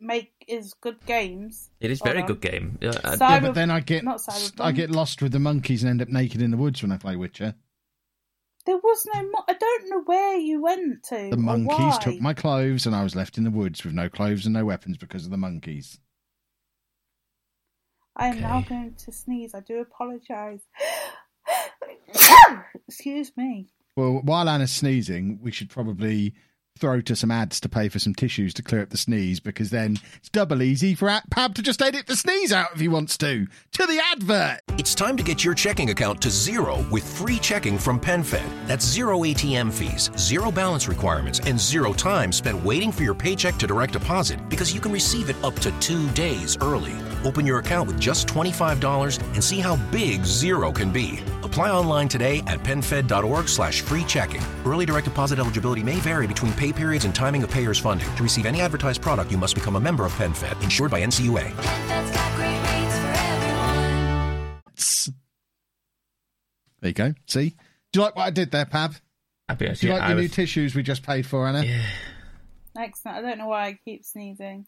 make 0.00 0.32
is 0.48 0.74
good 0.80 0.96
games. 1.06 1.70
it 1.80 1.90
is 1.90 2.00
Hold 2.00 2.12
very 2.14 2.26
good 2.26 2.40
game. 2.40 2.78
Uh, 2.82 2.92
I- 3.04 3.16
yeah, 3.34 3.40
but 3.40 3.54
then 3.54 3.70
I 3.70 3.80
get 3.80 4.04
not 4.04 4.18
Cyberpunk. 4.18 4.60
I 4.64 4.72
get 4.72 4.90
lost 4.90 5.22
with 5.22 5.32
the 5.32 5.38
monkeys 5.38 5.82
and 5.82 5.90
end 5.90 6.02
up 6.02 6.08
naked 6.08 6.42
in 6.42 6.50
the 6.50 6.56
woods 6.56 6.82
when 6.82 6.90
I 6.92 6.96
play 6.96 7.16
Witcher. 7.16 7.54
There 8.66 8.76
was 8.76 9.06
no. 9.14 9.22
Mo- 9.22 9.44
I 9.48 9.54
don't 9.54 9.88
know 9.88 10.02
where 10.04 10.36
you 10.36 10.60
went 10.60 11.02
to. 11.04 11.28
The 11.30 11.36
monkeys 11.38 11.68
why. 11.78 11.98
took 12.02 12.20
my 12.20 12.34
clothes, 12.34 12.84
and 12.86 12.94
I 12.94 13.02
was 13.02 13.14
left 13.16 13.38
in 13.38 13.44
the 13.44 13.50
woods 13.50 13.82
with 13.84 13.94
no 13.94 14.08
clothes 14.10 14.44
and 14.44 14.52
no 14.52 14.64
weapons 14.66 14.98
because 14.98 15.24
of 15.24 15.30
the 15.30 15.38
monkeys. 15.38 15.98
I 18.16 18.26
am 18.28 18.40
now 18.40 18.60
going 18.62 18.94
to 19.04 19.12
sneeze. 19.12 19.54
I 19.54 19.60
do 19.60 19.78
apologise. 19.80 20.62
Excuse 22.88 23.32
me. 23.36 23.68
Well, 23.96 24.20
while 24.24 24.48
Anna's 24.48 24.72
sneezing, 24.72 25.38
we 25.42 25.50
should 25.50 25.70
probably 25.70 26.34
throw 26.78 27.00
to 27.00 27.16
some 27.16 27.30
ads 27.30 27.60
to 27.60 27.68
pay 27.68 27.88
for 27.88 27.98
some 27.98 28.14
tissues 28.14 28.54
to 28.54 28.62
clear 28.62 28.82
up 28.82 28.90
the 28.90 28.96
sneeze 28.96 29.40
because 29.40 29.70
then 29.70 29.98
it's 30.16 30.28
double 30.28 30.62
easy 30.62 30.94
for 30.94 31.08
Pab 31.30 31.54
to 31.54 31.62
just 31.62 31.82
edit 31.82 32.06
the 32.06 32.16
sneeze 32.16 32.52
out 32.52 32.72
if 32.74 32.80
he 32.80 32.88
wants 32.88 33.18
to. 33.18 33.46
To 33.72 33.86
the 33.86 34.00
advert! 34.12 34.60
It's 34.78 34.94
time 34.94 35.16
to 35.16 35.22
get 35.22 35.44
your 35.44 35.54
checking 35.54 35.90
account 35.90 36.22
to 36.22 36.30
zero 36.30 36.86
with 36.90 37.04
free 37.18 37.38
checking 37.38 37.78
from 37.78 38.00
PenFed. 38.00 38.66
That's 38.66 38.84
zero 38.84 39.20
ATM 39.20 39.72
fees, 39.72 40.10
zero 40.16 40.50
balance 40.50 40.88
requirements, 40.88 41.40
and 41.40 41.58
zero 41.58 41.92
time 41.92 42.32
spent 42.32 42.62
waiting 42.64 42.92
for 42.92 43.02
your 43.02 43.14
paycheck 43.14 43.56
to 43.56 43.66
direct 43.66 43.94
deposit 43.94 44.48
because 44.48 44.72
you 44.72 44.80
can 44.80 44.92
receive 44.92 45.30
it 45.30 45.36
up 45.42 45.54
to 45.56 45.70
two 45.80 46.08
days 46.10 46.56
early. 46.60 46.94
Open 47.24 47.46
your 47.46 47.58
account 47.58 47.88
with 47.88 48.00
just 48.00 48.28
$25 48.28 49.22
and 49.34 49.42
see 49.42 49.58
how 49.58 49.76
big 49.90 50.24
zero 50.24 50.70
can 50.72 50.92
be. 50.92 51.20
Apply 51.48 51.70
online 51.70 52.08
today 52.08 52.42
at 52.46 52.62
penfed.org 52.62 53.48
slash 53.48 53.80
free 53.80 54.04
checking. 54.04 54.42
Early 54.66 54.84
direct 54.84 55.06
deposit 55.06 55.38
eligibility 55.38 55.82
may 55.82 55.96
vary 55.96 56.26
between 56.26 56.52
pay 56.52 56.72
periods 56.74 57.06
and 57.06 57.14
timing 57.14 57.42
of 57.42 57.50
payer's 57.50 57.78
funding. 57.78 58.14
To 58.16 58.22
receive 58.22 58.44
any 58.44 58.60
advertised 58.60 59.00
product, 59.00 59.32
you 59.32 59.38
must 59.38 59.54
become 59.54 59.76
a 59.76 59.80
member 59.80 60.04
of 60.04 60.12
PenFed, 60.12 60.62
insured 60.62 60.90
by 60.90 61.00
NCUA. 61.00 61.56
That's 61.56 62.10
got 62.10 62.36
great 62.36 62.60
rates 62.68 62.98
for 62.98 63.06
everyone. 63.16 64.62
Tss. 64.76 65.10
There 66.80 66.88
you 66.88 66.94
go. 66.94 67.14
See? 67.26 67.56
Do 67.92 68.00
you 68.00 68.02
like 68.02 68.14
what 68.14 68.26
I 68.26 68.30
did 68.30 68.50
there, 68.50 68.66
Pab? 68.66 69.00
I'll 69.48 69.56
be 69.56 69.66
honest, 69.66 69.80
Do 69.80 69.86
you 69.86 69.94
yeah, 69.94 70.00
like 70.00 70.10
I 70.10 70.14
the 70.14 70.20
new 70.20 70.28
tissues 70.28 70.74
we 70.74 70.82
just 70.82 71.02
paid 71.02 71.24
for, 71.24 71.48
Anna? 71.48 71.64
Yeah. 71.64 71.80
Excellent. 72.78 73.16
I 73.16 73.22
don't 73.22 73.38
know 73.38 73.48
why 73.48 73.68
I 73.68 73.78
keep 73.86 74.04
sneezing, 74.04 74.66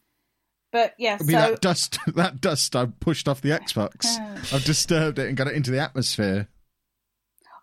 but 0.71 0.95
yeah. 0.97 1.13
It'll 1.13 1.27
be 1.27 1.33
So 1.33 1.39
that 1.51 1.61
dust, 1.61 1.99
that 2.07 2.41
dust 2.41 2.75
I 2.75 2.87
pushed 2.87 3.27
off 3.27 3.41
the 3.41 3.51
Xbox. 3.51 4.07
I've 4.53 4.65
disturbed 4.65 5.19
it 5.19 5.27
and 5.27 5.37
got 5.37 5.45
it 5.45 5.53
into 5.53 5.69
the 5.69 5.79
atmosphere. 5.79 6.47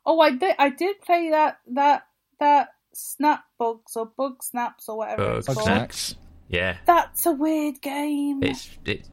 Oh, 0.09 0.19
I 0.21 0.31
did. 0.33 0.55
I 0.59 0.71
did 0.71 1.01
play 1.03 1.31
that 1.31 1.59
that 1.75 2.03
that 2.41 2.71
snap 2.95 3.45
bugs 3.59 3.95
or 3.97 4.07
bug 4.07 4.43
snaps 4.43 4.89
or 4.89 4.99
whatever 4.99 5.37
it's 5.39 5.47
Bug 5.47 5.57
called. 5.57 5.67
snaps. 5.67 6.15
Yeah, 6.49 6.79
That's 6.87 7.27
a 7.27 7.33
weird 7.33 7.81
game. 7.83 8.43
it's 8.43 8.71
it. 8.87 9.07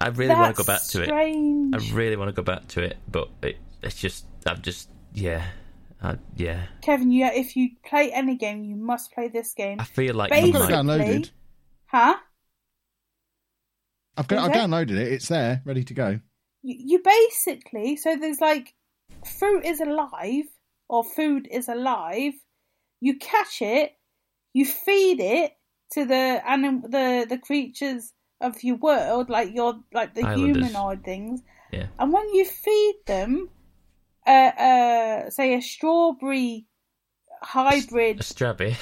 I 0.00 0.08
really 0.08 0.34
want 0.34 0.56
to 0.56 0.62
go 0.62 0.66
back 0.66 0.80
That's 0.80 0.90
to 0.92 1.02
it. 1.02 1.06
strange. 1.06 1.74
I 1.74 1.94
really 1.94 2.16
want 2.16 2.28
to 2.28 2.32
go 2.32 2.42
back 2.42 2.66
to 2.68 2.82
it, 2.82 2.96
but 3.08 3.28
it, 3.42 3.56
it's 3.82 3.94
just 3.94 4.26
I'm 4.44 4.60
just 4.60 4.90
yeah, 5.12 5.44
I, 6.02 6.18
yeah. 6.36 6.62
Kevin, 6.82 7.12
you 7.12 7.24
if 7.26 7.54
you 7.56 7.70
play 7.86 8.10
any 8.12 8.36
game, 8.36 8.64
you 8.64 8.74
must 8.76 9.12
play 9.12 9.28
this 9.28 9.54
game. 9.54 9.78
I 9.80 9.84
feel 9.84 10.14
like 10.16 10.30
Basically- 10.30 10.60
I've 10.62 10.68
got 10.68 10.70
it 10.70 10.84
downloaded. 10.84 11.30
Huh? 11.86 12.16
I've 14.16 14.28
got. 14.28 14.38
I've 14.50 14.50
it? 14.56 14.58
downloaded 14.58 14.96
it. 14.96 15.12
It's 15.12 15.28
there, 15.28 15.62
ready 15.64 15.84
to 15.84 15.94
go. 15.94 16.20
You, 16.62 16.76
you 16.78 17.02
basically 17.04 17.96
so 17.96 18.16
there's 18.16 18.40
like 18.40 18.74
fruit 19.26 19.64
is 19.64 19.80
alive 19.80 20.44
or 20.88 21.04
food 21.04 21.48
is 21.50 21.68
alive. 21.68 22.34
You 23.00 23.18
catch 23.18 23.62
it, 23.62 23.96
you 24.52 24.64
feed 24.64 25.20
it 25.20 25.56
to 25.92 26.04
the 26.04 26.42
anim- 26.46 26.82
the 26.82 27.26
the 27.28 27.38
creatures 27.38 28.12
of 28.40 28.62
your 28.62 28.76
world, 28.76 29.30
like 29.30 29.54
your 29.54 29.80
like 29.92 30.14
the 30.14 30.22
Islanders. 30.26 30.68
humanoid 30.70 31.04
things. 31.04 31.42
yeah. 31.72 31.86
And 31.98 32.12
when 32.12 32.28
you 32.34 32.44
feed 32.44 32.96
them, 33.06 33.48
uh, 34.26 34.30
uh, 34.30 35.30
say 35.30 35.54
a 35.54 35.60
strawberry 35.62 36.66
hybrid 37.42 38.20
A 38.20 38.22
strabby. 38.22 38.76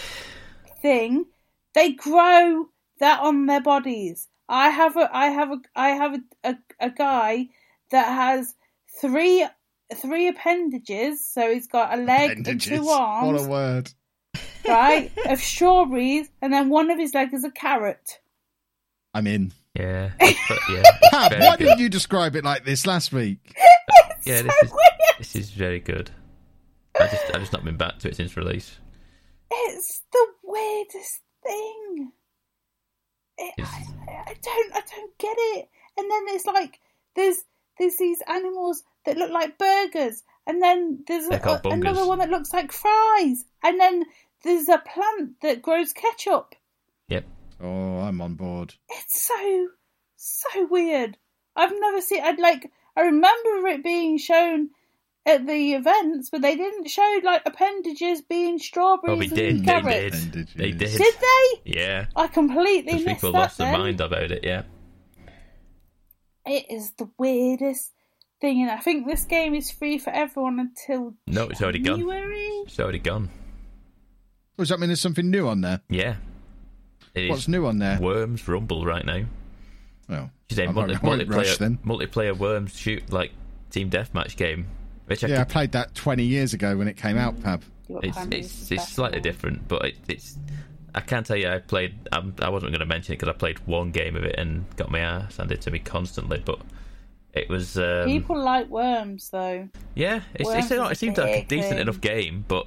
thing, 0.80 1.26
they 1.74 1.92
grow 1.92 2.68
that 3.00 3.20
on 3.20 3.46
their 3.46 3.60
bodies. 3.60 4.28
I 4.48 4.68
have 4.68 4.96
a, 4.96 5.08
I 5.14 5.26
have 5.26 5.50
a, 5.50 5.58
I 5.74 5.88
have 5.90 6.14
a, 6.14 6.20
a, 6.50 6.56
a 6.80 6.90
guy 6.90 7.48
that 7.90 8.06
has 8.06 8.54
three, 9.00 9.46
three 9.94 10.28
appendages. 10.28 11.24
So 11.26 11.52
he's 11.52 11.66
got 11.68 11.92
a 11.96 12.02
leg 12.02 12.30
Appendages. 12.32 12.70
and 12.72 12.82
two 12.82 12.88
arms. 12.88 13.32
What 13.32 13.46
a 13.46 13.48
word. 13.48 13.92
right, 14.66 15.10
of 15.26 15.40
strawberries, 15.40 16.28
and 16.40 16.52
then 16.52 16.68
one 16.68 16.90
of 16.90 16.98
his 16.98 17.14
legs 17.14 17.32
is 17.34 17.44
a 17.44 17.50
carrot. 17.50 18.20
I'm 19.14 19.26
in. 19.26 19.52
Yeah, 19.74 20.10
but 20.18 20.30
yeah. 20.68 20.82
it's 20.84 21.08
Pab, 21.14 21.40
why 21.40 21.56
good. 21.56 21.64
didn't 21.64 21.78
you 21.80 21.88
describe 21.88 22.36
it 22.36 22.44
like 22.44 22.64
this 22.64 22.86
last 22.86 23.12
week? 23.12 23.54
Yeah, 24.24 24.42
this 24.42 24.54
so 24.60 24.66
is 24.66 24.70
weird. 24.70 25.18
this 25.18 25.34
is 25.34 25.50
very 25.50 25.80
good. 25.80 26.08
I 26.94 27.08
just 27.08 27.24
I've 27.34 27.40
just 27.40 27.52
not 27.52 27.64
been 27.64 27.76
back 27.76 27.98
to 28.00 28.08
it 28.08 28.14
since 28.14 28.36
release. 28.36 28.78
It's 29.50 30.02
the 30.12 30.26
weirdest 30.44 31.20
thing. 31.44 32.12
It, 33.38 33.54
I, 33.58 33.84
I 34.28 34.34
don't, 34.40 34.74
I 34.76 34.80
don't 34.94 35.18
get 35.18 35.34
it. 35.36 35.68
And 35.98 36.08
then 36.08 36.24
there's 36.26 36.46
like, 36.46 36.78
there's, 37.16 37.38
there's 37.80 37.96
these 37.96 38.22
animals 38.28 38.84
that 39.04 39.16
look 39.16 39.30
like 39.30 39.58
burgers, 39.58 40.22
and 40.46 40.62
then 40.62 41.04
there's 41.06 41.28
They're 41.28 41.40
a, 41.42 41.60
another 41.68 42.06
one 42.06 42.18
that 42.18 42.30
looks 42.30 42.52
like 42.52 42.72
fries, 42.72 43.44
and 43.62 43.80
then 43.80 44.04
there's 44.44 44.68
a 44.68 44.78
plant 44.78 45.40
that 45.42 45.62
grows 45.62 45.92
ketchup. 45.92 46.54
Yep. 47.08 47.24
Oh, 47.60 47.98
I'm 48.00 48.20
on 48.20 48.34
board. 48.34 48.74
It's 48.90 49.26
so, 49.26 49.68
so 50.16 50.66
weird. 50.66 51.16
I've 51.54 51.72
never 51.78 52.00
seen. 52.00 52.22
I'd 52.22 52.40
like. 52.40 52.70
I 52.96 53.02
remember 53.02 53.68
it 53.68 53.82
being 53.84 54.18
shown 54.18 54.70
at 55.24 55.46
the 55.46 55.74
events, 55.74 56.30
but 56.30 56.42
they 56.42 56.56
didn't 56.56 56.88
show 56.88 57.20
like 57.22 57.42
appendages 57.46 58.20
being 58.22 58.58
strawberries 58.58 59.14
Oh, 59.16 59.18
we 59.18 59.26
and 59.26 59.34
did. 59.36 59.60
They 59.60 59.64
carrots. 59.64 60.24
did. 60.26 60.48
They 60.56 60.70
did. 60.72 60.98
Did 60.98 61.14
they? 61.14 61.60
Yeah. 61.72 62.06
I 62.16 62.26
completely 62.26 62.92
Because 62.94 63.04
missed 63.06 63.16
people 63.18 63.32
that. 63.32 63.38
lost 63.38 63.58
their 63.58 63.72
mind 63.72 64.00
about 64.00 64.30
it. 64.32 64.42
Yeah. 64.42 64.62
It 66.44 66.66
is 66.70 66.90
the 66.98 67.08
weirdest 67.18 67.92
thing, 68.42 68.60
and 68.60 68.70
I 68.70 68.76
think 68.76 69.06
this 69.06 69.24
game 69.24 69.54
is 69.54 69.70
free 69.70 69.96
for 69.98 70.10
everyone 70.10 70.58
until 70.60 71.14
No, 71.26 71.44
it's 71.48 71.62
already 71.62 71.78
gone. 71.78 72.00
January. 72.00 72.46
It's 72.66 72.78
already 72.78 72.98
gone. 72.98 73.30
Does 74.58 74.68
that 74.68 74.78
mean 74.78 74.88
there's 74.90 75.00
something 75.00 75.30
new 75.30 75.48
on 75.48 75.62
there? 75.62 75.80
Yeah. 75.88 76.16
It 77.14 77.24
is 77.24 77.30
What's 77.30 77.48
new 77.48 77.66
on 77.66 77.78
there? 77.78 77.98
Worms 78.00 78.46
Rumble 78.46 78.84
right 78.84 79.04
now. 79.04 79.22
Well, 80.08 80.30
She's 80.50 80.58
a 80.58 80.64
I 80.64 80.72
multi- 80.72 80.92
won't- 80.92 81.04
I 81.04 81.06
won't 81.08 81.28
rush 81.28 81.46
multiplayer 81.46 81.58
then. 81.58 81.78
multiplayer 81.84 82.36
Worms 82.36 82.76
shoot 82.76 83.10
like 83.10 83.32
team 83.70 83.88
deathmatch 83.90 84.36
game, 84.36 84.66
which 85.06 85.24
I 85.24 85.28
Yeah, 85.28 85.40
I 85.40 85.44
played 85.44 85.72
that 85.72 85.94
20 85.94 86.24
years 86.24 86.52
ago 86.52 86.76
when 86.76 86.88
it 86.88 86.96
came 86.98 87.16
out, 87.16 87.36
Pab. 87.40 87.62
It's 87.88 88.18
it's, 88.30 88.70
it's 88.72 88.88
slightly 88.88 89.18
now. 89.18 89.22
different, 89.22 89.68
but 89.68 89.84
it, 89.86 89.94
it's 90.08 90.38
I 90.94 91.00
can't 91.00 91.24
tell 91.26 91.36
you 91.36 91.48
I 91.48 91.58
played. 91.58 91.94
I'm, 92.12 92.34
I 92.40 92.48
wasn't 92.50 92.72
going 92.72 92.80
to 92.80 92.86
mention 92.86 93.14
it 93.14 93.18
because 93.18 93.34
I 93.34 93.36
played 93.36 93.58
one 93.66 93.90
game 93.92 94.14
of 94.16 94.24
it 94.24 94.34
and 94.38 94.64
got 94.76 94.90
my 94.90 94.98
ass 95.00 95.36
handed 95.38 95.60
to 95.62 95.70
me 95.70 95.78
constantly, 95.78 96.42
but 96.44 96.60
it 97.32 97.48
was 97.48 97.78
um, 97.78 98.06
People 98.06 98.42
like 98.42 98.68
worms, 98.68 99.30
though. 99.30 99.68
Yeah, 99.94 100.20
it's, 100.34 100.48
Worms 100.48 100.64
it's 100.64 100.70
not, 100.70 100.92
it 100.92 100.98
seemed 100.98 101.18
like 101.18 101.44
a 101.44 101.46
decent 101.46 101.80
enough 101.80 102.00
game, 102.00 102.44
but 102.46 102.66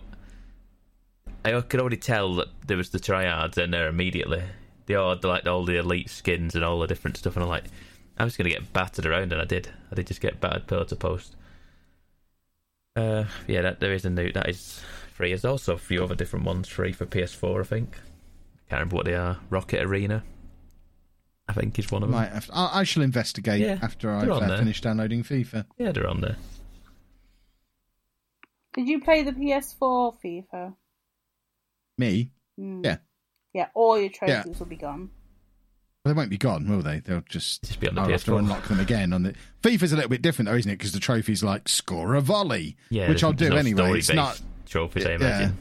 I 1.43 1.61
could 1.61 1.79
already 1.79 1.97
tell 1.97 2.33
that 2.35 2.47
there 2.65 2.77
was 2.77 2.89
the 2.89 2.99
tryhards 2.99 3.57
in 3.57 3.71
there 3.71 3.87
immediately. 3.87 4.43
They 4.87 4.95
all 4.95 5.09
had 5.13 5.23
like 5.23 5.45
all 5.45 5.63
the 5.65 5.77
elite 5.77 6.09
skins 6.09 6.55
and 6.55 6.63
all 6.63 6.79
the 6.79 6.87
different 6.87 7.17
stuff, 7.17 7.35
and 7.35 7.43
I'm 7.43 7.49
like, 7.49 7.65
I'm 8.17 8.27
just 8.27 8.37
gonna 8.37 8.49
get 8.49 8.73
battered 8.73 9.05
around, 9.05 9.31
and 9.31 9.41
I 9.41 9.45
did. 9.45 9.69
I 9.91 9.95
did 9.95 10.07
just 10.07 10.21
get 10.21 10.41
battered 10.41 10.67
pillar 10.67 10.85
to 10.85 10.95
post. 10.95 11.35
Uh, 12.95 13.25
yeah, 13.47 13.61
that 13.61 13.79
there 13.79 13.93
is 13.93 14.05
a 14.05 14.09
new 14.09 14.31
that 14.31 14.49
is 14.49 14.81
free. 15.13 15.29
There's 15.29 15.45
also 15.45 15.73
a 15.73 15.77
few 15.77 16.03
other 16.03 16.15
different 16.15 16.45
ones 16.45 16.67
free 16.67 16.91
for 16.91 17.05
PS4, 17.05 17.61
I 17.61 17.63
think. 17.63 17.91
Can't 18.69 18.79
remember 18.79 18.95
what 18.95 19.05
they 19.05 19.15
are. 19.15 19.37
Rocket 19.49 19.83
Arena, 19.83 20.23
I 21.47 21.53
think, 21.53 21.77
is 21.77 21.91
one 21.91 22.01
of 22.03 22.09
them. 22.09 22.17
Might 22.19 22.31
have 22.31 22.49
I, 22.51 22.79
I 22.79 22.83
shall 22.83 23.03
investigate 23.03 23.61
Yeah, 23.61 23.77
after 23.81 24.07
they're 24.07 24.17
I've 24.17 24.29
on 24.31 24.43
uh, 24.43 24.47
there. 24.49 24.57
finished 24.57 24.83
downloading 24.83 25.23
FIFA. 25.23 25.65
Yeah, 25.77 25.91
they're 25.91 26.07
on 26.07 26.21
there. 26.21 26.37
Did 28.73 28.87
you 28.87 29.01
play 29.01 29.23
the 29.23 29.31
PS4 29.31 30.15
FIFA? 30.23 30.75
Me? 31.97 32.31
Hmm. 32.57 32.81
Yeah. 32.83 32.97
Yeah, 33.53 33.67
all 33.73 33.97
your 33.97 34.09
Yeah. 34.21 34.41
trophies 34.43 34.59
will 34.59 34.65
be 34.65 34.75
gone. 34.75 35.09
Well, 36.03 36.13
they 36.13 36.17
won't 36.17 36.29
be 36.29 36.37
gone, 36.37 36.67
will 36.69 36.81
they? 36.81 36.99
They'll 36.99 37.21
just, 37.21 37.63
Just 37.63 37.79
be 37.79 37.87
on 37.87 37.95
the 37.95 38.01
I'll 38.01 38.09
have 38.09 38.23
to 38.25 38.31
PS4. 38.31 38.39
unlock 38.39 38.67
them 38.67 38.79
again. 38.79 39.13
On 39.13 39.23
the 39.23 39.33
FIFA's 39.63 39.91
a 39.93 39.95
little 39.95 40.09
bit 40.09 40.21
different, 40.21 40.49
though, 40.49 40.55
isn't 40.55 40.69
it? 40.69 40.77
Because 40.77 40.91
the 40.91 40.99
trophy's 40.99 41.43
like 41.43 41.69
score 41.69 42.15
a 42.15 42.21
volley, 42.21 42.75
Yeah, 42.89 43.07
which 43.09 43.21
there's- 43.21 43.23
I'll 43.23 43.33
do 43.33 43.49
no 43.49 43.55
anyway. 43.55 43.97
It's 43.97 44.07
story-based 44.07 44.13
not. 44.13 44.41
trophies. 44.67 45.05
I 45.05 45.09
Yeah. 45.11 45.15
imagine. 45.15 45.57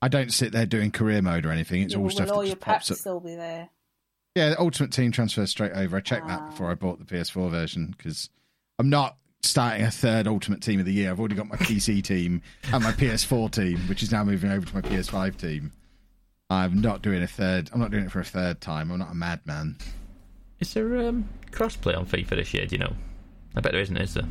I 0.00 0.08
don't 0.08 0.32
sit 0.32 0.50
there 0.50 0.66
doing 0.66 0.90
career 0.90 1.22
mode 1.22 1.46
or 1.46 1.50
anything. 1.52 1.82
It's 1.82 1.92
Yeah, 1.92 1.98
all 1.98 2.04
will 2.04 2.10
stuff 2.10 2.30
all 2.30 2.40
that 2.40 2.46
your 2.46 2.54
just 2.56 2.64
pops 2.64 2.74
packs 2.88 2.90
up. 2.90 2.96
still 2.96 3.20
be 3.20 3.36
there? 3.36 3.68
Yeah, 4.34 4.50
the 4.50 4.60
Ultimate 4.60 4.92
Team 4.92 5.12
transfers 5.12 5.50
straight 5.50 5.72
over. 5.72 5.96
I 5.96 6.00
checked 6.00 6.26
that 6.28 6.40
Ah. 6.40 6.48
before 6.48 6.70
I 6.70 6.74
bought 6.74 6.98
the 6.98 7.04
PS4 7.04 7.50
version 7.50 7.94
because 7.96 8.30
I'm 8.78 8.88
not 8.88 9.16
starting 9.42 9.84
a 9.84 9.90
third 9.90 10.26
Ultimate 10.26 10.62
Team 10.62 10.80
of 10.80 10.86
the 10.86 10.92
year. 10.92 11.10
I've 11.10 11.18
already 11.20 11.34
got 11.34 11.48
my 11.48 11.56
PC 11.56 12.02
team 12.04 12.40
and 12.72 12.82
my 12.82 12.92
PS4 12.92 13.50
team, 13.50 13.78
which 13.88 14.02
is 14.02 14.10
now 14.10 14.24
moving 14.24 14.50
over 14.50 14.64
to 14.66 14.74
my 14.74 14.80
PS5 14.80 15.36
team. 15.36 15.72
I'm 16.48 16.80
not 16.80 17.02
doing 17.02 17.22
a 17.22 17.26
third. 17.26 17.70
I'm 17.72 17.80
not 17.80 17.90
doing 17.90 18.04
it 18.04 18.10
for 18.12 18.20
a 18.20 18.24
third 18.24 18.60
time. 18.60 18.90
I'm 18.90 18.98
not 18.98 19.10
a 19.10 19.14
madman. 19.14 19.76
Is 20.60 20.72
there 20.74 20.96
um, 21.08 21.28
crossplay 21.50 21.96
on 21.96 22.06
FIFA 22.06 22.30
this 22.30 22.54
year? 22.54 22.66
Do 22.66 22.74
you 22.76 22.78
know? 22.78 22.92
I 23.54 23.60
bet 23.60 23.72
there 23.72 23.80
isn't, 23.82 23.96
is 23.96 24.14
there? 24.14 24.28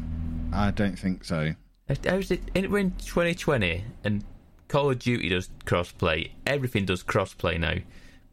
I 0.54 0.72
don't 0.72 0.98
think 0.98 1.24
so. 1.26 1.54
How's 2.06 2.32
it? 2.32 2.42
in- 2.56 2.72
We're 2.72 2.80
in 2.80 2.92
2020, 2.92 3.84
and 4.04 4.24
Call 4.68 4.90
of 4.92 5.00
Duty 5.00 5.30
does 5.30 5.50
crossplay. 5.66 6.32
Everything 6.48 6.86
does 6.86 7.04
crossplay 7.04 7.60
now. 7.60 7.76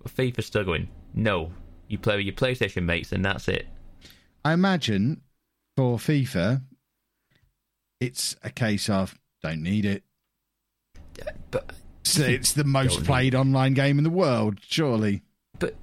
But 0.02 0.14
FIFA's 0.14 0.46
still 0.46 0.64
going. 0.64 0.88
No, 1.14 1.52
you 1.88 1.98
play 1.98 2.16
with 2.16 2.26
your 2.26 2.34
PlayStation 2.34 2.84
mates, 2.84 3.12
and 3.12 3.24
that's 3.24 3.48
it. 3.48 3.66
I 4.44 4.52
imagine 4.52 5.22
for 5.76 5.98
FIFA, 5.98 6.62
it's 8.00 8.36
a 8.42 8.50
case 8.50 8.88
of 8.88 9.16
don't 9.42 9.62
need 9.62 9.84
it. 9.84 10.02
But 11.50 11.72
So 12.04 12.22
it's 12.22 12.52
the 12.52 12.64
most 12.64 12.90
Don't 12.94 13.00
need 13.00 13.06
played 13.06 13.34
online 13.34 13.74
game 13.74 13.98
in 13.98 14.04
the 14.04 14.10
world, 14.10 14.58
surely. 14.62 15.22
but, 15.58 15.74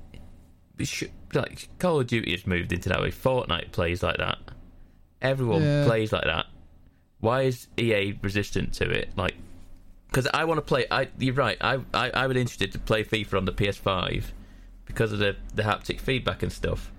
like 1.33 1.69
Call 1.79 1.99
of 1.99 2.07
Duty 2.07 2.31
has 2.31 2.47
moved 2.47 2.71
into 2.71 2.89
that 2.89 3.01
way. 3.01 3.11
Fortnite 3.11 3.71
plays 3.71 4.01
like 4.03 4.17
that. 4.17 4.37
Everyone 5.21 5.61
Yeah. 5.61 5.85
plays 5.85 6.11
like 6.13 6.23
that. 6.25 6.45
Why 7.19 7.43
is 7.43 7.67
EA 7.77 8.17
resistant 8.21 8.73
to 8.75 8.89
it? 8.89 9.09
Like, 9.17 9.35
because 10.07 10.27
I 10.33 10.45
want 10.45 10.57
to 10.59 10.61
play. 10.61 10.85
I 10.91 11.09
you're 11.17 11.33
right. 11.33 11.57
I, 11.61 11.79
I 11.93 12.09
I 12.11 12.27
was 12.27 12.37
interested 12.37 12.71
to 12.73 12.79
play 12.79 13.03
FIFA 13.03 13.37
on 13.39 13.45
the 13.45 13.51
PS5 13.53 14.25
because 14.95 15.11
of 15.11 15.19
the 15.19 15.35
the 15.53 15.63
haptic 15.63 15.99
feedback 15.99 16.41
and 16.41 16.51
stuff. 16.51 16.91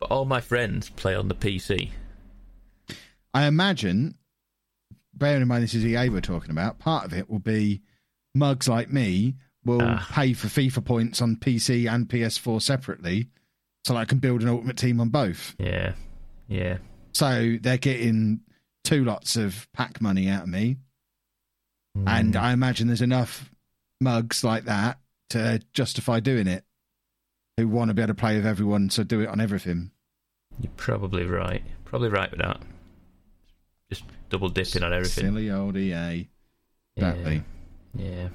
But 0.00 0.10
all 0.10 0.24
my 0.24 0.40
friends 0.40 0.88
play 0.90 1.14
on 1.14 1.28
the 1.28 1.34
PC. 1.34 1.90
I 3.34 3.46
imagine, 3.46 4.16
bearing 5.14 5.42
in 5.42 5.48
mind 5.48 5.62
this 5.64 5.74
is 5.74 5.84
EA 5.84 6.08
we're 6.08 6.20
talking 6.20 6.50
about, 6.50 6.78
part 6.78 7.04
of 7.04 7.12
it 7.12 7.28
will 7.30 7.38
be 7.38 7.82
mugs 8.34 8.68
like 8.68 8.90
me 8.90 9.34
will 9.64 9.82
Ah. 9.82 10.08
pay 10.12 10.32
for 10.32 10.48
FIFA 10.48 10.84
points 10.84 11.22
on 11.22 11.36
PC 11.36 11.86
and 11.86 12.08
PS4 12.08 12.60
separately 12.60 13.28
so 13.84 13.92
that 13.94 14.00
I 14.00 14.04
can 14.04 14.18
build 14.18 14.42
an 14.42 14.48
ultimate 14.48 14.76
team 14.76 15.00
on 15.00 15.08
both. 15.10 15.54
Yeah, 15.58 15.94
yeah. 16.48 16.78
So 17.12 17.58
they're 17.60 17.78
getting 17.78 18.40
two 18.84 19.04
lots 19.04 19.36
of 19.36 19.68
pack 19.72 20.00
money 20.00 20.28
out 20.28 20.42
of 20.44 20.48
me. 20.48 20.78
And 22.06 22.34
I 22.36 22.52
imagine 22.52 22.86
there's 22.86 23.02
enough 23.02 23.50
mugs 24.00 24.42
like 24.42 24.64
that 24.64 24.98
to 25.30 25.60
justify 25.74 26.20
doing 26.20 26.46
it 26.48 26.64
who 27.56 27.68
want 27.68 27.88
to 27.88 27.94
be 27.94 28.02
able 28.02 28.14
to 28.14 28.20
play 28.20 28.36
with 28.36 28.46
everyone, 28.46 28.90
so 28.90 29.02
do 29.04 29.20
it 29.20 29.28
on 29.28 29.40
everything. 29.40 29.90
You're 30.60 30.72
probably 30.76 31.26
right. 31.26 31.62
Probably 31.84 32.08
right 32.08 32.30
with 32.30 32.40
that. 32.40 32.60
Just 33.90 34.04
double 34.30 34.48
dipping 34.48 34.82
on 34.82 34.92
everything. 34.92 35.24
Silly 35.24 35.50
old 35.50 35.76
EA. 35.76 36.28
Exactly. 36.96 37.42
Yeah. 37.94 38.04
yeah. 38.04 38.28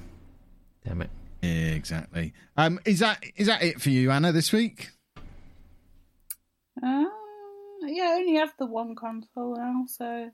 Damn 0.84 1.02
it. 1.02 1.10
Yeah, 1.42 1.50
exactly. 1.50 2.32
Um, 2.56 2.80
is 2.84 2.98
that 3.00 3.22
is 3.36 3.46
that 3.46 3.62
it 3.62 3.80
for 3.80 3.90
you, 3.90 4.10
Anna, 4.10 4.32
this 4.32 4.52
week? 4.52 4.90
Uh, 6.82 7.04
yeah, 7.82 8.04
I 8.04 8.16
only 8.20 8.34
have 8.36 8.52
the 8.58 8.66
one 8.66 8.94
console 8.94 9.56
now, 9.56 9.84
so 9.86 10.30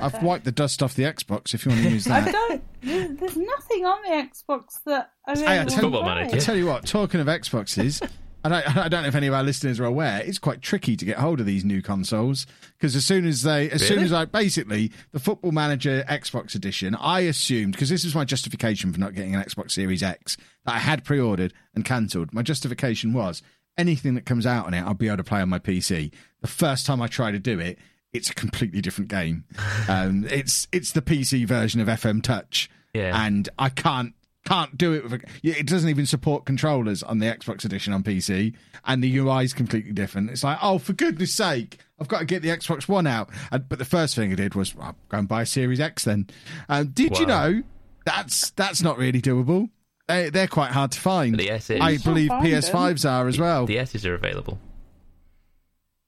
I've 0.00 0.22
wiped 0.22 0.44
the 0.44 0.52
dust 0.52 0.82
off 0.82 0.94
the 0.94 1.04
Xbox. 1.04 1.54
If 1.54 1.64
you 1.64 1.70
want 1.72 1.82
to 1.84 1.90
use 1.90 2.06
I 2.08 2.20
that. 2.20 2.32
don't. 2.32 2.62
There's, 2.82 3.16
there's 3.18 3.36
nothing 3.36 3.84
on 3.84 4.02
the 4.02 4.28
Xbox 4.28 4.82
that 4.86 5.10
I 5.26 5.32
really 5.32 5.46
Hey, 5.46 5.52
I 5.54 5.56
want 5.58 5.68
tell- 5.70 5.76
to 5.76 5.82
Football 5.82 6.02
play. 6.02 6.22
I 6.32 6.38
tell 6.38 6.56
you 6.56 6.66
what. 6.66 6.86
Talking 6.86 7.20
of 7.20 7.26
Xboxes, 7.26 8.08
I 8.44 8.48
don't, 8.48 8.76
I 8.76 8.88
don't 8.88 9.02
know 9.02 9.08
if 9.08 9.14
any 9.16 9.26
of 9.26 9.34
our 9.34 9.42
listeners 9.42 9.80
are 9.80 9.84
aware. 9.86 10.22
It's 10.24 10.38
quite 10.38 10.62
tricky 10.62 10.96
to 10.96 11.04
get 11.04 11.18
hold 11.18 11.40
of 11.40 11.46
these 11.46 11.64
new 11.64 11.82
consoles 11.82 12.46
because 12.78 12.94
as 12.94 13.04
soon 13.04 13.26
as 13.26 13.42
they, 13.42 13.68
as 13.70 13.84
soon 13.86 13.98
as 13.98 14.12
I 14.12 14.24
basically 14.24 14.92
the 15.10 15.18
Football 15.18 15.50
Manager 15.50 16.04
Xbox 16.08 16.54
edition, 16.54 16.94
I 16.94 17.20
assumed 17.20 17.72
because 17.72 17.88
this 17.88 18.04
is 18.04 18.14
my 18.14 18.24
justification 18.24 18.92
for 18.92 19.00
not 19.00 19.14
getting 19.14 19.34
an 19.34 19.42
Xbox 19.42 19.72
Series 19.72 20.02
X 20.02 20.36
that 20.64 20.74
I 20.76 20.78
had 20.78 21.02
pre-ordered 21.04 21.54
and 21.74 21.84
cancelled. 21.84 22.32
My 22.32 22.42
justification 22.42 23.12
was 23.12 23.42
anything 23.76 24.14
that 24.14 24.24
comes 24.26 24.46
out 24.46 24.66
on 24.66 24.74
it, 24.74 24.80
I'll 24.82 24.94
be 24.94 25.08
able 25.08 25.16
to 25.18 25.24
play 25.24 25.40
on 25.40 25.48
my 25.48 25.58
PC. 25.58 26.12
The 26.40 26.46
first 26.46 26.86
time 26.86 27.02
I 27.02 27.08
try 27.08 27.30
to 27.32 27.38
do 27.40 27.58
it, 27.58 27.78
it's 28.16 28.30
a 28.30 28.34
completely 28.34 28.80
different 28.80 29.08
game. 29.10 29.44
um, 29.88 30.26
it's 30.30 30.66
it's 30.72 30.92
the 30.92 31.02
PC 31.02 31.46
version 31.46 31.80
of 31.80 31.88
FM 31.88 32.22
Touch, 32.22 32.68
Yeah. 32.94 33.24
and 33.26 33.48
I 33.58 33.68
can't 33.68 34.14
can't 34.44 34.78
do 34.78 34.92
it 34.92 35.02
with 35.02 35.12
a, 35.14 35.20
it 35.42 35.66
doesn't 35.66 35.88
even 35.90 36.06
support 36.06 36.44
controllers 36.44 37.02
on 37.02 37.18
the 37.18 37.26
Xbox 37.26 37.64
edition 37.64 37.92
on 37.92 38.04
PC 38.04 38.54
and 38.84 39.02
the 39.02 39.16
UI 39.18 39.44
is 39.44 39.52
completely 39.52 39.90
different. 39.92 40.30
It's 40.30 40.44
like, 40.44 40.58
oh 40.62 40.78
for 40.78 40.92
goodness 40.92 41.34
sake, 41.34 41.78
I've 42.00 42.06
got 42.06 42.20
to 42.20 42.24
get 42.26 42.42
the 42.42 42.50
Xbox 42.50 42.86
One 42.88 43.08
out. 43.08 43.28
And, 43.50 43.68
but 43.68 43.80
the 43.80 43.84
first 43.84 44.14
thing 44.14 44.30
I 44.30 44.36
did 44.36 44.54
was 44.54 44.72
well, 44.72 44.94
go 45.08 45.18
and 45.18 45.26
buy 45.26 45.42
a 45.42 45.46
Series 45.46 45.80
X 45.80 46.04
then. 46.04 46.28
Um, 46.68 46.88
did 46.88 47.18
you 47.18 47.26
know 47.26 47.62
that's 48.04 48.50
that's 48.50 48.82
not 48.82 48.98
really 48.98 49.20
doable? 49.20 49.68
They, 50.06 50.30
they're 50.30 50.46
quite 50.46 50.70
hard 50.70 50.92
to 50.92 51.00
find. 51.00 51.36
The 51.36 51.50
S 51.50 51.68
is. 51.70 51.80
I 51.80 51.96
believe 51.96 52.30
PS5s 52.30 53.08
are 53.10 53.26
as 53.26 53.40
well. 53.40 53.66
The 53.66 53.80
S's 53.80 54.06
are 54.06 54.14
available. 54.14 54.60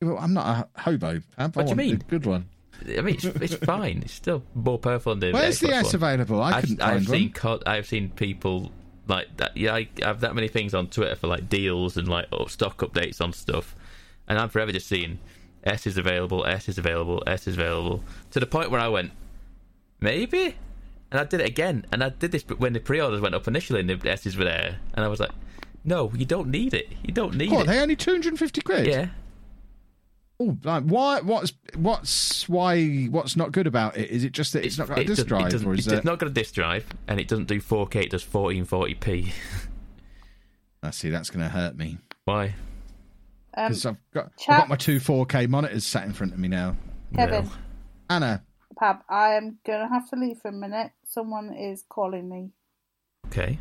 Well, 0.00 0.18
I'm 0.18 0.32
not 0.32 0.68
a 0.76 0.80
hobo. 0.80 1.14
Pab. 1.14 1.22
I 1.38 1.46
What 1.48 1.64
do 1.66 1.70
you 1.70 1.76
mean? 1.76 2.02
Good 2.08 2.24
one. 2.26 2.48
I 2.86 3.00
mean, 3.00 3.14
it's, 3.16 3.24
it's 3.24 3.54
fine. 3.64 4.02
It's 4.04 4.12
still 4.12 4.44
more 4.54 4.78
powerful 4.78 5.12
than 5.14 5.20
the 5.20 5.32
Where's 5.32 5.58
the 5.58 5.74
S 5.74 5.86
One. 5.86 5.94
available? 5.96 6.40
I 6.40 6.50
I've, 6.52 6.60
couldn't 6.60 6.80
I've 6.82 6.94
find 7.04 7.08
seen 7.08 7.22
one. 7.24 7.32
co- 7.32 7.60
I've 7.66 7.86
seen 7.86 8.10
people 8.10 8.70
like 9.08 9.36
that. 9.38 9.56
Yeah, 9.56 9.74
I 9.74 9.88
have 10.02 10.20
that 10.20 10.36
many 10.36 10.46
things 10.46 10.72
on 10.74 10.86
Twitter 10.86 11.16
for 11.16 11.26
like 11.26 11.48
deals 11.48 11.96
and 11.96 12.06
like 12.06 12.26
oh, 12.32 12.46
stock 12.46 12.78
updates 12.78 13.20
on 13.20 13.32
stuff, 13.32 13.74
and 14.28 14.38
I'm 14.38 14.48
forever 14.48 14.70
just 14.70 14.86
seeing 14.86 15.18
S 15.64 15.84
is 15.88 15.98
available, 15.98 16.46
S 16.46 16.68
is 16.68 16.78
available, 16.78 17.24
S 17.26 17.48
is 17.48 17.54
available 17.56 18.04
to 18.30 18.38
the 18.38 18.46
point 18.46 18.70
where 18.70 18.80
I 18.80 18.86
went 18.88 19.10
maybe, 20.00 20.54
and 21.10 21.18
I 21.20 21.24
did 21.24 21.40
it 21.40 21.48
again, 21.48 21.84
and 21.90 22.04
I 22.04 22.10
did 22.10 22.30
this 22.30 22.44
when 22.44 22.72
the 22.72 22.78
pre-orders 22.80 23.20
went 23.20 23.34
up 23.34 23.48
initially 23.48 23.80
and 23.80 23.90
the 23.90 24.10
S's 24.12 24.36
were 24.36 24.44
there, 24.44 24.76
and 24.94 25.04
I 25.04 25.08
was 25.08 25.18
like, 25.18 25.32
no, 25.82 26.12
you 26.14 26.24
don't 26.24 26.48
need 26.50 26.72
it. 26.74 26.92
You 27.02 27.12
don't 27.12 27.34
need 27.34 27.50
What? 27.50 27.62
it. 27.64 27.66
They 27.66 27.80
only 27.80 27.96
250 27.96 28.60
quid. 28.60 28.86
yeah. 28.86 29.08
Oh, 30.40 30.56
like 30.62 30.84
why? 30.84 31.20
What's 31.20 31.52
what's 31.74 32.48
why? 32.48 33.06
What's 33.06 33.34
not 33.36 33.50
good 33.50 33.66
about 33.66 33.96
it? 33.96 34.08
Is 34.10 34.22
it 34.22 34.30
just 34.32 34.52
that 34.52 34.64
it's, 34.64 34.78
not 34.78 34.86
got 34.88 34.98
a 34.98 35.04
disk 35.04 35.26
doesn't- 35.26 35.26
it 35.26 35.50
drive, 35.50 35.66
or 35.66 35.74
is 35.74 35.86
it's 35.88 35.96
it? 35.98 36.04
not 36.04 36.18
got 36.20 36.28
a 36.28 36.32
disk 36.32 36.54
drive, 36.54 36.86
and 37.08 37.18
it 37.18 37.26
doesn't 37.26 37.46
do 37.48 37.60
4K. 37.60 38.04
It 38.04 38.10
does 38.10 38.24
1440p. 38.24 39.32
I 40.82 40.90
see. 40.92 41.10
That's 41.10 41.30
going 41.30 41.42
to 41.44 41.48
hurt 41.50 41.76
me 41.76 41.98
Why? 42.24 42.54
Um, 43.56 43.68
because 43.68 43.86
I've 43.86 43.96
got 44.14 44.30
I've 44.48 44.58
got 44.58 44.68
my 44.68 44.76
two 44.76 44.98
4K 45.00 45.48
monitors 45.48 45.84
sat 45.84 46.04
in 46.04 46.12
front 46.12 46.32
of 46.32 46.38
me 46.38 46.46
now. 46.46 46.76
Kevin, 47.16 47.44
Well, 47.46 47.52
Anna, 48.08 48.42
Pab, 48.80 49.00
I 49.08 49.30
am 49.30 49.58
gonna 49.66 49.88
have 49.88 50.08
to 50.10 50.16
leave 50.16 50.38
for 50.38 50.48
a 50.48 50.52
minute. 50.52 50.92
Someone 51.04 51.52
is 51.52 51.82
calling 51.88 52.28
me. 52.28 52.50
okay. 53.26 53.58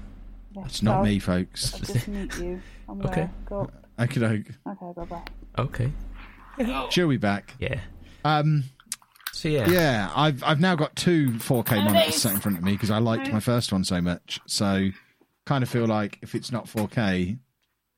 Yeah, 0.56 0.66
it's 0.66 0.84
not 0.84 1.00
so 1.00 1.04
me, 1.10 1.18
folks. 1.20 1.74
I'll 1.74 1.80
just 1.80 2.08
meet 2.08 2.38
you. 2.38 2.62
I'm 2.88 3.00
gonna 3.00 3.12
Okay. 3.12 3.30
go. 3.46 3.70
Okay, 4.00 4.22
Okay, 4.24 4.46
bye 4.96 5.06
bye. 5.06 5.24
Okay. 5.58 5.92
She'll 6.90 7.10
be 7.10 7.18
back. 7.18 7.54
Yeah. 7.60 7.80
Um, 8.26 8.64
So 9.32 9.48
yeah. 9.50 9.70
yeah, 9.70 10.12
I've 10.16 10.44
I've 10.44 10.60
now 10.60 10.76
got 10.76 10.96
two 10.96 11.32
4K 11.34 11.84
monitors 11.84 12.16
sat 12.22 12.34
in 12.34 12.40
front 12.40 12.58
of 12.58 12.64
me 12.64 12.74
because 12.74 12.92
I 12.92 12.98
liked 13.00 13.32
my 13.32 13.40
first 13.40 13.72
one 13.72 13.84
so 13.84 14.02
much. 14.02 14.40
So, 14.48 14.90
kind 15.46 15.64
of 15.64 15.70
feel 15.70 15.86
like 15.86 16.20
if 16.22 16.34
it's 16.36 16.52
not 16.52 16.66
4K, 16.66 17.38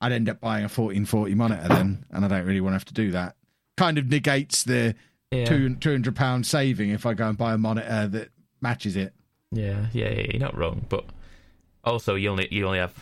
I'd 0.02 0.12
end 0.12 0.28
up 0.28 0.40
buying 0.40 0.64
a 0.64 0.68
1440 0.68 1.34
monitor 1.34 1.68
then, 1.68 2.04
and 2.10 2.24
I 2.24 2.28
don't 2.28 2.44
really 2.46 2.60
want 2.60 2.72
to 2.72 2.76
have 2.76 2.84
to 2.86 2.94
do 2.94 3.10
that. 3.12 3.36
Kind 3.76 3.96
of 3.98 4.06
negates 4.08 4.64
the 4.64 4.94
Yeah. 5.30 5.44
two 5.46 5.74
two 5.76 5.92
hundred 5.92 6.14
pound 6.16 6.46
saving 6.46 6.90
if 6.90 7.06
I 7.06 7.14
go 7.14 7.28
and 7.28 7.38
buy 7.38 7.54
a 7.54 7.58
monitor 7.58 8.06
that 8.08 8.28
matches 8.60 8.96
it. 8.96 9.14
Yeah, 9.52 9.86
yeah, 9.92 10.10
yeah, 10.10 10.26
you're 10.32 10.40
not 10.40 10.56
wrong, 10.56 10.84
but 10.88 11.04
also 11.84 12.14
you 12.14 12.30
only 12.30 12.48
you 12.50 12.66
only 12.66 12.78
have 12.78 12.94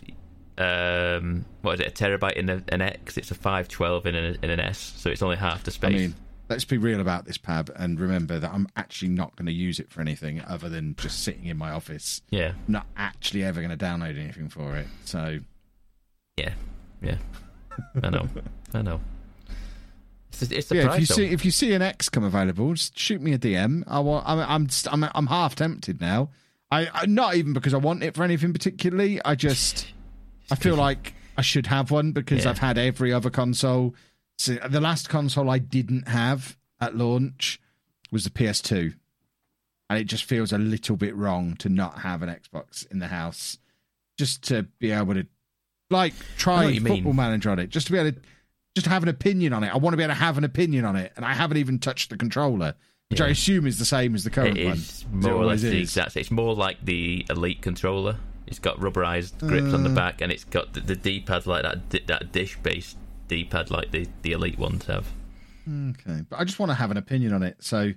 um 0.58 1.44
what 1.62 1.74
is 1.74 1.80
it 1.80 1.88
a 1.88 1.90
terabyte 2.04 2.34
in 2.34 2.48
a, 2.48 2.62
an 2.68 2.82
X? 2.82 3.16
It's 3.16 3.30
a 3.30 3.34
five 3.34 3.68
twelve 3.68 4.06
in 4.06 4.14
an 4.14 4.38
in 4.42 4.50
an 4.50 4.60
S, 4.60 4.78
so 4.96 5.10
it's 5.10 5.22
only 5.22 5.36
half 5.36 5.64
the 5.64 5.70
space. 5.70 5.94
I 5.94 5.98
mean, 5.98 6.14
let's 6.48 6.64
be 6.64 6.78
real 6.78 7.00
about 7.00 7.24
this, 7.26 7.38
Pab, 7.38 7.70
and 7.76 8.00
remember 8.00 8.38
that 8.38 8.52
I'm 8.52 8.66
actually 8.76 9.08
not 9.10 9.36
going 9.36 9.46
to 9.46 9.52
use 9.52 9.78
it 9.78 9.90
for 9.90 10.00
anything 10.00 10.40
other 10.42 10.68
than 10.68 10.96
just 10.96 11.22
sitting 11.22 11.46
in 11.46 11.56
my 11.56 11.70
office. 11.70 12.22
yeah, 12.30 12.52
not 12.66 12.86
actually 12.96 13.44
ever 13.44 13.60
going 13.62 13.76
to 13.76 13.84
download 13.84 14.18
anything 14.18 14.48
for 14.48 14.76
it. 14.76 14.86
So, 15.04 15.38
yeah, 16.36 16.54
yeah. 17.02 17.18
I 18.02 18.10
know, 18.10 18.28
I 18.74 18.82
know. 18.82 19.00
It's, 20.30 20.40
the- 20.48 20.56
it's 20.56 20.68
the 20.68 20.76
yeah, 20.76 20.92
if 20.94 21.00
you 21.00 21.06
though. 21.06 21.14
see 21.14 21.26
if 21.26 21.44
you 21.44 21.50
see 21.50 21.72
an 21.74 21.82
X 21.82 22.08
come 22.08 22.24
available, 22.24 22.72
just 22.74 22.98
shoot 22.98 23.20
me 23.22 23.32
a 23.32 23.38
DM. 23.38 23.84
I 23.86 24.00
want. 24.00 24.26
I'm 24.28 24.38
I'm 24.40 24.68
I'm, 25.04 25.10
I'm 25.14 25.26
half 25.28 25.54
tempted 25.54 26.00
now. 26.00 26.30
I, 26.70 26.88
I 26.92 27.06
not 27.06 27.34
even 27.36 27.52
because 27.54 27.72
I 27.72 27.78
want 27.78 28.02
it 28.02 28.14
for 28.14 28.22
anything 28.24 28.52
particularly. 28.52 29.20
I 29.24 29.34
just 29.34 29.86
I 30.50 30.54
feel 30.54 30.76
like 30.76 31.14
I 31.36 31.42
should 31.42 31.66
have 31.66 31.90
one 31.90 32.12
because 32.12 32.44
Yeah. 32.44 32.50
I've 32.50 32.58
had 32.58 32.78
every 32.78 33.12
other 33.12 33.30
console. 33.30 33.94
So 34.38 34.54
the 34.68 34.80
last 34.80 35.08
console 35.08 35.50
I 35.50 35.58
didn't 35.58 36.08
have 36.08 36.56
at 36.80 36.96
launch 36.96 37.60
was 38.10 38.24
the 38.24 38.30
PS2, 38.30 38.94
and 39.90 39.98
it 39.98 40.04
just 40.04 40.24
feels 40.24 40.52
a 40.52 40.58
little 40.58 40.96
bit 40.96 41.14
wrong 41.16 41.54
to 41.56 41.68
not 41.68 42.00
have 42.00 42.22
an 42.22 42.28
Xbox 42.28 42.90
in 42.90 42.98
the 43.00 43.08
house, 43.08 43.58
just 44.16 44.42
to 44.44 44.62
be 44.78 44.90
able 44.92 45.14
to 45.14 45.26
like 45.90 46.14
try 46.36 46.64
you 46.68 46.80
mean. 46.80 46.96
Football 46.96 47.12
Manager 47.14 47.50
on 47.50 47.58
it, 47.58 47.68
just 47.70 47.86
to 47.88 47.92
be 47.92 47.98
able 47.98 48.12
to 48.12 48.18
just 48.76 48.86
have 48.86 49.02
an 49.02 49.08
opinion 49.08 49.52
on 49.52 49.64
it. 49.64 49.74
I 49.74 49.76
want 49.78 49.92
to 49.92 49.96
be 49.96 50.02
able 50.04 50.14
to 50.14 50.20
have 50.20 50.38
an 50.38 50.44
opinion 50.44 50.84
on 50.84 50.94
it, 50.96 51.12
and 51.16 51.24
I 51.24 51.34
haven't 51.34 51.56
even 51.56 51.78
touched 51.78 52.10
the 52.10 52.16
controller, 52.16 52.74
which 53.10 53.20
I 53.20 53.28
assume 53.28 53.66
is 53.66 53.78
the 53.78 53.84
same 53.84 54.14
as 54.14 54.22
the 54.24 54.30
current 54.30 54.56
It 54.56 54.64
one. 54.66 54.74
is 54.74 55.02
It 55.02 55.12
more 55.12 55.32
or 55.32 55.34
less 55.36 55.42
always 55.44 55.62
the 55.62 55.68
is. 55.80 55.88
exact. 55.88 56.16
It's 56.16 56.30
more 56.30 56.54
like 56.54 56.84
the 56.84 57.26
Elite 57.28 57.60
controller. 57.62 58.16
It's 58.48 58.58
got 58.58 58.78
rubberized 58.78 59.38
grips 59.38 59.72
on 59.72 59.84
the 59.84 59.90
Uh. 59.90 59.94
back, 59.94 60.20
and 60.20 60.32
it's 60.32 60.44
got 60.44 60.72
the, 60.74 60.80
the 60.80 60.96
D-pad 60.96 61.46
like 61.46 61.62
that. 61.62 62.06
That 62.08 62.32
dish-based 62.32 62.96
D-pad 63.28 63.70
like 63.70 63.90
the 63.92 64.06
the 64.22 64.32
Elite 64.32 64.58
ones 64.58 64.86
have. 64.86 65.06
Okay, 65.68 66.22
but 66.28 66.38
I 66.40 66.44
just 66.44 66.58
want 66.58 66.70
to 66.70 66.74
have 66.74 66.90
an 66.90 66.96
opinion 66.96 67.32
on 67.34 67.42
it, 67.42 67.56
so 67.60 67.92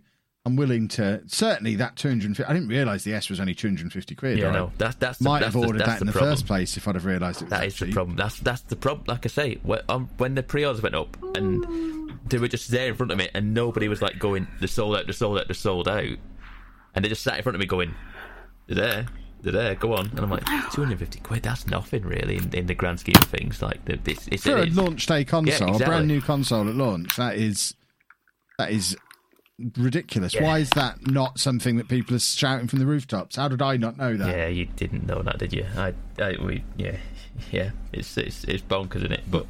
I'm 0.45 0.56
willing 0.58 0.88
to. 0.89 1.22
Certainly, 1.28 1.76
that 1.76 1.95
250. 1.95 2.43
I 2.43 2.54
didn't 2.54 2.68
realise 2.68 3.04
the 3.04 3.14
S 3.14 3.30
was 3.30 3.39
only 3.39 3.54
250 3.56 4.14
quid. 4.16 4.39
Yeah, 4.39 4.52
no, 4.52 4.72
that's 4.78 4.95
that's 4.95 5.20
the, 5.20 5.24
might 5.24 5.39
that's 5.39 5.54
have 5.54 5.64
ordered 5.64 5.80
that's 5.80 5.93
that 5.93 6.02
in 6.02 6.08
the 6.08 6.12
problem. 6.14 6.32
first 6.34 6.47
place 6.47 6.76
if 6.78 6.88
I'd 6.88 6.95
have 6.95 7.06
realised 7.06 7.41
it 7.41 7.45
was 7.45 7.49
That 7.52 7.60
that 7.62 7.68
is 7.68 7.80
the 7.80 7.91
problem. 7.93 8.18
That's 8.18 8.39
that's 8.39 8.62
the 8.64 8.76
problem. 8.76 9.06
Like 9.08 9.26
I 9.26 9.30
say, 9.30 9.60
when, 9.64 9.80
um, 9.88 10.10
when 10.18 10.36
the 10.36 10.43
pre-orders 10.43 10.82
went 10.84 10.95
up 10.95 11.16
and 11.36 12.12
they 12.28 12.38
were 12.39 12.47
just 12.49 12.70
there 12.72 12.89
in 12.89 12.95
front 12.95 13.12
of 13.12 13.18
me, 13.18 13.30
and 13.34 13.54
nobody 13.54 13.88
was 13.88 14.02
like 14.02 14.20
going, 14.20 14.47
"They're 14.60 14.68
sold 14.68 14.97
out, 14.97 15.06
they're 15.06 15.14
sold 15.14 15.39
out, 15.39 15.47
they're 15.47 15.54
sold 15.56 15.88
out," 15.88 16.18
and 16.93 17.06
they 17.06 17.10
just 17.10 17.24
sat 17.24 17.38
in 17.38 17.43
front 17.43 17.56
of 17.56 17.60
me 17.62 17.68
going, 17.68 17.93
"They're 18.68 18.76
there, 18.76 19.06
they're 19.42 19.52
there, 19.52 19.76
go 19.76 19.94
on." 19.96 20.10
And 20.10 20.20
I'm 20.20 20.30
like, 20.30 20.46
250 20.72 21.20
quid. 21.20 21.44
That's 21.44 21.68
nothing 21.68 22.04
really 22.04 22.38
in, 22.38 22.54
in 22.54 22.66
the 22.68 22.76
grand 22.76 23.00
scheme 23.00 23.16
of 23.18 23.28
things. 23.28 23.62
Like 23.62 23.84
the, 23.86 23.98
this, 23.98 24.28
it's, 24.32 24.44
For 24.44 24.58
a 24.58 24.62
it 24.62 24.70
is. 24.70 24.78
launch 24.78 25.06
day 25.06 25.24
console, 25.26 25.68
a 25.68 25.72
exactly. 25.72 25.86
brand 25.86 26.08
new 26.08 26.22
console 26.22 26.68
at 26.68 26.76
launch, 26.76 27.16
that 27.18 27.36
is 27.36 27.76
that 28.58 28.72
is 28.72 28.96
ridiculous. 29.78 30.34
Yeah. 30.34 30.44
Why 30.44 30.60
is 30.60 30.70
that 30.72 31.08
not 31.08 31.39
something 31.39 31.78
that 31.78 31.88
people 31.88 32.16
are 32.16 32.20
shouting 32.20 32.68
from 32.68 32.80
the 32.80 32.86
rooftops? 32.86 33.36
How 33.36 33.48
did 33.48 33.62
I 33.62 33.78
not 33.78 33.98
know 33.98 34.16
that? 34.16 34.28
Yeah, 34.28 34.48
you 34.48 34.66
didn't 34.66 35.06
know 35.06 35.22
that, 35.22 35.38
did 35.38 35.54
you? 35.54 35.66
I, 35.76 35.94
I, 36.20 36.36
we, 36.44 36.64
yeah, 36.78 36.98
yeah. 37.52 37.72
It's 37.94 38.18
it's 38.18 38.44
it's 38.46 38.64
bonkers, 38.64 38.98
isn't 38.98 39.14
it? 39.14 39.24
But 39.30 39.48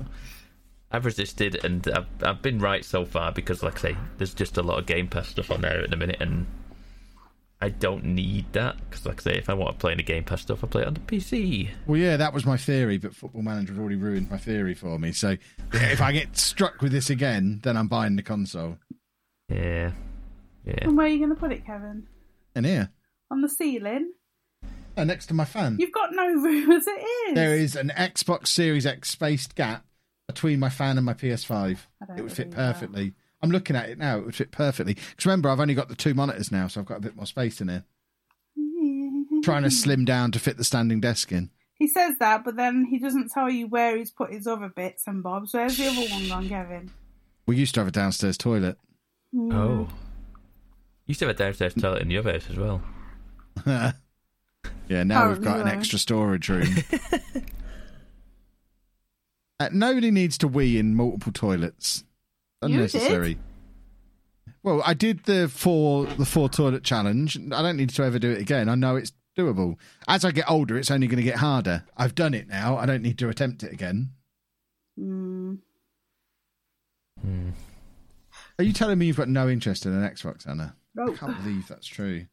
I've 0.92 1.06
resisted, 1.06 1.64
and 1.64 1.88
I've 1.88 2.08
I've 2.22 2.42
been 2.42 2.60
right 2.60 2.84
so 2.84 3.06
far 3.06 3.32
because, 3.32 3.64
like 3.64 3.78
I 3.80 3.92
say, 3.92 3.98
there's 4.18 4.34
just 4.34 4.58
a 4.58 4.62
lot 4.62 4.80
of 4.80 4.86
Game 4.86 5.08
Pass 5.08 5.30
stuff 5.30 5.52
on 5.52 5.62
there 5.62 5.82
at 5.82 5.90
the 5.90 5.98
minute, 5.98 6.18
and 6.20 6.46
I 7.64 7.70
don't 7.70 8.04
need 8.04 8.52
that 8.54 8.78
because, 8.90 9.06
like 9.06 9.20
I 9.22 9.24
say, 9.34 9.38
if 9.38 9.50
I 9.50 9.54
want 9.54 9.74
to 9.74 9.78
play 9.80 9.92
any 9.92 10.02
Game 10.04 10.24
Pass 10.24 10.42
stuff, 10.42 10.64
I 10.64 10.68
play 10.68 10.82
it 10.82 10.88
on 10.88 10.96
the 10.96 11.00
PC. 11.02 11.70
Well, 11.86 12.00
yeah, 12.00 12.18
that 12.18 12.34
was 12.34 12.44
my 12.46 12.58
theory, 12.58 12.98
but 12.98 13.14
Football 13.16 13.44
Manager 13.44 13.74
had 13.74 13.80
already 13.80 13.98
ruined 13.98 14.32
my 14.32 14.38
theory 14.38 14.74
for 14.74 14.98
me. 14.98 15.12
So 15.12 15.38
yeah, 15.74 15.90
if 15.92 16.02
I 16.02 16.12
get 16.12 16.36
struck 16.38 16.82
with 16.82 16.92
this 16.92 17.10
again, 17.12 17.60
then 17.64 17.78
I'm 17.78 17.88
buying 17.88 18.16
the 18.16 18.24
console. 18.24 18.78
Yeah, 19.48 19.92
yeah. 20.66 20.74
And 20.82 20.98
where 20.98 21.06
are 21.06 21.10
you 21.10 21.20
going 21.20 21.30
to 21.30 21.36
put 21.36 21.52
it, 21.52 21.66
Kevin? 21.66 22.08
In 22.56 22.64
here, 22.64 22.90
On 23.30 23.42
the 23.42 23.50
ceiling? 23.50 24.12
uh, 24.98 25.04
next 25.04 25.28
to 25.28 25.34
my 25.34 25.46
fan. 25.46 25.78
You've 25.80 25.92
got 25.94 26.10
no 26.14 26.26
room 26.34 26.72
as 26.72 26.86
it 26.88 26.92
is. 27.30 27.36
There 27.36 27.54
is 27.56 27.76
an 27.76 27.92
Xbox 27.96 28.48
Series 28.48 28.86
X 28.86 29.10
spaced 29.10 29.56
gap 29.56 29.86
between 30.28 30.60
my 30.60 30.70
fan 30.70 30.98
and 30.98 31.06
my 31.06 31.14
PS5. 31.14 31.78
I 32.02 32.06
don't 32.08 32.18
It 32.20 32.22
would 32.24 32.32
fit 32.34 32.52
perfectly. 32.52 33.10
that. 33.10 33.16
Perfectly. 33.42 33.48
I'm 33.48 33.52
looking 33.52 33.76
at 33.76 33.90
it 33.90 33.98
now. 33.98 34.18
It 34.18 34.26
would 34.26 34.36
fit 34.36 34.52
perfectly. 34.52 34.94
Because 34.94 35.26
remember, 35.26 35.50
I've 35.50 35.60
only 35.60 35.74
got 35.74 35.90
the 35.90 35.96
two 35.96 36.14
monitors 36.14 36.52
now, 36.52 36.68
so 36.68 36.80
I've 36.82 36.88
got 36.88 36.98
a 36.98 37.02
bit 37.02 37.16
more 37.16 37.26
space 37.26 37.62
in 37.62 37.70
here. 37.70 37.84
Trying 39.44 39.64
to 39.64 39.72
slim 39.72 40.06
down 40.06 40.32
to 40.32 40.40
fit 40.40 40.58
the 40.58 40.64
standing 40.64 41.02
desk 41.02 41.32
in. 41.32 41.50
He 41.76 41.88
says 41.88 42.16
that, 42.20 42.44
but 42.44 42.56
then 42.58 42.86
he 42.86 43.00
doesn't 43.00 43.32
tell 43.32 43.50
you 43.50 43.68
where 43.68 43.98
he's 43.98 44.12
put 44.12 44.32
his 44.32 44.46
other 44.46 44.70
bits 44.70 45.08
and 45.08 45.24
bobs. 45.24 45.54
Where's 45.54 45.78
the 45.78 45.88
other 45.88 46.08
one 46.12 46.28
gone, 46.28 46.48
Kevin? 46.48 46.92
We 47.48 47.56
used 47.56 47.74
to 47.74 47.80
have 47.80 47.88
a 47.88 47.92
downstairs 47.92 48.38
toilet. 48.38 48.78
Oh, 49.36 49.90
used 51.08 51.20
to 51.20 51.28
have 51.28 51.36
a 51.36 51.38
downstairs 51.38 51.74
toilet 51.74 52.04
in 52.04 52.12
your 52.12 52.24
house 52.24 52.48
as 52.50 52.58
well. 52.58 52.84
yeah, 53.66 53.94
now 55.04 55.30
we've 55.30 55.42
got 55.42 55.56
an 55.56 55.62
Apparently, 55.62 55.72
extra 55.72 55.98
storage 56.00 56.50
room. 56.50 56.76
uh, 59.60 59.70
nobody 59.74 60.12
needs 60.12 60.38
to 60.38 60.48
wee 60.48 60.78
in 60.78 60.96
multiple 60.96 61.34
toilets. 61.34 62.04
Unnecessary. 62.62 63.38
Well, 64.64 64.82
I 64.86 64.94
did 64.94 65.24
the 65.24 65.48
four 65.48 66.06
the 66.06 66.26
four 66.26 66.50
toilet 66.50 66.84
challenge. 66.84 67.38
I 67.38 67.62
don't 67.62 67.78
need 67.78 67.90
to 67.90 68.04
ever 68.04 68.20
do 68.20 68.30
it 68.30 68.40
again. 68.40 68.70
I 68.70 68.76
know 68.76 68.96
it's 68.96 69.12
doable. 69.38 69.78
As 70.08 70.24
I 70.24 70.32
get 70.32 70.50
older, 70.50 70.78
it's 70.78 70.92
only 70.92 71.08
going 71.08 71.18
to 71.18 71.24
get 71.24 71.38
harder. 71.38 71.84
I've 71.98 72.16
done 72.16 72.34
it 72.34 72.48
now. 72.48 72.78
I 72.78 72.86
don't 72.86 73.02
need 73.02 73.18
to 73.20 73.30
attempt 73.30 73.64
it 73.64 73.74
again. 73.74 74.12
Mm. 75.00 75.60
Are 78.60 78.64
you 78.64 78.74
telling 78.74 79.00
me 79.00 79.08
you've 79.08 79.18
got 79.18 79.30
no 79.30 79.50
interest 79.50 79.86
in 79.86 79.94
an 79.94 80.08
Xbox, 80.08 80.48
Anna? 80.48 80.76
I 81.00 81.14
can't 81.14 81.44
believe 81.44 81.68
that's 81.68 81.88
true. 81.88 82.28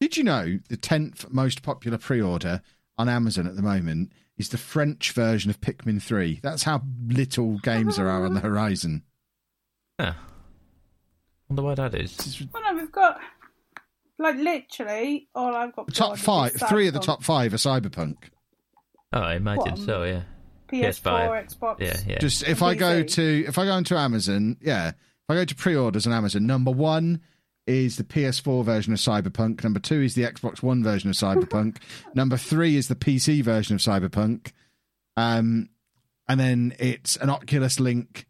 Did 0.00 0.16
you 0.16 0.24
know 0.24 0.58
the 0.68 0.76
10th 0.76 1.30
most 1.30 1.62
popular 1.62 1.98
pre 1.98 2.20
order 2.20 2.62
on 2.98 3.08
Amazon 3.08 3.46
at 3.46 3.54
the 3.54 3.62
moment 3.62 4.12
is 4.36 4.48
the 4.48 4.58
French 4.58 5.12
version 5.12 5.50
of 5.50 5.60
Pikmin 5.60 6.02
3? 6.02 6.40
That's 6.42 6.64
how 6.64 6.82
little 7.06 7.58
games 7.58 7.96
there 7.96 8.08
are 8.08 8.24
on 8.24 8.34
the 8.34 8.40
horizon. 8.48 9.04
Yeah. 9.98 10.14
Wonder 11.48 11.62
why 11.62 11.74
that 11.74 11.94
is. 11.94 12.42
Well, 12.52 12.62
no, 12.62 12.80
we've 12.80 12.92
got 12.92 13.20
like 14.18 14.36
literally 14.36 15.28
all 15.34 15.54
I've 15.54 15.74
got. 15.74 15.92
Top 15.92 16.18
five, 16.18 16.52
three 16.68 16.88
of 16.88 16.94
the 16.94 17.00
top 17.00 17.22
five 17.22 17.52
are 17.52 17.58
Cyberpunk. 17.58 18.16
Oh, 19.12 19.20
I 19.20 19.34
imagine 19.34 19.72
What, 19.72 19.78
so. 19.78 20.04
Yeah. 20.04 20.22
PS4, 20.70 21.02
PS5. 21.02 21.48
Xbox. 21.48 21.80
Yeah, 21.80 21.96
yeah. 22.06 22.18
Just 22.18 22.44
if 22.44 22.62
I 22.62 22.74
go 22.74 23.02
to 23.02 23.44
if 23.46 23.58
I 23.58 23.66
go 23.66 23.76
into 23.76 23.96
Amazon, 23.96 24.56
yeah, 24.62 24.88
if 24.88 24.94
I 25.28 25.34
go 25.34 25.44
to 25.44 25.54
pre-orders 25.54 26.06
on 26.06 26.12
Amazon, 26.14 26.46
number 26.46 26.70
one 26.70 27.20
is 27.66 27.96
the 27.96 28.04
PS4 28.04 28.64
version 28.64 28.92
of 28.92 28.98
Cyberpunk. 28.98 29.62
Number 29.62 29.78
two 29.80 30.00
is 30.00 30.14
the 30.14 30.22
Xbox 30.22 30.62
One 30.62 30.82
version 30.82 31.10
of 31.10 31.16
Cyberpunk. 31.16 31.76
number 32.14 32.36
three 32.36 32.76
is 32.76 32.88
the 32.88 32.94
PC 32.96 33.42
version 33.42 33.74
of 33.74 33.80
Cyberpunk. 33.80 34.52
Um, 35.16 35.68
and 36.28 36.40
then 36.40 36.74
it's 36.78 37.16
an 37.16 37.30
Oculus 37.30 37.78
Link 37.78 38.26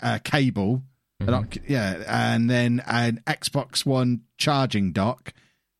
uh, 0.00 0.18
cable. 0.24 0.82
Mm-hmm. 1.26 1.58
An 1.58 1.64
yeah, 1.68 2.02
and 2.06 2.50
then 2.50 2.82
an 2.86 3.22
Xbox 3.26 3.84
One 3.86 4.22
charging 4.38 4.92
dock. 4.92 5.32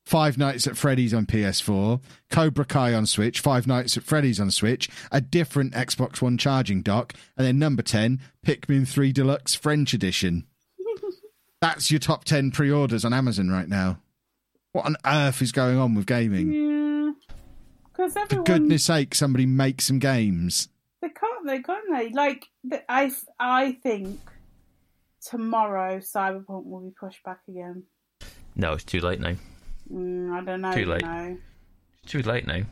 Five 0.05 0.37
Nights 0.37 0.67
at 0.67 0.77
Freddy's 0.77 1.15
on 1.15 1.27
PS4, 1.27 2.01
Cobra 2.29 2.65
Kai 2.65 2.93
on 2.93 3.07
Switch, 3.07 3.39
Five 3.41 3.69
Nights 3.69 3.97
at 3.97 4.03
Freddy's 4.03 4.41
on 4.41 4.51
Switch, 4.51 4.89
a 5.13 5.21
different 5.21 5.75
Xbox 5.75 6.21
One 6.21 6.37
charging 6.37 6.83
dock, 6.83 7.15
and 7.37 7.47
then 7.47 7.59
number 7.59 7.83
10, 7.83 8.21
Pikmin 8.45 8.87
3 8.87 9.13
Deluxe 9.13 9.55
French 9.55 9.95
Edition. 9.95 10.45
That's 11.61 11.93
your 11.93 12.01
top 12.01 12.25
10 12.25 12.51
pre 12.51 12.71
orders 12.71 13.05
on 13.05 13.15
Amazon 13.15 13.49
right 13.49 13.69
now. 13.69 14.01
What 14.73 14.87
on 14.87 14.97
earth 15.07 15.41
is 15.41 15.53
going 15.53 15.79
on 15.79 15.95
with 15.95 16.07
gaming? 16.07 16.53
Yeah. 16.53 17.13
Because 17.85 18.15
For 18.29 18.43
goodness 18.43 18.85
sake, 18.85 19.15
somebody 19.15 19.47
make 19.47 19.81
some 19.81 19.99
games. 19.99 20.69
they 21.01 21.11
can't, 21.11 21.47
they 21.47 21.61
can't 21.63 21.85
they? 21.91 22.09
Like, 22.11 22.49
I, 22.89 23.13
I 23.39 23.73
think 23.83 24.19
tomorrow 25.25 25.99
Cyberpunk 25.99 26.65
will 26.67 26.81
be 26.81 26.95
pushed 26.99 27.23
back 27.25 27.39
again. 27.49 27.83
No, 28.57 28.73
it's 28.75 28.85
too 28.85 29.01
late 29.01 29.21
now. 29.21 29.35
Mm, 29.93 30.33
I 30.33 30.45
don't 30.45 30.61
know. 30.61 30.73
Too 30.73 30.81
you 30.81 30.87
late. 30.87 31.03
know. 31.03 31.39
It's 32.03 32.13
too 32.13 32.23
late 32.23 32.47
now. 32.47 32.63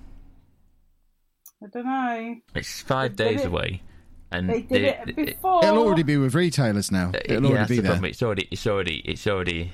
I 1.62 1.66
don't 1.72 1.84
know. 1.84 2.36
It's 2.54 2.80
five 2.82 3.16
They 3.16 3.32
days 3.32 3.40
it- 3.42 3.46
away, 3.48 3.82
and 4.30 4.48
They 4.48 4.62
did 4.62 4.70
they- 4.70 4.88
it 4.88 5.08
it- 5.08 5.16
before. 5.34 5.64
It'll 5.64 5.78
already 5.78 6.02
be 6.02 6.16
with 6.16 6.34
retailers 6.34 6.90
now. 6.90 7.10
uh, 7.10 7.18
It'll 7.24 7.42
yeah, 7.42 7.48
already 7.48 7.54
that's 7.54 7.68
be 7.70 7.76
the 7.76 7.82
there. 7.82 7.90
problem. 7.92 8.10
It's 8.10 8.22
already, 8.22 8.48
it's 8.50 8.66
already, 8.66 8.96
it's 9.04 9.26
already. 9.26 9.72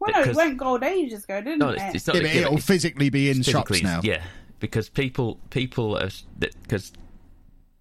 Well, 0.00 0.12
no, 0.12 0.30
it 0.30 0.36
went 0.36 0.58
gold 0.58 0.82
ages 0.82 1.24
ago, 1.24 1.40
didn't 1.40 1.60
No, 1.60 1.70
it? 1.70 1.80
it's, 1.80 1.94
it's 1.94 2.06
not. 2.06 2.16
Yeah, 2.16 2.22
but 2.22 2.30
it'll 2.36 2.46
it's- 2.54 2.66
physically 2.66 3.08
be 3.08 3.30
in 3.30 3.42
shops 3.42 3.82
now. 3.82 4.00
Yeah, 4.02 4.22
because 4.60 4.88
people, 4.90 5.40
people, 5.50 5.98
because 6.38 6.92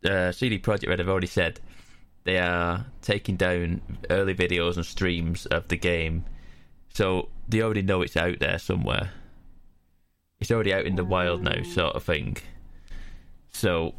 uh, 0.05 0.31
CD 0.31 0.57
Projekt 0.59 0.87
Red 0.87 0.99
have 0.99 1.09
already 1.09 1.27
said 1.27 1.59
they 2.23 2.37
are 2.39 2.85
taking 3.01 3.35
down 3.35 3.81
early 4.09 4.33
videos 4.33 4.75
and 4.75 4.85
streams 4.85 5.45
of 5.47 5.67
the 5.67 5.77
game, 5.77 6.25
so 6.89 7.29
they 7.47 7.61
already 7.61 7.81
know 7.81 8.01
it's 8.01 8.17
out 8.17 8.39
there 8.39 8.59
somewhere. 8.59 9.11
It's 10.39 10.51
already 10.51 10.73
out 10.73 10.85
in 10.85 10.95
the 10.95 11.05
wild 11.05 11.41
now, 11.41 11.61
sort 11.63 11.95
of 11.95 12.03
thing. 12.03 12.37
So 13.51 13.93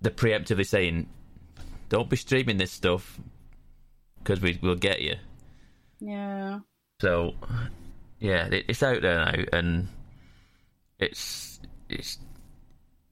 they're 0.00 0.12
preemptively 0.12 0.66
saying, 0.66 1.08
"Don't 1.88 2.10
be 2.10 2.16
streaming 2.16 2.58
this 2.58 2.72
stuff 2.72 3.20
because 4.18 4.40
we 4.40 4.58
will 4.62 4.76
get 4.76 5.00
you." 5.02 5.16
yeah. 6.00 6.60
So, 7.00 7.34
yeah, 8.20 8.46
it, 8.46 8.66
it's 8.68 8.82
out 8.82 9.02
there 9.02 9.24
now, 9.24 9.44
and 9.52 9.88
it's 10.98 11.60
it's 11.88 12.18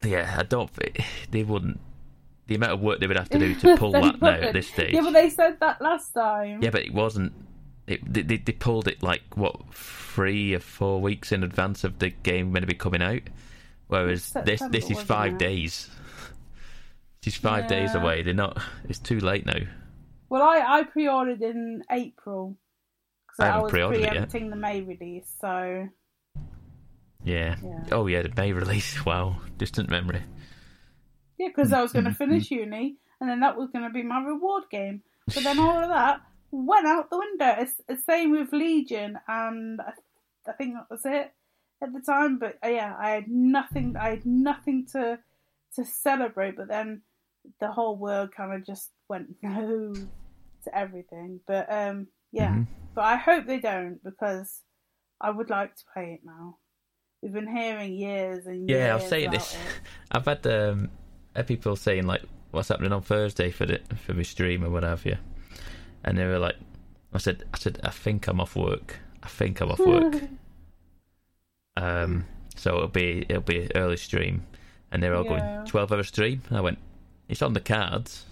yeah. 0.05 0.37
I 0.39 0.45
don't 0.45 0.71
think 0.71 1.05
they 1.31 1.43
wouldn't. 1.43 1.81
The 2.51 2.57
amount 2.57 2.73
of 2.73 2.81
work 2.81 2.99
they 2.99 3.07
would 3.07 3.17
have 3.17 3.29
to 3.29 3.39
do 3.39 3.55
to 3.61 3.77
pull 3.79 3.93
that 3.93 4.21
now 4.21 4.31
at 4.33 4.53
this 4.53 4.67
stage. 4.67 4.93
Yeah, 4.93 5.03
but 5.03 5.13
they 5.13 5.31
said 5.31 5.61
that 5.61 5.81
last 5.81 6.11
time. 6.11 6.61
Yeah, 6.61 6.71
but 6.71 6.83
it 6.85 6.93
wasn't. 6.93 7.33
It, 7.87 8.01
they, 8.13 8.39
they 8.39 8.53
pulled 8.53 8.89
it 8.89 9.05
like 9.05 9.23
what 9.37 9.73
three 9.73 10.53
or 10.55 10.59
four 10.59 11.01
weeks 11.01 11.31
in 11.31 11.45
advance 11.45 11.85
of 11.85 12.01
the 12.01 12.11
game 12.11 12.51
going 12.51 12.63
to 12.63 12.67
be 12.67 12.75
coming 12.75 13.03
out, 13.03 13.21
whereas 13.87 14.33
this 14.45 14.61
this 14.69 14.91
is 14.91 15.01
five 15.01 15.35
it? 15.35 15.39
days. 15.39 15.89
She's 17.23 17.37
five 17.37 17.69
days 17.69 17.95
away. 17.95 18.25
They're 18.25 18.35
not. 18.35 18.61
It's 18.89 18.99
too 18.99 19.21
late 19.21 19.47
now. 19.47 19.61
Well, 20.29 20.43
I, 20.43 20.81
I 20.81 20.83
pre-ordered 20.83 21.43
in 21.43 21.85
April 21.89 22.57
because 23.29 23.39
I 23.39 23.45
I, 23.45 23.47
haven't 23.47 23.63
was 23.63 23.71
pre-ordered 23.71 23.99
it 23.99 24.03
yet. 24.03 24.11
preempting 24.11 24.51
the 24.51 24.57
May 24.57 24.81
release. 24.81 25.33
So 25.41 25.87
Yeah. 27.23 27.55
Yeah. 27.63 27.85
Oh 27.93 28.09
yeah, 28.09 28.23
the 28.23 28.33
May 28.37 28.51
release. 28.53 28.97
Wow, 29.07 29.37
distant 29.57 29.89
memory. 29.89 30.23
Yeah, 31.41 31.49
because 31.49 31.73
I 31.73 31.81
was 31.83 31.91
Mm-hmm. 31.93 32.03
going 32.03 32.13
to 32.13 32.19
finish 32.19 32.51
uni, 32.51 32.97
and 33.21 33.29
then 33.31 33.41
that 33.41 33.57
was 33.57 33.71
going 33.71 33.85
to 33.85 33.91
be 33.93 34.03
my 34.03 34.21
reward 34.23 34.65
game. 34.71 35.03
But 35.35 35.43
then 35.45 35.59
all 35.59 35.83
of 35.83 35.89
that 35.89 36.21
went 36.51 36.87
out 36.87 37.09
the 37.11 37.19
window. 37.19 37.55
It's 37.59 37.75
the 37.89 37.97
same 37.97 38.31
with 38.31 38.53
Legion, 38.53 39.19
and 39.27 39.81
I, 39.81 39.93
I 40.49 40.53
think 40.53 40.75
that 40.75 40.91
was 40.91 41.03
it 41.05 41.33
at 41.83 41.93
the 41.93 42.01
time. 42.01 42.39
But 42.39 42.59
uh, 42.65 42.69
yeah, 42.69 42.95
I 42.99 43.11
had 43.11 43.29
nothing. 43.29 43.97
I 43.97 44.11
had 44.11 44.27
nothing 44.27 44.87
to 44.93 45.19
to 45.77 45.85
celebrate. 45.85 46.57
But 46.57 46.69
then 46.69 47.03
the 47.61 47.71
whole 47.73 47.97
world 47.97 48.33
kind 48.37 48.53
of 48.53 48.67
just 48.67 48.91
went 49.09 49.29
no 49.43 49.95
to 50.65 50.77
everything. 50.77 51.41
But 51.47 51.67
um, 51.73 52.09
yeah. 52.33 52.53
Mhm. 52.55 52.67
But 52.95 53.05
I 53.05 53.17
hope 53.17 53.47
they 53.47 53.61
don't 53.61 54.03
because 54.03 54.63
I 55.21 55.31
would 55.31 55.49
like 55.49 55.77
to 55.77 55.85
play 55.95 56.15
it 56.15 56.21
now. 56.25 56.59
We've 57.23 57.33
been 57.33 57.47
hearing 57.55 57.93
years 57.95 58.47
and 58.47 58.69
years. 58.69 58.79
Yeah, 58.81 58.93
I'll 58.95 59.09
say 59.09 59.27
this. 59.29 59.55
it. 59.55 59.61
I've 60.11 60.25
had 60.25 60.45
um, 60.47 60.91
people 61.47 61.77
saying 61.77 62.07
like, 62.07 62.23
"What's 62.51 62.69
happening 62.69 62.93
on 62.93 63.03
Thursday 63.03 63.51
for 63.51 63.67
the 63.67 63.81
for 64.05 64.15
my 64.15 64.23
stream 64.23 64.65
or 64.65 64.71
what 64.71 64.83
have 64.83 65.05
you?" 65.07 65.17
And 66.05 66.17
they 66.19 66.27
were 66.27 66.39
like, 66.39 66.57
"I 67.13 67.19
said, 67.19 67.45
I 67.55 67.59
said, 67.59 67.81
I 67.85 67.91
think 67.91 68.27
I'm 68.27 68.41
off 68.41 68.57
work. 68.57 68.99
I 69.23 69.29
think 69.29 69.61
I'm 69.61 69.71
off 69.71 69.79
work. 69.81 70.23
um, 71.77 72.25
so 72.57 72.77
it'll 72.77 72.89
be 72.89 73.25
it'll 73.29 73.43
be 73.43 73.71
early 73.75 73.97
stream." 73.97 74.47
And 74.93 75.03
they're 75.03 75.15
all 75.15 75.25
Yeah. 75.25 75.39
going 75.57 75.67
twelve 75.67 75.93
hour 75.93 76.03
stream. 76.03 76.43
And 76.49 76.59
I 76.59 76.61
went, 76.61 76.79
"It's 77.29 77.43
on 77.43 77.53
the 77.53 77.61
cards." 77.61 78.25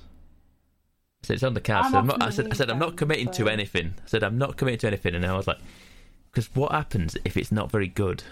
I 1.23 1.27
said, 1.27 1.35
"It's 1.35 1.43
on 1.45 1.55
the 1.55 1.61
cards." 1.61 1.95
I'm 1.95 1.95
I 1.95 1.99
said, 1.99 1.99
I'm 1.99 2.07
not, 2.19 2.23
I 2.23 2.31
said, 2.31 2.49
I 2.51 2.55
said, 2.55 2.71
I'm 2.71 2.79
not 2.79 2.97
committing 2.97 3.33
so- 3.33 3.45
to 3.45 3.49
anything. 3.51 3.95
I 4.05 4.07
said, 4.09 4.23
I'm 4.25 4.39
not 4.39 4.57
committing 4.57 4.81
to 4.81 4.87
anything. 4.89 5.15
And 5.15 5.25
I 5.27 5.37
was 5.37 5.47
like, 5.47 5.59
because 6.31 6.55
what 6.55 6.73
happens 6.73 7.17
if 7.25 7.37
it's 7.37 7.53
not 7.53 7.71
very 7.71 7.87
good? 7.89 8.23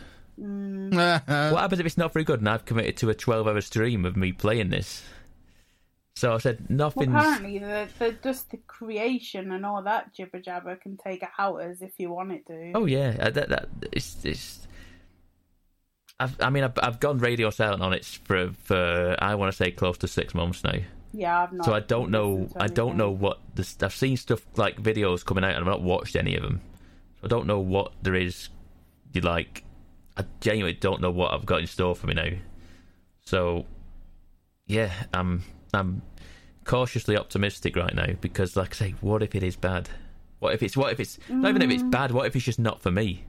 Mm, 0.41 0.93
what 1.53 1.61
happens 1.61 1.81
if 1.81 1.87
it's 1.87 1.99
not 1.99 2.13
very 2.13 2.25
good 2.25 2.41
and 2.41 2.49
I've 2.49 2.65
committed 2.65 2.97
to 2.99 3.11
a 3.11 3.15
12 3.15 3.47
hour 3.49 3.61
stream 3.61 4.05
of 4.05 4.17
me 4.17 4.33
playing 4.33 4.71
this? 4.71 5.03
So 6.15 6.33
I 6.33 6.39
said, 6.39 6.65
well, 6.71 6.93
apparently, 6.97 7.59
the, 7.59 7.89
the 7.99 8.13
just 8.23 8.51
the 8.51 8.57
creation 8.67 9.53
and 9.53 9.67
all 9.67 9.83
that 9.83 10.15
jibber 10.15 10.41
jabber 10.41 10.75
can 10.77 10.97
take 10.97 11.23
hours 11.39 11.83
if 11.83 11.93
you 11.99 12.11
want 12.11 12.33
it 12.33 12.47
to. 12.47 12.73
Oh, 12.75 12.87
yeah. 12.87 13.17
uh, 13.21 13.29
That, 13.31 13.51
that, 13.51 13.69
it's, 13.93 14.25
it's, 14.25 14.67
I've, 16.19 16.35
I 16.41 16.49
mean, 16.49 16.65
I've, 16.65 16.73
I've 16.83 17.01
gone 17.01 17.19
radio 17.19 17.51
silent 17.51 17.83
on 17.83 17.93
it 17.93 18.07
for, 18.25 18.51
for 18.65 19.15
I 19.19 19.35
want 19.35 19.53
to 19.53 19.57
say, 19.57 19.71
close 19.71 19.99
to 19.99 20.09
six 20.09 20.35
months 20.35 20.65
now. 20.65 20.79
yeah, 21.13 21.43
I've 21.43 21.53
not. 21.53 21.67
So 21.67 21.75
I 21.75 21.81
don't 21.81 22.11
know. 22.11 22.49
I 22.57 22.69
don't 22.69 22.97
know 22.97 23.11
what 23.11 23.39
this. 23.55 23.77
I've 23.83 23.95
seen 23.95 24.17
stuff 24.17 24.41
like 24.57 24.83
videos 24.83 25.23
coming 25.23 25.45
out, 25.45 25.51
and 25.51 25.59
I've 25.59 25.67
not 25.67 25.83
watched 25.83 26.17
any 26.17 26.35
of 26.35 26.43
them. 26.43 26.63
So 27.21 27.27
I 27.27 27.29
don't 27.29 27.47
know 27.47 27.59
what 27.59 27.93
there 28.03 28.15
is. 28.15 28.49
You 29.13 29.21
like. 29.21 29.65
I 30.17 30.25
genuinely 30.41 30.79
don't 30.79 31.01
know 31.01 31.11
what 31.11 31.33
I've 31.33 31.47
got 31.47 31.61
in 31.61 31.67
store 31.67 31.95
for 31.95 32.07
me 32.07 32.15
now. 32.15 32.31
So, 33.23 33.67
yeah, 34.67 34.93
I'm 35.13 35.43
I'm 35.75 36.03
cautiously 36.65 37.17
optimistic 37.17 37.77
right 37.77 37.95
now 37.95 38.13
because, 38.21 38.57
like 38.57 38.75
I 38.75 38.77
say, 38.77 38.95
what 39.01 39.23
if 39.23 39.35
it 39.35 39.43
is 39.43 39.57
bad? 39.57 39.89
What 40.39 40.55
if 40.55 40.63
it's 40.63 40.77
what 40.77 40.93
if 40.93 41.01
it's 41.01 41.19
not 41.29 41.49
even 41.49 41.63
if 41.63 41.71
it's 41.71 41.83
mm. 41.83 41.91
bad? 41.91 42.13
What 42.13 42.27
if 42.27 42.37
it's 42.37 42.45
just 42.45 42.59
not 42.59 42.83
for 42.83 42.91
me? 42.91 43.25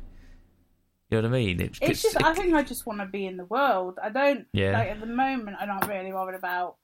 You 1.10 1.22
know 1.22 1.30
what 1.30 1.38
I 1.38 1.40
mean? 1.40 1.62
It's, 1.62 1.80
It's 1.82 2.02
just. 2.02 2.22
I 2.22 2.34
think 2.34 2.54
I 2.54 2.64
just 2.64 2.86
want 2.86 3.00
to 3.00 3.06
be 3.06 3.26
in 3.26 3.38
the 3.38 3.46
world. 3.46 3.98
I 4.02 4.10
don't. 4.10 4.46
Yeah. 4.52 4.78
Like 4.78 4.90
at 4.90 5.00
the 5.00 5.06
moment, 5.06 5.58
I'm 5.60 5.70
not 5.70 5.88
really 5.88 6.12
bothered 6.12 6.36
about 6.36 6.76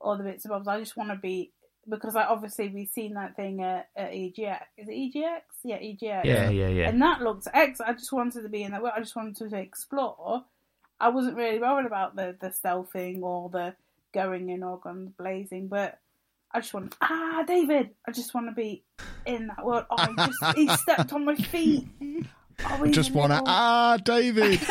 all 0.00 0.18
the 0.18 0.24
bits 0.24 0.44
and 0.44 0.50
bobs. 0.50 0.68
I 0.68 0.78
just 0.78 0.96
want 0.96 1.10
to 1.10 1.16
be 1.16 1.52
because, 1.88 2.14
like, 2.14 2.28
obviously 2.28 2.68
we've 2.68 2.88
seen 2.88 3.14
that 3.14 3.36
thing 3.36 3.62
at, 3.62 3.88
at 3.96 4.12
EGX. 4.12 4.60
Is 4.76 4.88
it 4.88 4.92
EGX? 4.92 5.40
Yeah, 5.64 5.78
EGX. 5.78 6.24
yeah, 6.24 6.50
yeah, 6.50 6.68
yeah. 6.68 6.88
And 6.88 7.00
that 7.02 7.22
looked 7.22 7.46
ex. 7.52 7.80
I 7.80 7.92
just 7.92 8.12
wanted 8.12 8.42
to 8.42 8.48
be 8.48 8.62
in 8.62 8.72
that 8.72 8.82
world. 8.82 8.94
I 8.96 9.00
just 9.00 9.16
wanted 9.16 9.50
to 9.50 9.56
explore. 9.56 10.44
I 11.00 11.08
wasn't 11.08 11.36
really 11.36 11.58
worried 11.58 11.86
about 11.86 12.14
the 12.14 12.36
the 12.38 12.48
stealthing 12.48 13.22
or 13.22 13.48
the 13.48 13.74
going 14.12 14.50
in 14.50 14.62
or 14.62 14.78
guns 14.78 15.12
blazing, 15.16 15.68
but 15.68 15.98
I 16.52 16.60
just 16.60 16.74
want 16.74 16.94
ah 17.00 17.42
David. 17.46 17.90
I 18.06 18.12
just 18.12 18.34
want 18.34 18.48
to 18.48 18.52
be 18.52 18.82
in 19.24 19.46
that 19.46 19.64
world. 19.64 19.86
Oh, 19.90 20.06
he 20.06 20.14
just 20.16 20.56
he 20.56 20.68
stepped 20.76 21.12
on 21.12 21.24
my 21.24 21.36
feet. 21.36 21.88
Oh, 22.64 22.84
he's 22.84 22.94
Just 22.94 23.12
want 23.12 23.32
to. 23.32 23.42
Ah, 23.46 23.96
David! 24.04 24.60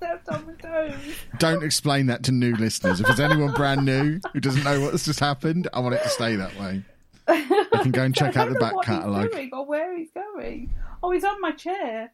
stepped 0.00 0.28
on 0.30 0.46
my 0.46 0.52
toes. 0.54 0.94
Don't 1.38 1.62
explain 1.62 2.06
that 2.06 2.22
to 2.24 2.32
new 2.32 2.54
listeners. 2.56 3.00
If 3.00 3.06
there's 3.06 3.20
anyone 3.20 3.52
brand 3.54 3.84
new 3.84 4.20
who 4.32 4.40
doesn't 4.40 4.64
know 4.64 4.80
what's 4.80 5.04
just 5.04 5.20
happened, 5.20 5.68
I 5.72 5.80
want 5.80 5.94
it 5.94 6.02
to 6.02 6.08
stay 6.08 6.36
that 6.36 6.58
way. 6.58 6.82
I 7.28 7.80
can 7.82 7.90
go 7.92 8.02
and 8.02 8.14
check 8.16 8.36
out 8.36 8.48
the 8.48 8.58
back 8.58 8.74
catalogue. 8.82 9.30
or 9.52 9.66
where 9.66 9.96
he's 9.96 10.10
going. 10.12 10.72
Oh, 11.02 11.10
he's 11.12 11.24
on 11.24 11.40
my 11.40 11.52
chair. 11.52 12.12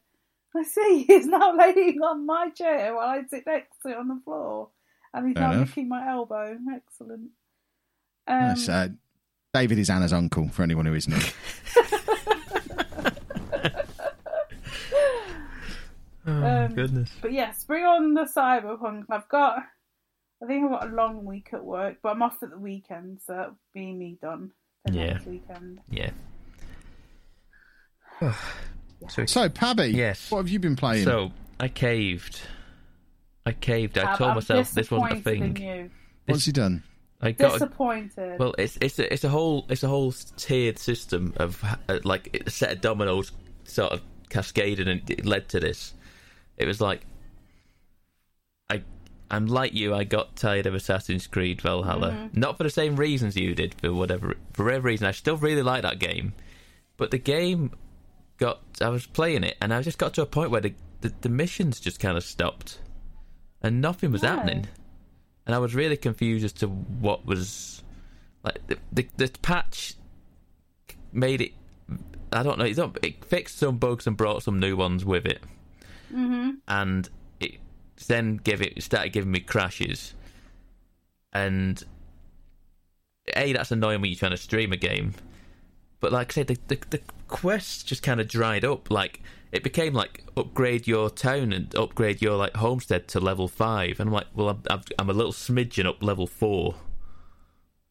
I 0.55 0.63
see. 0.63 1.03
He's 1.07 1.27
now 1.27 1.55
laying 1.55 2.01
on 2.01 2.25
my 2.25 2.49
chair 2.49 2.95
while 2.95 3.07
I 3.07 3.21
sit 3.29 3.45
next 3.45 3.77
to 3.83 3.89
it 3.89 3.97
on 3.97 4.07
the 4.07 4.19
floor, 4.23 4.69
and 5.13 5.27
he's 5.27 5.35
Fair 5.35 5.43
now 5.49 5.53
enough. 5.53 5.67
licking 5.69 5.87
my 5.89 6.09
elbow. 6.09 6.57
Excellent. 6.73 7.29
Um, 8.27 8.39
Yes, 8.41 8.67
uh, 8.69 8.87
David 9.53 9.77
is 9.77 9.89
Anna's 9.89 10.13
uncle, 10.13 10.47
for 10.49 10.63
anyone 10.63 10.85
who 10.85 10.95
isn't. 10.95 11.13
oh, 16.27 16.65
um, 16.65 16.73
goodness. 16.75 17.09
But 17.21 17.31
yes, 17.33 17.63
bring 17.63 17.85
on 17.85 18.13
the 18.13 18.23
cyberpunk. 18.25 19.05
I've 19.09 19.27
got, 19.29 19.59
I 20.43 20.45
think 20.45 20.65
I've 20.65 20.71
got 20.71 20.91
a 20.91 20.95
long 20.95 21.25
week 21.25 21.49
at 21.53 21.63
work, 21.63 21.97
but 22.03 22.09
I'm 22.09 22.21
off 22.21 22.41
at 22.43 22.49
the 22.51 22.57
weekend, 22.59 23.19
so 23.25 23.33
that'll 23.33 23.57
be 23.73 23.93
me 23.93 24.17
done 24.21 24.51
for 24.87 24.93
Yeah. 24.93 25.13
next 25.13 25.25
weekend. 25.25 25.79
Yeah. 25.89 26.11
so 29.09 29.25
So, 29.25 29.49
Pabby, 29.49 29.87
Yes. 29.87 30.29
what 30.31 30.39
have 30.39 30.49
you 30.49 30.59
been 30.59 30.75
playing? 30.75 31.05
So 31.05 31.31
I 31.59 31.67
caved. 31.67 32.41
I 33.45 33.51
caved. 33.53 33.97
I 33.97 34.03
I'm- 34.03 34.17
told 34.17 34.29
I'm 34.31 34.35
myself 34.35 34.71
this 34.71 34.91
wasn't 34.91 35.11
a 35.11 35.15
disappointed 35.15 35.41
in 35.43 35.53
thing. 35.55 35.63
you. 35.63 35.91
What's 36.25 36.45
he 36.45 36.51
done? 36.51 36.83
I 37.21 37.31
got. 37.31 37.49
A, 37.49 37.53
Disappointed. 37.53 38.37
well, 38.39 38.53
it's 38.59 38.77
it's 38.81 38.99
a, 38.99 39.11
it's 39.11 39.23
a 39.23 39.29
whole 39.29 39.65
it's 39.69 39.81
a 39.83 39.87
whole 39.87 40.11
tiered 40.11 40.77
system 40.77 41.33
of 41.37 41.63
uh, 41.89 41.99
like 42.03 42.43
a 42.45 42.49
set 42.51 42.71
of 42.71 42.81
dominoes 42.81 43.31
sort 43.63 43.91
of 43.91 44.01
cascaded 44.29 44.87
and 44.87 45.09
it 45.09 45.25
led 45.25 45.47
to 45.49 45.59
this. 45.59 45.93
It 46.57 46.65
was 46.67 46.81
like 46.81 47.01
I 48.69 48.81
I'm 49.29 49.45
like 49.47 49.73
you. 49.73 49.93
I 49.93 50.03
got 50.03 50.35
tired 50.35 50.65
of 50.65 50.73
Assassin's 50.73 51.27
Creed 51.27 51.61
Valhalla, 51.61 52.11
Mm-hmm. 52.11 52.39
not 52.39 52.57
for 52.57 52.63
the 52.63 52.69
same 52.69 52.95
reasons 52.95 53.35
you 53.35 53.53
did. 53.55 53.75
For 53.75 53.93
whatever 53.93 54.35
for 54.53 54.65
whatever 54.65 54.87
reason, 54.87 55.07
I 55.07 55.11
still 55.11 55.37
really 55.37 55.61
like 55.63 55.81
that 55.83 55.99
game, 55.99 56.33
but 56.97 57.11
the 57.11 57.17
game 57.17 57.71
got. 58.37 58.61
I 58.81 58.89
was 58.89 59.05
playing 59.05 59.43
it, 59.43 59.57
and 59.61 59.73
I 59.73 59.81
just 59.81 59.97
got 59.97 60.13
to 60.15 60.21
a 60.21 60.25
point 60.25 60.51
where 60.51 60.61
the 60.61 60.73
the, 61.01 61.13
the 61.21 61.29
missions 61.29 61.79
just 61.79 61.99
kind 61.99 62.17
of 62.17 62.23
stopped, 62.23 62.79
and 63.61 63.81
nothing 63.81 64.11
was 64.11 64.21
Why? 64.23 64.29
happening, 64.29 64.67
and 65.45 65.53
I 65.55 65.59
was 65.59 65.75
really 65.75 65.97
confused 65.97 66.43
as 66.45 66.53
to 66.53 66.67
what 66.67 67.25
was 67.25 67.83
like 68.43 68.65
the 68.67 68.77
the, 68.91 69.07
the 69.17 69.31
patch 69.41 69.93
made 71.11 71.41
it. 71.41 71.51
I 72.33 72.43
don't 72.43 72.57
know. 72.57 72.65
It 73.03 73.23
fixed 73.25 73.57
some 73.59 73.77
bugs 73.77 74.05
and 74.07 74.17
brought 74.17 74.43
some 74.43 74.59
new 74.59 74.75
ones 74.75 75.05
with 75.05 75.25
it 75.25 75.41
hmm 76.09 76.51
and 76.67 77.09
it 77.39 77.55
then 78.07 78.37
gave 78.37 78.61
it 78.61 78.81
started 78.81 79.09
giving 79.09 79.31
me 79.31 79.39
crashes. 79.39 80.13
And 81.33 81.83
a 83.35 83.53
that's 83.53 83.71
annoying 83.71 84.01
when 84.01 84.09
you're 84.09 84.17
trying 84.19 84.31
to 84.31 84.37
stream 84.37 84.71
a 84.71 84.77
game. 84.77 85.13
But 85.99 86.11
like 86.11 86.31
i 86.31 86.33
said 86.33 86.47
the, 86.47 86.57
the, 86.67 86.77
the 86.89 87.01
quests 87.27 87.83
just 87.83 88.03
kind 88.03 88.21
of 88.21 88.27
dried 88.27 88.63
up. 88.63 88.89
Like 88.89 89.21
it 89.51 89.63
became 89.63 89.93
like 89.93 90.23
upgrade 90.35 90.87
your 90.87 91.09
town 91.09 91.53
and 91.53 91.73
upgrade 91.75 92.21
your 92.21 92.35
like 92.35 92.55
homestead 92.55 93.07
to 93.09 93.19
level 93.19 93.47
5 93.47 93.99
and 93.99 94.09
i'm 94.09 94.13
like 94.13 94.27
well 94.35 94.49
i'm, 94.49 94.63
I'm, 94.69 94.81
I'm 94.99 95.09
a 95.09 95.13
little 95.13 95.31
smidgen 95.31 95.85
up 95.85 96.03
level 96.03 96.27
4 96.27 96.75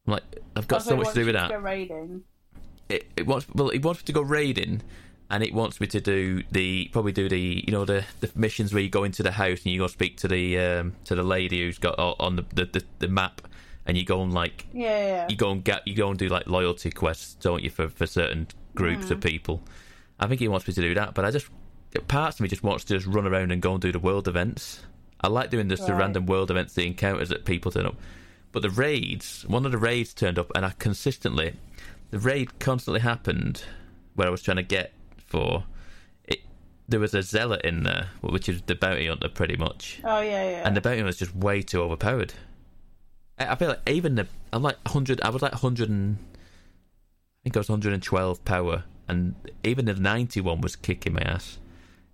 i'm 0.05 0.13
like 0.13 0.23
i've 0.55 0.67
got 0.67 0.83
so 0.83 0.95
much 0.95 1.09
to 1.09 1.13
do 1.15 1.25
with 1.25 1.35
that. 1.35 1.61
raiding. 1.61 2.23
it, 2.89 3.07
it 3.15 3.25
wants 3.25 3.47
well 3.53 3.69
it 3.69 3.79
wants 3.79 4.01
me 4.01 4.05
to 4.05 4.13
go 4.13 4.21
raiding 4.21 4.81
and 5.29 5.43
it 5.43 5.53
wants 5.53 5.81
me 5.81 5.87
to 5.87 5.99
do 5.99 6.43
the 6.51 6.89
probably 6.91 7.11
do 7.11 7.27
the 7.27 7.63
you 7.65 7.71
know 7.71 7.85
the, 7.85 8.03
the 8.21 8.31
missions 8.35 8.73
where 8.73 8.81
you 8.81 8.89
go 8.89 9.03
into 9.03 9.23
the 9.23 9.31
house 9.31 9.63
and 9.63 9.73
you 9.73 9.79
go 9.79 9.87
speak 9.87 10.17
to 10.17 10.27
the 10.27 10.57
um, 10.57 10.95
to 11.03 11.15
the 11.15 11.23
lady 11.23 11.61
who's 11.61 11.77
got 11.77 11.95
on 11.97 12.37
the, 12.37 12.45
the, 12.53 12.65
the, 12.65 12.83
the 12.99 13.07
map 13.07 13.41
and 13.85 13.97
you 13.97 14.05
go 14.05 14.21
and 14.21 14.33
like 14.33 14.65
Yeah, 14.73 15.07
yeah, 15.07 15.27
you 15.29 15.35
go 15.35 15.51
and 15.51 15.63
get 15.63 15.87
you 15.87 15.95
go 15.95 16.09
and 16.09 16.17
do 16.17 16.29
like 16.29 16.47
loyalty 16.47 16.91
quests 16.91 17.35
don't 17.35 17.63
you 17.63 17.69
for, 17.69 17.89
for 17.89 18.05
certain 18.05 18.47
groups 18.75 19.09
of 19.11 19.21
people. 19.21 19.61
I 20.19 20.27
think 20.27 20.39
he 20.39 20.47
wants 20.47 20.67
me 20.67 20.73
to 20.73 20.81
do 20.81 20.93
that 20.93 21.13
but 21.13 21.25
I 21.25 21.31
just 21.31 21.47
parts 22.07 22.37
of 22.37 22.41
me 22.41 22.47
just 22.49 22.63
wants 22.63 22.83
to 22.85 22.95
just 22.95 23.07
run 23.07 23.27
around 23.27 23.51
and 23.51 23.61
go 23.61 23.73
and 23.73 23.81
do 23.81 23.91
the 23.91 23.99
world 23.99 24.27
events. 24.27 24.81
I 25.19 25.29
like 25.29 25.49
doing 25.49 25.67
this 25.67 25.79
the 25.81 25.95
random 25.95 26.25
world 26.27 26.51
events 26.51 26.73
the 26.73 26.85
encounters 26.85 27.29
that 27.29 27.43
people 27.43 27.71
turn 27.71 27.87
up. 27.87 27.95
But 28.51 28.61
the 28.61 28.69
raids 28.69 29.45
one 29.47 29.65
of 29.65 29.71
the 29.71 29.77
raids 29.77 30.13
turned 30.13 30.39
up 30.39 30.51
and 30.55 30.65
I 30.65 30.71
consistently 30.79 31.55
the 32.11 32.19
raid 32.19 32.59
constantly 32.59 33.01
happened 33.01 33.63
where 34.15 34.27
I 34.27 34.31
was 34.31 34.41
trying 34.41 34.57
to 34.57 34.63
get 34.63 34.93
for 35.27 35.65
it. 36.23 36.39
There 36.87 36.99
was 36.99 37.13
a 37.13 37.21
zealot 37.21 37.61
in 37.63 37.83
there, 37.83 38.09
which 38.21 38.47
is 38.49 38.61
the 38.63 38.75
bounty 38.75 39.07
hunter, 39.07 39.29
pretty 39.29 39.57
much, 39.57 39.99
Oh 40.03 40.21
yeah, 40.21 40.49
yeah. 40.49 40.63
and 40.67 40.75
the 40.75 40.81
bounty 40.81 40.97
hunter 40.97 41.07
was 41.07 41.17
just 41.17 41.35
way 41.35 41.61
too 41.61 41.81
overpowered. 41.81 42.33
I 43.39 43.51
I 43.51 43.55
feel 43.55 43.69
like 43.69 43.87
even 43.89 44.15
the 44.15 44.27
I'm 44.53 44.63
like 44.63 44.77
100. 44.85 45.21
I 45.21 45.29
was 45.29 45.41
like 45.41 45.51
100 45.53 45.89
and 45.89 46.17
I 46.33 47.43
think 47.43 47.57
I 47.57 47.59
was 47.59 47.69
112 47.69 48.43
power, 48.45 48.83
and 49.07 49.35
even 49.63 49.85
the 49.85 49.93
91 49.93 50.61
was 50.61 50.75
kicking 50.75 51.13
my 51.13 51.21
ass, 51.21 51.59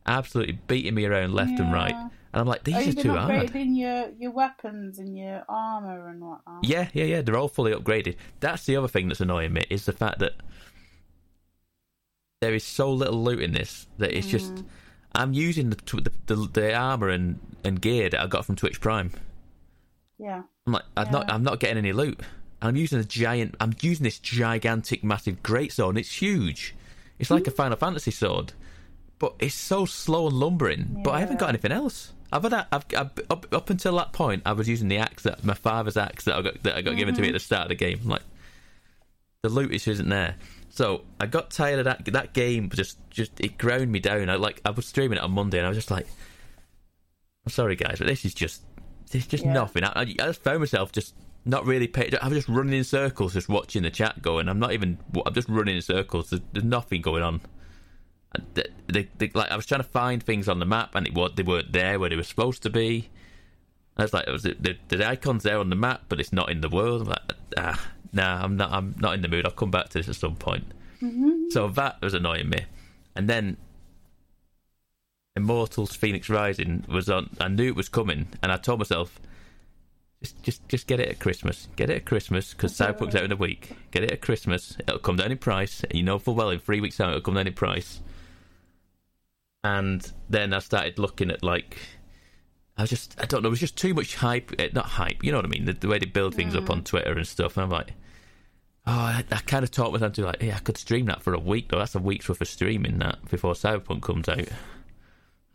absolutely 0.05 0.59
beating 0.67 0.93
me 0.95 1.05
around 1.05 1.33
left 1.33 1.59
and 1.59 1.71
right. 1.73 1.95
And 1.95 2.39
I'm 2.41 2.47
like, 2.47 2.63
these 2.63 2.87
Are 2.87 2.99
are 2.99 3.03
too 3.03 3.11
hard. 3.11 3.29
upgrading 3.31 3.77
your, 3.77 4.09
your 4.19 4.31
weapons 4.31 4.97
and 4.97 5.15
your 5.15 5.43
armour 5.47 6.07
and 6.09 6.19
whatnot? 6.19 6.63
Yeah, 6.63 6.87
yeah, 6.93 7.03
yeah. 7.03 7.21
They're 7.21 7.37
all 7.37 7.47
fully 7.47 7.73
upgraded. 7.73 8.15
That's 8.39 8.65
the 8.65 8.75
other 8.75 8.87
thing 8.87 9.07
that's 9.07 9.21
annoying 9.21 9.53
me 9.53 9.65
is 9.69 9.85
the 9.85 9.91
fact 9.93 10.17
that 10.17 10.33
there 12.43 12.53
is 12.53 12.65
so 12.65 12.91
little 12.91 13.23
loot 13.23 13.41
in 13.41 13.53
this 13.53 13.87
that 13.97 14.11
it's 14.11 14.27
just. 14.27 14.53
Mm. 14.53 14.65
I'm 15.15 15.33
using 15.33 15.69
the 15.69 15.75
the, 15.75 16.11
the, 16.25 16.35
the 16.51 16.73
armor 16.73 17.09
and, 17.09 17.39
and 17.63 17.79
gear 17.79 18.09
that 18.09 18.19
I 18.19 18.25
got 18.27 18.45
from 18.45 18.55
Twitch 18.55 18.81
Prime. 18.81 19.11
Yeah. 20.17 20.41
I'm 20.65 20.73
like, 20.73 20.83
I'm 20.97 21.11
not, 21.11 21.31
I'm 21.31 21.43
not 21.43 21.59
getting 21.59 21.77
any 21.77 21.93
loot. 21.93 22.19
I'm 22.63 22.75
using 22.75 22.99
a 22.99 23.03
giant. 23.03 23.55
I'm 23.59 23.75
using 23.81 24.05
this 24.05 24.19
gigantic, 24.19 25.03
massive 25.03 25.43
greatsword. 25.43 25.89
and 25.89 25.97
It's 25.99 26.21
huge. 26.21 26.73
It's 27.19 27.29
like 27.29 27.45
a 27.47 27.51
mm. 27.51 27.55
Final 27.55 27.77
Fantasy 27.77 28.11
sword, 28.11 28.53
but 29.19 29.35
it's 29.39 29.55
so 29.55 29.85
slow 29.85 30.27
and 30.27 30.35
lumbering. 30.35 31.01
But 31.03 31.11
I 31.11 31.19
haven't 31.19 31.39
got 31.39 31.49
anything 31.49 31.71
else. 31.71 32.11
I've 32.31 32.43
had, 32.43 32.53
a- 32.53 32.67
I've, 32.71 32.85
I've 32.97 33.11
up 33.29 33.45
up 33.53 33.69
until 33.69 33.95
that 33.97 34.13
point, 34.13 34.41
I 34.45 34.53
was 34.53 34.67
using 34.67 34.87
the 34.87 34.97
axe 34.97 35.23
that 35.23 35.43
my 35.43 35.53
father's 35.53 35.97
axe 35.97 36.23
that 36.23 36.35
I 36.35 36.41
got 36.41 36.63
that 36.63 36.75
I 36.75 36.81
got 36.81 36.97
given 36.97 37.13
to 37.13 37.21
me 37.21 37.27
at 37.27 37.31
mm. 37.31 37.35
the 37.35 37.39
start 37.39 37.63
of 37.63 37.69
the 37.69 37.75
game. 37.75 37.99
Like 38.03 38.23
the 39.43 39.49
loot 39.49 39.71
just 39.71 39.87
isn't 39.87 40.09
there. 40.09 40.35
So 40.75 41.03
I 41.19 41.27
got 41.27 41.51
tired 41.51 41.77
of 41.77 41.85
that. 41.85 42.03
That 42.05 42.33
game 42.33 42.67
just 42.73 42.97
just 43.11 43.39
it 43.39 43.59
ground 43.59 43.91
me 43.91 43.99
down. 43.99 44.27
I 44.27 44.37
like 44.37 44.59
I 44.65 44.71
was 44.71 44.87
streaming 44.87 45.19
it 45.19 45.23
on 45.23 45.29
Monday, 45.29 45.59
and 45.59 45.67
I 45.67 45.69
was 45.69 45.77
just 45.77 45.91
like, 45.91 46.07
I'm 47.45 47.51
sorry 47.51 47.75
guys, 47.75 47.99
but 47.99 48.07
this 48.07 48.25
is 48.25 48.33
just 48.33 48.63
it's 49.11 49.27
just 49.27 49.45
Yeah. 49.45 49.53
nothing. 49.53 49.83
I, 49.83 49.91
I 50.01 50.05
just 50.05 50.41
found 50.43 50.61
myself 50.61 50.91
just 50.91 51.13
not 51.45 51.67
really 51.67 51.87
paying. 51.87 52.13
I 52.19 52.27
was 52.27 52.39
just 52.39 52.49
running 52.49 52.73
in 52.73 52.83
circles, 52.83 53.33
just 53.33 53.49
watching 53.49 53.83
the 53.83 53.91
chat 53.91 54.23
going. 54.23 54.49
I'm 54.49 54.57
not 54.57 54.73
even. 54.73 54.97
I'm 55.23 55.33
just 55.35 55.47
running 55.47 55.75
in 55.75 55.81
circles. 55.83 56.31
There's, 56.31 56.41
there's 56.53 56.65
nothing 56.65 57.03
going 57.03 57.21
on. 57.21 57.41
And 58.33 58.47
the, 58.55 58.65
the, 58.87 59.07
the, 59.19 59.31
like 59.35 59.51
I 59.51 59.55
was 59.55 59.67
trying 59.67 59.81
to 59.81 59.87
find 59.87 60.23
things 60.23 60.49
on 60.49 60.57
the 60.57 60.65
map, 60.65 60.95
and 60.95 61.05
it 61.05 61.13
was 61.13 61.33
they 61.35 61.43
weren't 61.43 61.71
there 61.71 61.99
where 61.99 62.09
they 62.09 62.15
were 62.15 62.23
supposed 62.23 62.63
to 62.63 62.71
be. 62.71 63.11
I 63.95 64.01
was 64.01 64.11
like, 64.11 64.25
was 64.25 64.43
it, 64.43 64.63
the, 64.63 64.75
the 64.87 65.07
icon's 65.07 65.43
there 65.43 65.59
on 65.59 65.69
the 65.69 65.75
map, 65.75 66.05
but 66.09 66.19
it's 66.19 66.33
not 66.33 66.49
in 66.49 66.61
the 66.61 66.69
world. 66.69 67.03
I'm 67.03 67.09
like, 67.09 67.19
ah, 67.59 67.79
nah, 68.13 68.41
I'm 68.43 68.55
not. 68.55 68.71
I'm 68.71 68.95
not 68.99 69.15
in 69.15 69.21
the 69.21 69.27
mood. 69.27 69.45
I'll 69.45 69.51
come 69.51 69.71
back 69.71 69.89
to 69.89 69.97
this 69.99 70.07
at 70.07 70.15
some 70.15 70.35
point. 70.35 70.65
So 71.51 71.67
that 71.67 72.01
was 72.01 72.13
annoying 72.13 72.49
me, 72.49 72.65
and 73.15 73.29
then 73.29 73.57
Immortals: 75.35 75.97
Fenyx 75.97 76.29
Rising 76.29 76.85
was 76.87 77.09
on. 77.09 77.35
I 77.41 77.47
knew 77.47 77.67
it 77.67 77.75
was 77.75 77.89
coming, 77.89 78.27
and 78.41 78.51
I 78.51 78.57
told 78.57 78.79
myself, 78.79 79.19
just, 80.21 80.41
just, 80.43 80.69
just 80.69 80.87
get 80.87 80.99
it 80.99 81.09
at 81.09 81.19
Christmas. 81.19 81.67
Get 81.75 81.89
it 81.89 81.95
at 81.97 82.05
Christmas 82.05 82.53
because 82.53 82.71
Cyberpunk's 82.73 83.15
out 83.15 83.23
in 83.23 83.31
a 83.31 83.35
week. 83.35 83.71
Get 83.91 84.03
it 84.03 84.11
at 84.11 84.21
Christmas. 84.21 84.77
It'll 84.79 84.99
come 84.99 85.15
down 85.17 85.31
in 85.31 85.37
price. 85.39 85.83
And 85.83 85.95
you 85.95 86.03
know 86.03 86.19
full 86.19 86.35
well 86.35 86.51
in 86.51 86.59
three 86.59 86.79
weeks' 86.79 86.97
time 86.97 87.09
it'll 87.09 87.21
come 87.21 87.33
down 87.33 87.47
in 87.47 87.53
price. 87.53 87.99
And 89.63 90.09
then 90.29 90.53
I 90.53 90.59
started 90.59 90.99
looking 90.99 91.31
at 91.31 91.41
like, 91.43 91.77
I 92.77 92.83
was 92.83 92.89
just, 92.89 93.19
I 93.19 93.25
don't 93.25 93.41
know, 93.41 93.47
it 93.47 93.51
was 93.51 93.59
just 93.59 93.77
too 93.77 93.93
much 93.93 94.15
hype. 94.15 94.51
eh, 94.59 94.69
Not 94.73 94.85
hype, 94.85 95.23
you 95.23 95.31
know 95.31 95.37
what 95.39 95.45
I 95.45 95.49
mean? 95.49 95.65
The, 95.65 95.73
the 95.73 95.87
way 95.87 95.99
they 95.99 96.05
build 96.05 96.35
things 96.35 96.55
up 96.55 96.69
on 96.69 96.83
Twitter 96.83 97.13
and 97.13 97.27
stuff. 97.27 97.57
And 97.57 97.63
I'm 97.63 97.69
like, 97.69 97.93
oh, 98.87 98.91
I, 98.91 99.23
I 99.31 99.39
kind 99.39 99.63
of 99.63 99.71
taught 99.71 99.93
myself 99.93 100.13
to 100.13 100.25
like, 100.25 100.41
yeah, 100.41 100.55
I 100.55 100.59
could 100.59 100.77
stream 100.77 101.05
that 101.07 101.21
for 101.21 101.33
a 101.33 101.39
week 101.39 101.69
though. 101.69 101.79
That's 101.79 101.95
a 101.95 101.99
week's 101.99 102.27
worth 102.29 102.41
of 102.41 102.47
streaming 102.47 102.99
that 102.99 103.29
before 103.29 103.53
Cyberpunk 103.53 104.01
comes 104.01 104.27
out. 104.29 104.47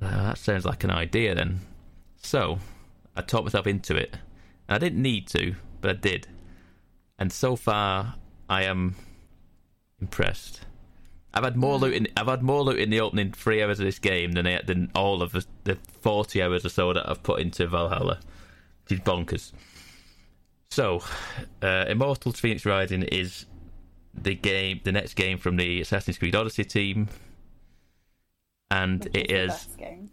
Uh, 0.00 0.28
that 0.28 0.38
sounds 0.38 0.64
like 0.64 0.84
an 0.84 0.90
idea 0.90 1.34
then. 1.34 1.60
So 2.22 2.58
I 3.16 3.22
talked 3.22 3.44
myself 3.44 3.66
into 3.66 3.96
it. 3.96 4.16
And 4.68 4.76
I 4.76 4.78
didn't 4.78 5.02
need 5.02 5.26
to, 5.28 5.54
but 5.80 5.90
I 5.90 5.94
did. 5.94 6.26
And 7.18 7.32
so 7.32 7.56
far, 7.56 8.14
I 8.48 8.64
am 8.64 8.94
impressed. 10.00 10.60
I've 11.34 11.44
had 11.44 11.56
more 11.56 11.78
loot 11.78 11.94
in 11.94 12.08
I've 12.16 12.26
had 12.26 12.42
more 12.42 12.62
loot 12.62 12.78
in 12.78 12.90
the 12.90 13.00
opening 13.00 13.32
three 13.32 13.62
hours 13.62 13.80
of 13.80 13.86
this 13.86 13.98
game 13.98 14.32
than 14.32 14.46
I, 14.46 14.62
than 14.62 14.90
all 14.94 15.22
of 15.22 15.32
the, 15.32 15.44
the 15.64 15.78
forty 16.00 16.42
hours 16.42 16.64
or 16.64 16.70
so 16.70 16.92
that 16.92 17.08
I've 17.08 17.22
put 17.22 17.40
into 17.40 17.66
Valhalla. 17.66 18.20
Which 18.84 18.98
is 18.98 19.04
bonkers. 19.04 19.52
So, 20.70 21.02
uh, 21.62 21.86
Immortals: 21.88 22.40
Fenyx 22.40 22.66
Rising 22.66 23.02
is 23.04 23.46
the 24.14 24.34
game, 24.34 24.80
the 24.84 24.92
next 24.92 25.14
game 25.14 25.38
from 25.38 25.56
the 25.56 25.80
Assassin's 25.80 26.18
Creed 26.18 26.34
Odyssey 26.34 26.64
team, 26.64 27.08
and 28.70 29.04
Which 29.04 29.14
it 29.16 29.28
the 29.28 29.34
is 29.34 29.48
best 29.50 29.78
game. 29.78 30.10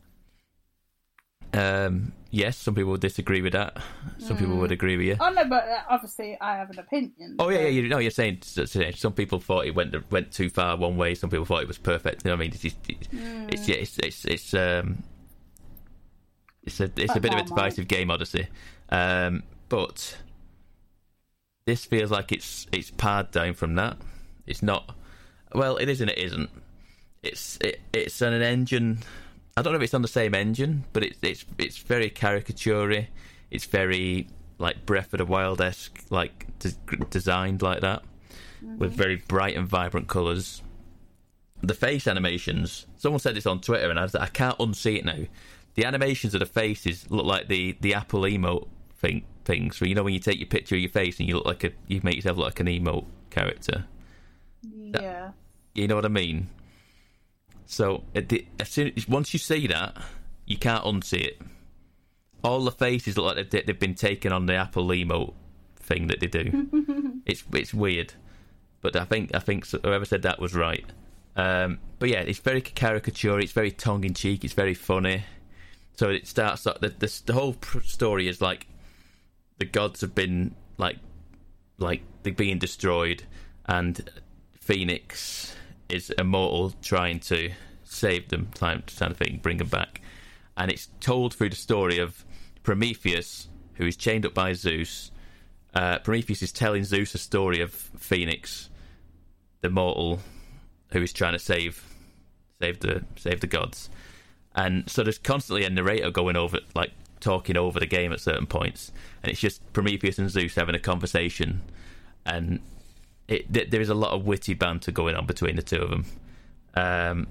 um, 1.54 2.14
yes, 2.32 2.58
some 2.58 2.74
people 2.74 2.92
would 2.92 3.02
disagree 3.02 3.42
with 3.42 3.54
that. 3.54 3.78
Some 4.18 4.38
people 4.38 4.56
would 4.58 4.72
agree 4.72 4.96
with 4.96 5.06
you. 5.08 5.18
Oh 5.20 5.30
no, 5.30 5.44
but 5.46 5.68
uh, 5.68 5.82
obviously 5.90 6.38
I 6.40 6.56
have 6.56 6.70
an 6.70 6.80
opinion. 6.80 7.36
Oh 7.38 7.50
yeah, 7.50 7.60
yeah. 7.62 7.68
You 7.68 7.90
know, 7.90 7.98
you're 7.98 8.12
saying 8.12 8.40
so- 8.42 8.66
so 8.66 8.90
some 8.92 9.14
people 9.14 9.40
thought 9.40 9.66
it 9.66 9.76
went 9.76 10.10
went 10.12 10.32
too 10.32 10.50
far 10.50 10.78
one 10.78 10.96
way. 10.96 11.16
Some 11.16 11.30
people 11.30 11.46
thought 11.46 11.62
it 11.64 11.68
was 11.68 11.78
perfect. 11.78 12.24
You 12.24 12.32
know 12.32 12.36
what 12.36 12.40
I 12.40 12.46
mean? 12.46 12.52
It's 12.54 12.62
just, 12.62 12.78
it's 12.88 13.68
yeah, 13.68 13.76
it's 13.76 13.98
it's 14.00 14.26
it's 14.26 14.54
um, 14.54 15.04
it's 16.64 16.80
a 16.80 16.90
it's 16.96 17.16
a 17.16 17.20
bit 17.20 17.34
of 17.34 17.40
a 17.42 17.44
divisive 17.44 17.90
game, 17.90 18.10
Odyssey. 18.10 18.48
Um, 18.90 19.44
but 19.68 20.18
this 21.66 21.86
feels 21.86 22.12
like 22.12 22.32
it's 22.32 22.68
it's 22.72 22.92
pared 22.92 23.32
down 23.32 23.54
from 23.54 23.76
that. 23.76 23.98
It's 24.46 24.62
not. 24.62 24.96
Well, 25.54 25.78
it 25.78 25.90
is 25.90 26.02
and 26.02 26.10
it 26.10 26.18
isn't. 26.18 26.50
It's 27.24 27.58
it, 27.62 27.82
it's 27.92 28.22
an 28.22 28.34
engine. 28.42 29.00
I 29.58 29.62
don't 29.62 29.74
know 29.74 29.78
if 29.78 29.84
it's 29.84 29.94
on 29.94 30.02
the 30.02 30.08
same 30.08 30.36
engine, 30.36 30.86
but 30.94 31.04
it's 31.04 31.18
it's 31.22 31.46
it's 31.58 31.78
very 31.78 32.10
caricaturey. 32.10 33.08
It's 33.50 33.66
very 33.66 34.28
like 34.60 34.86
Breath 34.86 35.14
of 35.14 35.20
the 35.20 35.26
Wild 35.26 35.60
esque, 35.60 36.04
like 36.10 36.48
des- 36.60 37.06
designed 37.10 37.62
like 37.62 37.82
that, 37.82 38.04
with 38.62 38.92
mm-hmm. 38.92 39.02
very 39.02 39.16
bright 39.16 39.58
and 39.58 39.68
vibrant 39.68 40.08
colours. 40.08 40.62
The 41.62 41.74
face 41.74 42.06
animations. 42.06 42.86
Someone 42.98 43.20
said 43.20 43.36
this 43.36 43.48
on 43.48 43.62
Twitter, 43.62 43.90
and 43.90 43.98
I, 44.00 44.04
was, 44.04 44.14
I 44.14 44.28
can't 44.28 44.58
unsee 44.60 45.00
it 45.00 45.06
now. 45.06 45.26
The 45.74 45.86
animations 45.86 46.34
of 46.36 46.42
the 46.42 46.46
faces 46.46 47.10
look 47.10 47.26
like 47.26 47.48
the 47.48 47.76
the 47.82 47.96
Apple 47.96 48.22
emote 48.22 48.68
thing 49.06 49.24
things. 49.46 49.78
So 49.78 49.86
you 49.86 49.96
know 49.96 50.04
when 50.04 50.14
you 50.14 50.20
take 50.20 50.40
your 50.40 50.48
picture 50.48 50.76
of 50.76 50.82
your 50.82 50.90
face 50.90 51.20
and 51.20 51.28
you 51.28 51.36
look 51.36 51.46
like 51.46 51.64
a 51.64 51.72
you 51.88 52.02
make 52.04 52.16
yourself 52.16 52.38
look 52.38 52.48
like 52.48 52.60
an 52.60 52.68
emo 52.68 53.06
character. 53.30 53.86
Yeah. 54.64 55.32
You 55.74 55.88
know 55.88 55.96
what 55.96 56.06
I 56.06 56.10
mean? 56.10 56.48
So 57.66 58.04
at 58.14 58.30
the, 58.30 58.46
as 58.60 58.70
soon 58.70 58.92
as, 58.96 59.08
once 59.08 59.34
you 59.34 59.40
see 59.40 59.68
that, 59.68 59.98
you 60.46 60.58
can't 60.58 60.84
unsee 60.84 61.26
it. 61.26 61.42
All 62.44 62.64
the 62.64 62.72
faces 62.72 63.18
look 63.18 63.36
like 63.36 63.50
they've, 63.50 63.66
they've 63.66 63.80
been 63.80 63.96
taken 63.96 64.32
on 64.32 64.46
the 64.46 64.56
Apple 64.56 64.86
emote 64.88 65.34
thing 65.78 66.08
that 66.08 66.20
they 66.20 66.28
do. 66.28 66.68
it's 67.26 67.44
it's 67.54 67.74
weird, 67.74 68.14
but 68.82 68.96
I 68.96 69.06
think 69.06 69.34
I 69.34 69.40
think 69.40 69.68
whoever 69.68 70.06
said 70.06 70.22
that 70.24 70.40
was 70.40 70.54
right. 70.54 70.86
Um, 71.36 71.80
but 72.00 72.10
yeah, 72.10 72.22
it's 72.22 72.40
very 72.40 72.62
caricature. 72.62 73.40
It's 73.40 73.52
very 73.52 73.72
tongue 73.72 74.04
in 74.04 74.14
cheek. 74.14 74.46
It's 74.46 74.54
very 74.54 74.74
funny. 74.74 75.26
So 75.96 76.10
it 76.10 76.28
starts 76.28 76.64
the, 76.64 76.94
the 77.00 77.22
the 77.26 77.34
whole 77.34 77.56
story 77.84 78.28
is 78.28 78.42
like 78.42 78.68
the 79.58 79.66
gods 79.66 80.02
have 80.02 80.16
been 80.16 80.56
like 80.78 80.98
like 81.78 82.02
they're 82.24 82.34
being 82.34 82.60
destroyed, 82.60 83.24
and 83.66 84.10
Fenyx 84.60 85.54
is 85.90 86.10
immortal, 86.12 86.74
trying 86.82 87.20
to 87.20 87.52
save 87.84 88.30
them, 88.30 88.50
trying 88.56 88.82
kind 88.82 89.12
of 89.12 89.18
thing, 89.18 89.40
bring 89.42 89.58
them 89.58 89.68
back. 89.68 90.02
And 90.58 90.72
it's 90.72 90.90
told 91.00 91.34
through 91.34 91.50
the 91.50 91.56
story 91.56 92.00
of 92.00 92.26
Prometheus, 92.64 93.48
who 93.76 93.86
is 93.86 93.96
chained 93.96 94.26
up 94.26 94.34
by 94.34 94.54
Zeus. 94.54 95.12
Uh, 95.74 96.00
Prometheus 96.00 96.42
is 96.42 96.52
telling 96.52 96.84
Zeus 96.86 97.14
a 97.14 97.18
story 97.18 97.60
of 97.60 97.72
Fenyx, 97.98 98.70
the 99.62 99.70
mortal, 99.70 100.22
who 100.92 101.02
is 101.02 101.12
trying 101.14 101.34
to 101.34 101.40
save 101.40 101.84
save 102.62 102.80
the 102.80 103.04
save 103.18 103.42
the 103.42 103.48
gods. 103.48 103.90
And 104.56 104.90
so 104.90 105.04
there's 105.04 105.18
constantly 105.18 105.66
a 105.66 105.70
narrator 105.70 106.10
going 106.12 106.38
over, 106.38 106.60
like 106.74 106.92
talking 107.20 107.58
over 107.58 107.80
the 107.80 107.86
game 107.86 108.12
at 108.12 108.20
certain 108.20 108.46
points, 108.46 108.92
and 109.24 109.32
it's 109.32 109.40
just 109.40 109.62
Prometheus 109.74 110.20
and 110.20 110.30
Zeus 110.30 110.56
having 110.56 110.76
a 110.76 110.80
conversation, 110.80 111.62
and 112.26 112.60
it, 113.28 113.52
th- 113.54 113.70
there 113.70 113.82
is 113.82 113.90
a 113.90 113.96
lot 113.96 114.12
of 114.12 114.26
witty 114.26 114.54
banter 114.54 114.92
going 114.92 115.16
on 115.16 115.26
between 115.26 115.56
the 115.56 115.62
two 115.62 115.82
of 115.82 115.90
them. 115.90 116.06
Um, 116.76 117.28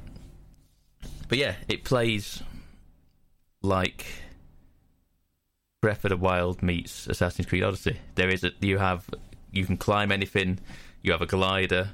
but 1.28 1.38
yeah, 1.38 1.56
it 1.68 1.84
plays 1.84 2.42
like 3.62 4.06
Breath 5.80 6.04
of 6.04 6.10
the 6.10 6.16
Wild 6.16 6.62
meets 6.62 7.06
Assassin's 7.06 7.46
Creed 7.46 7.62
Odyssey. 7.62 7.98
There 8.14 8.28
is 8.28 8.44
a 8.44 8.52
you 8.60 8.78
have 8.78 9.08
you 9.52 9.66
can 9.66 9.76
climb 9.76 10.10
anything. 10.10 10.58
You 11.02 11.12
have 11.12 11.22
a 11.22 11.26
glider. 11.26 11.90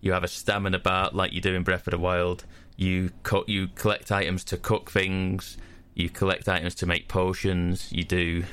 You 0.00 0.12
have 0.12 0.24
a 0.24 0.28
stamina 0.28 0.78
bar 0.78 1.10
like 1.12 1.32
you 1.32 1.40
do 1.40 1.54
in 1.54 1.62
Breath 1.62 1.86
of 1.86 1.92
the 1.92 1.98
Wild. 1.98 2.44
You 2.76 3.10
you 3.46 3.68
collect 3.68 4.12
items 4.12 4.44
to 4.44 4.56
cook 4.56 4.90
things. 4.90 5.56
You 6.00 6.08
collect 6.08 6.48
items 6.48 6.74
to 6.76 6.86
make 6.86 7.08
potions. 7.08 7.92
You 7.92 8.04
do 8.04 8.44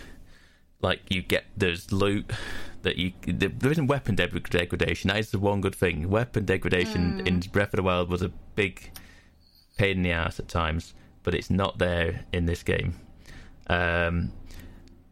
like 0.82 1.02
you 1.10 1.22
get 1.22 1.46
there's 1.56 1.92
loot 1.92 2.32
that 2.84 2.98
you 2.98 3.14
there 3.26 3.72
isn't 3.72 3.88
weapon 3.88 4.16
de- 4.16 4.28
degradation. 4.28 5.08
That 5.10 5.18
is 5.18 5.32
the 5.32 5.40
one 5.40 5.62
good 5.62 5.76
thing. 5.76 6.10
Weapon 6.10 6.46
degradation 6.46 7.26
in 7.26 7.40
Breath 7.40 7.74
of 7.74 7.78
the 7.78 7.84
Wild 7.84 8.10
was 8.10 8.22
a 8.22 8.30
big 8.56 8.92
pain 9.78 9.98
in 9.98 10.04
the 10.04 10.12
ass 10.12 10.40
at 10.40 10.48
times, 10.48 10.94
but 11.24 11.34
it's 11.34 11.50
not 11.50 11.78
there 11.78 12.26
in 12.34 12.46
this 12.46 12.64
game. 12.64 12.96
Um, 13.68 14.32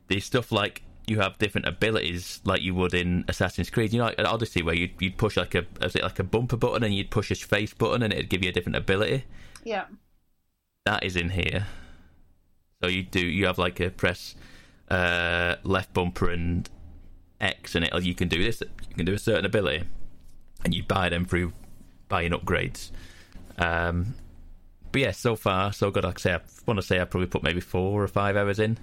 there's 0.07 0.25
stuff 0.25 0.51
like 0.51 0.83
you 1.07 1.19
have 1.19 1.38
different 1.38 1.67
abilities 1.67 2.41
like 2.45 2.61
you 2.61 2.73
would 2.75 2.93
in 2.93 3.25
Assassin's 3.27 3.69
Creed. 3.69 3.93
You 3.93 3.99
know, 3.99 4.05
like 4.05 4.19
at 4.19 4.25
Odyssey, 4.25 4.61
where 4.61 4.75
you'd, 4.75 4.93
you'd 4.99 5.17
push 5.17 5.38
like 5.38 5.55
a 5.55 5.65
it 5.81 6.01
like 6.01 6.19
a 6.19 6.23
bumper 6.23 6.57
button 6.57 6.83
and 6.83 6.93
you'd 6.93 7.11
push 7.11 7.31
a 7.31 7.36
face 7.36 7.73
button 7.73 8.03
and 8.03 8.13
it'd 8.13 8.29
give 8.29 8.43
you 8.43 8.49
a 8.49 8.53
different 8.53 8.75
ability. 8.75 9.25
Yeah. 9.63 9.86
That 10.86 11.03
is 11.03 11.15
in 11.15 11.29
here. 11.29 11.65
So 12.86 12.89
you 12.89 13.01
do 13.01 13.19
you 13.19 13.47
have 13.47 13.57
like 13.57 13.79
a 13.79 13.89
press 13.89 14.36
uh, 14.91 15.55
left 15.63 15.91
bumper 15.95 16.29
and 16.29 16.69
X, 17.41 17.73
and 17.73 17.83
it 17.83 17.91
or 17.91 17.99
you 17.99 18.13
can 18.13 18.27
do 18.27 18.43
this. 18.43 18.61
You 18.61 18.95
can 18.95 19.07
do 19.07 19.13
a 19.13 19.17
certain 19.17 19.43
ability, 19.43 19.86
and 20.63 20.71
you 20.71 20.83
buy 20.83 21.09
them 21.09 21.25
through 21.25 21.53
buying 22.09 22.31
upgrades. 22.31 22.91
Um, 23.57 24.13
but 24.91 25.01
yeah, 25.01 25.11
so 25.13 25.36
far 25.36 25.73
so 25.73 25.89
good. 25.89 26.03
Like 26.03 26.19
I 26.19 26.21
say, 26.21 26.33
I 26.36 26.41
want 26.67 26.79
to 26.79 26.86
say 26.86 27.01
I 27.01 27.05
probably 27.05 27.25
put 27.25 27.41
maybe 27.41 27.59
four 27.59 28.03
or 28.03 28.07
five 28.07 28.38
hours 28.38 28.59
in, 28.59 28.77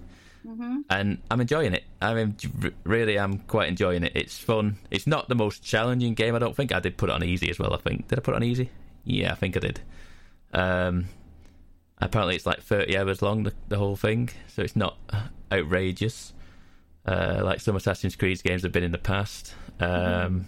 and 0.90 1.18
I'm 1.30 1.40
enjoying 1.40 1.72
it. 1.72 1.84
I 2.00 2.12
mean, 2.14 2.34
really, 2.82 3.20
I'm 3.20 3.38
quite 3.38 3.68
enjoying 3.68 4.02
it. 4.02 4.16
It's 4.16 4.36
fun. 4.36 4.78
It's 4.90 5.06
not 5.06 5.28
the 5.28 5.36
most 5.36 5.62
challenging 5.62 6.14
game. 6.14 6.34
I 6.34 6.40
don't 6.40 6.56
think 6.56 6.72
I 6.72 6.80
did 6.80 6.96
put 6.96 7.08
it 7.08 7.12
on 7.12 7.22
easy 7.22 7.50
as 7.50 7.60
well. 7.60 7.72
I 7.72 7.76
think 7.78 8.08
did 8.08 8.18
I 8.18 8.22
put 8.22 8.34
it 8.34 8.38
on 8.38 8.42
easy? 8.42 8.68
Yeah, 9.04 9.30
I 9.30 9.36
think 9.36 9.56
I 9.56 9.60
did. 9.60 9.80
Um, 10.52 11.06
apparently, 12.04 12.36
it's 12.36 12.46
like 12.46 12.60
30 12.60 12.96
hours 12.96 13.22
long 13.22 13.44
the, 13.44 13.52
the 13.68 13.78
whole 13.78 13.96
thing, 13.96 14.30
so 14.48 14.62
it's 14.62 14.76
not 14.76 14.96
outrageous 15.50 16.32
uh, 17.06 17.40
like 17.44 17.60
some 17.60 17.76
Assassin's 17.76 18.16
Creed 18.16 18.42
games 18.42 18.62
have 18.62 18.72
been 18.72 18.84
in 18.84 18.92
the 18.92 18.98
past. 18.98 19.54
Um, 19.80 20.46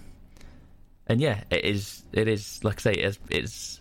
And 1.07 1.21
yeah, 1.21 1.43
it 1.51 1.65
is. 1.65 2.03
It 2.13 2.29
is 2.29 2.63
like 2.65 2.79
I 2.79 2.81
say, 2.81 2.93
it's, 2.93 3.19
it's 3.29 3.81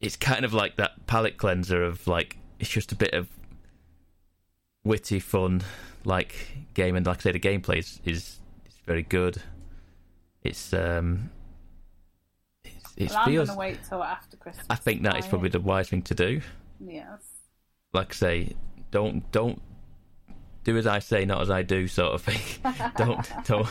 it's 0.00 0.16
kind 0.16 0.44
of 0.44 0.54
like 0.54 0.76
that 0.76 1.06
palate 1.06 1.36
cleanser 1.36 1.82
of 1.82 2.06
like 2.06 2.36
it's 2.58 2.70
just 2.70 2.92
a 2.92 2.96
bit 2.96 3.12
of 3.12 3.28
witty 4.84 5.18
fun 5.18 5.62
like 6.04 6.34
game, 6.74 6.96
and 6.96 7.04
like 7.04 7.18
I 7.18 7.22
say, 7.22 7.32
the 7.32 7.40
gameplay 7.40 7.78
is 7.78 8.00
is, 8.04 8.40
is 8.66 8.74
very 8.86 9.02
good. 9.02 9.42
It's 10.42 10.72
um, 10.72 11.30
it's, 12.64 12.94
it 12.96 13.10
Well, 13.10 13.18
I'm 13.18 13.34
gonna 13.34 13.58
wait 13.58 13.78
till 13.86 14.02
after 14.02 14.36
Christmas. 14.38 14.66
I 14.70 14.76
think 14.76 15.02
that 15.02 15.18
is 15.18 15.26
probably 15.26 15.50
the 15.50 15.60
wise 15.60 15.88
thing 15.90 16.02
to 16.02 16.14
do. 16.14 16.40
Yes. 16.80 17.22
like 17.92 18.10
I 18.12 18.14
say, 18.14 18.56
don't 18.90 19.30
don't 19.32 19.60
do 20.64 20.76
as 20.78 20.86
I 20.86 20.98
say, 20.98 21.24
not 21.26 21.42
as 21.42 21.50
I 21.50 21.62
do, 21.62 21.86
sort 21.88 22.14
of 22.14 22.22
thing. 22.22 22.40
don't 22.96 23.28
don't 23.46 23.68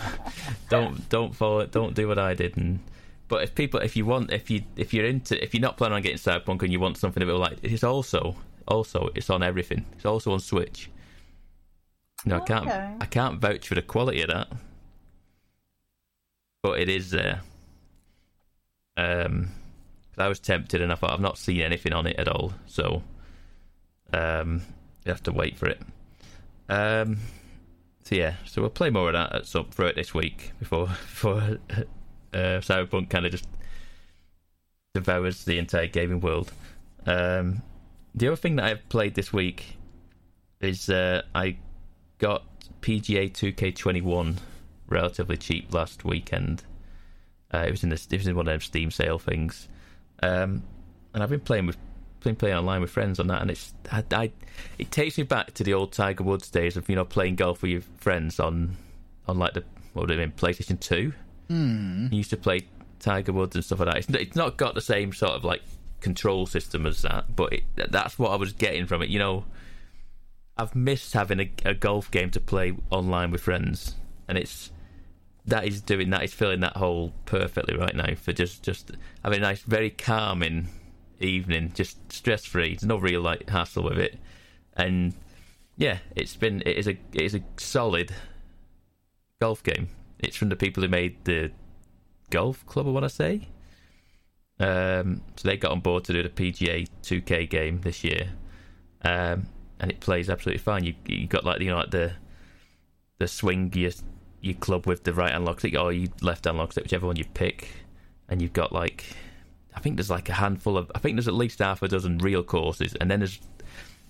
don't 0.69 1.09
don't 1.09 1.35
follow 1.35 1.59
it. 1.59 1.71
Don't 1.71 1.95
do 1.95 2.07
what 2.07 2.19
I 2.19 2.33
did. 2.35 2.55
And 2.57 2.79
but 3.27 3.41
if 3.43 3.55
people, 3.55 3.79
if 3.79 3.95
you 3.95 4.05
want, 4.05 4.31
if 4.31 4.49
you 4.51 4.63
if 4.75 4.93
you're 4.93 5.05
into, 5.05 5.41
if 5.43 5.53
you're 5.53 5.61
not 5.61 5.77
planning 5.77 5.95
on 5.95 6.01
getting 6.01 6.17
Cyberpunk 6.19 6.61
and 6.61 6.71
you 6.71 6.79
want 6.79 6.97
something 6.97 7.23
a 7.23 7.25
bit 7.25 7.33
like, 7.33 7.57
it's 7.63 7.83
also 7.83 8.35
also 8.67 9.09
it's 9.15 9.29
on 9.29 9.41
everything. 9.43 9.85
It's 9.93 10.05
also 10.05 10.33
on 10.33 10.39
Switch. 10.39 10.89
No, 12.25 12.37
I 12.37 12.39
can't 12.41 12.69
I 12.69 13.05
can't 13.05 13.39
vouch 13.41 13.67
for 13.67 13.75
the 13.75 13.81
quality 13.81 14.21
of 14.21 14.29
that, 14.29 14.47
but 16.61 16.79
it 16.79 16.89
is 16.89 17.09
there. 17.09 17.41
Um, 18.95 19.45
'cause 19.45 19.62
I 20.18 20.28
was 20.28 20.39
tempted 20.39 20.82
and 20.82 20.91
I 20.91 20.95
thought 20.95 21.11
I've 21.11 21.20
not 21.20 21.38
seen 21.38 21.61
anything 21.61 21.93
on 21.93 22.07
it 22.07 22.18
at 22.18 22.28
all, 22.28 22.53
so 22.68 23.01
um, 24.11 24.61
you 25.05 25.11
have 25.11 25.24
to 25.24 25.32
wait 25.32 25.57
for 25.57 25.68
it. 25.68 25.82
Um, 26.70 27.18
so 28.03 28.16
yeah, 28.16 28.36
so 28.45 28.61
we'll 28.61 28.70
play 28.70 28.89
more 28.89 29.07
of 29.09 29.14
that 29.14 29.34
at 29.34 29.45
some 29.45 29.70
throughout 29.72 29.95
this 29.95 30.14
week 30.14 30.51
before 30.59 30.88
before 30.88 31.57
uh, 31.72 31.84
Cyberpunk 32.34 33.09
kind 33.09 33.26
of 33.26 33.32
just 33.32 33.47
devours 34.93 35.43
the 35.45 35.57
entire 35.57 35.88
gaming 35.88 36.20
world. 36.20 36.51
Um, 37.05 37.61
the 38.16 38.28
other 38.28 38.36
thing 38.36 38.57
that 38.57 38.66
I've 38.66 38.89
played 38.89 39.16
this 39.16 39.34
week 39.34 39.78
is 40.61 40.89
uh, 40.89 41.24
I 41.34 41.57
got 42.20 42.43
PGA 42.82 43.32
2K21 43.32 44.38
relatively 44.88 45.38
cheap 45.38 45.74
last 45.74 46.05
weekend. 46.05 46.64
Uh, 47.53 47.66
it 47.68 47.72
was 47.72 47.84
in 47.84 47.89
the 47.89 48.07
it 48.09 48.18
was 48.18 48.28
in 48.28 48.36
one 48.36 48.47
of 48.47 48.53
them 48.53 48.61
Steam 48.61 48.91
sale 48.91 49.20
things, 49.20 49.68
um, 50.24 50.63
and 51.13 51.21
I've 51.21 51.30
been 51.30 51.39
playing 51.39 51.67
with 51.67 51.78
been 52.21 52.36
playing 52.38 52.55
online 52.55 52.80
with 52.80 52.89
friends 52.89 53.19
on 53.19 53.28
that, 53.28 53.41
and 53.41 53.51
it's 53.51 53.74
I, 53.91 54.03
I 54.11 54.32
it 54.80 54.91
takes 54.91 55.17
me 55.17 55.26
back 55.26 55.53
to 55.55 55.63
the 55.63 55.74
old 55.74 55.91
Tiger 55.91 56.24
Woods 56.24 56.49
days 56.49 56.78
of 56.78 56.89
you 56.89 56.95
know 56.95 57.05
playing 57.05 57.36
golf 57.36 57.61
with 57.61 57.71
your 57.71 57.82
friends 57.97 58.39
on 58.39 58.78
on 59.28 59.38
like 59.38 59.53
the 59.53 59.63
what 59.93 60.03
would 60.03 60.11
it 60.11 60.17
mean 60.17 60.32
PlayStation 60.32 60.80
Two. 60.80 61.13
Mm. 61.49 62.11
You 62.11 62.17
used 62.17 62.30
to 62.30 62.38
play 62.38 62.61
Tiger 62.99 63.34
Woods 63.34 63.55
and 63.55 63.63
stuff 63.63 63.80
like 63.80 63.89
that. 63.89 63.97
It's, 63.97 64.09
it's 64.09 64.36
not 64.36 64.57
got 64.57 64.76
the 64.76 64.82
same 64.82 65.11
sort 65.11 65.34
of 65.34 65.43
like 65.43 65.61
control 65.99 66.45
system 66.45 66.86
as 66.86 67.01
that, 67.01 67.36
but 67.36 67.51
it, 67.53 67.63
that's 67.76 68.17
what 68.17 68.32
I 68.32 68.36
was 68.36 68.53
getting 68.53 68.86
from 68.86 69.01
it. 69.01 69.09
You 69.09 69.19
know, 69.19 69.45
I've 70.57 70.76
missed 70.76 71.13
having 71.13 71.41
a, 71.41 71.51
a 71.65 71.74
golf 71.74 72.09
game 72.09 72.32
to 72.32 72.39
play 72.39 72.74
online 72.89 73.32
with 73.32 73.41
friends, 73.41 73.95
and 74.30 74.38
it's 74.38 74.71
that 75.45 75.65
is 75.65 75.81
doing 75.81 76.09
that 76.11 76.23
is 76.23 76.33
filling 76.33 76.61
that 76.61 76.77
hole 76.77 77.13
perfectly 77.25 77.75
right 77.75 77.95
now 77.95 78.15
for 78.15 78.31
just 78.31 78.63
just 78.63 78.91
having 79.23 79.39
a 79.39 79.41
nice, 79.41 79.61
very 79.61 79.89
calming 79.89 80.69
evening, 81.19 81.71
just 81.73 82.11
stress 82.11 82.45
free. 82.45 82.69
There's 82.69 82.85
no 82.85 82.97
real 82.97 83.21
like 83.21 83.49
hassle 83.49 83.83
with 83.83 83.97
it, 83.97 84.17
and 84.75 85.13
yeah, 85.75 85.99
it's 86.15 86.35
been 86.35 86.61
it 86.65 86.77
is 86.77 86.87
a 86.87 86.97
it 87.13 87.21
is 87.21 87.35
a 87.35 87.41
solid 87.57 88.13
golf 89.41 89.63
game. 89.63 89.89
It's 90.19 90.37
from 90.37 90.49
the 90.49 90.55
people 90.55 90.83
who 90.83 90.89
made 90.89 91.25
the 91.25 91.51
golf 92.29 92.65
club, 92.65 92.87
I 92.87 92.91
want 92.91 93.03
to 93.03 93.09
say. 93.09 93.49
Um, 94.59 95.21
so 95.35 95.47
they 95.47 95.57
got 95.57 95.71
on 95.71 95.81
board 95.81 96.05
to 96.05 96.13
do 96.13 96.23
the 96.23 96.29
PGA 96.29 96.87
2K 97.01 97.49
game 97.49 97.81
this 97.81 98.03
year, 98.03 98.29
um, 99.01 99.47
and 99.79 99.91
it 99.91 99.99
plays 99.99 100.29
absolutely 100.29 100.63
fine. 100.63 100.85
You 100.85 100.93
you 101.05 101.27
got 101.27 101.43
like 101.43 101.59
you 101.59 101.69
know 101.69 101.77
like 101.77 101.91
the 101.91 102.13
the 103.19 103.27
swing 103.27 103.69
your 104.43 104.53
your 104.53 104.59
club 104.59 104.85
with 104.85 105.03
the 105.03 105.13
right 105.13 105.31
hand 105.31 105.45
lock 105.45 105.59
stick 105.59 105.75
or 105.75 105.91
you 105.91 106.09
left 106.21 106.45
hand 106.45 106.57
lock 106.57 106.73
stick, 106.73 106.83
whichever 106.83 107.07
one 107.07 107.15
you 107.15 107.25
pick, 107.33 107.69
and 108.29 108.41
you've 108.41 108.53
got 108.53 108.71
like 108.71 109.05
I 109.75 109.79
think 109.79 109.95
there's 109.95 110.09
like 110.09 110.29
a 110.29 110.33
handful 110.33 110.77
of 110.77 110.91
I 110.93 110.99
think 110.99 111.15
there's 111.15 111.27
at 111.27 111.33
least 111.33 111.59
half 111.59 111.81
a 111.81 111.87
dozen 111.87 112.19
real 112.19 112.43
courses, 112.43 112.95
and 112.95 113.09
then 113.09 113.19
there's 113.19 113.39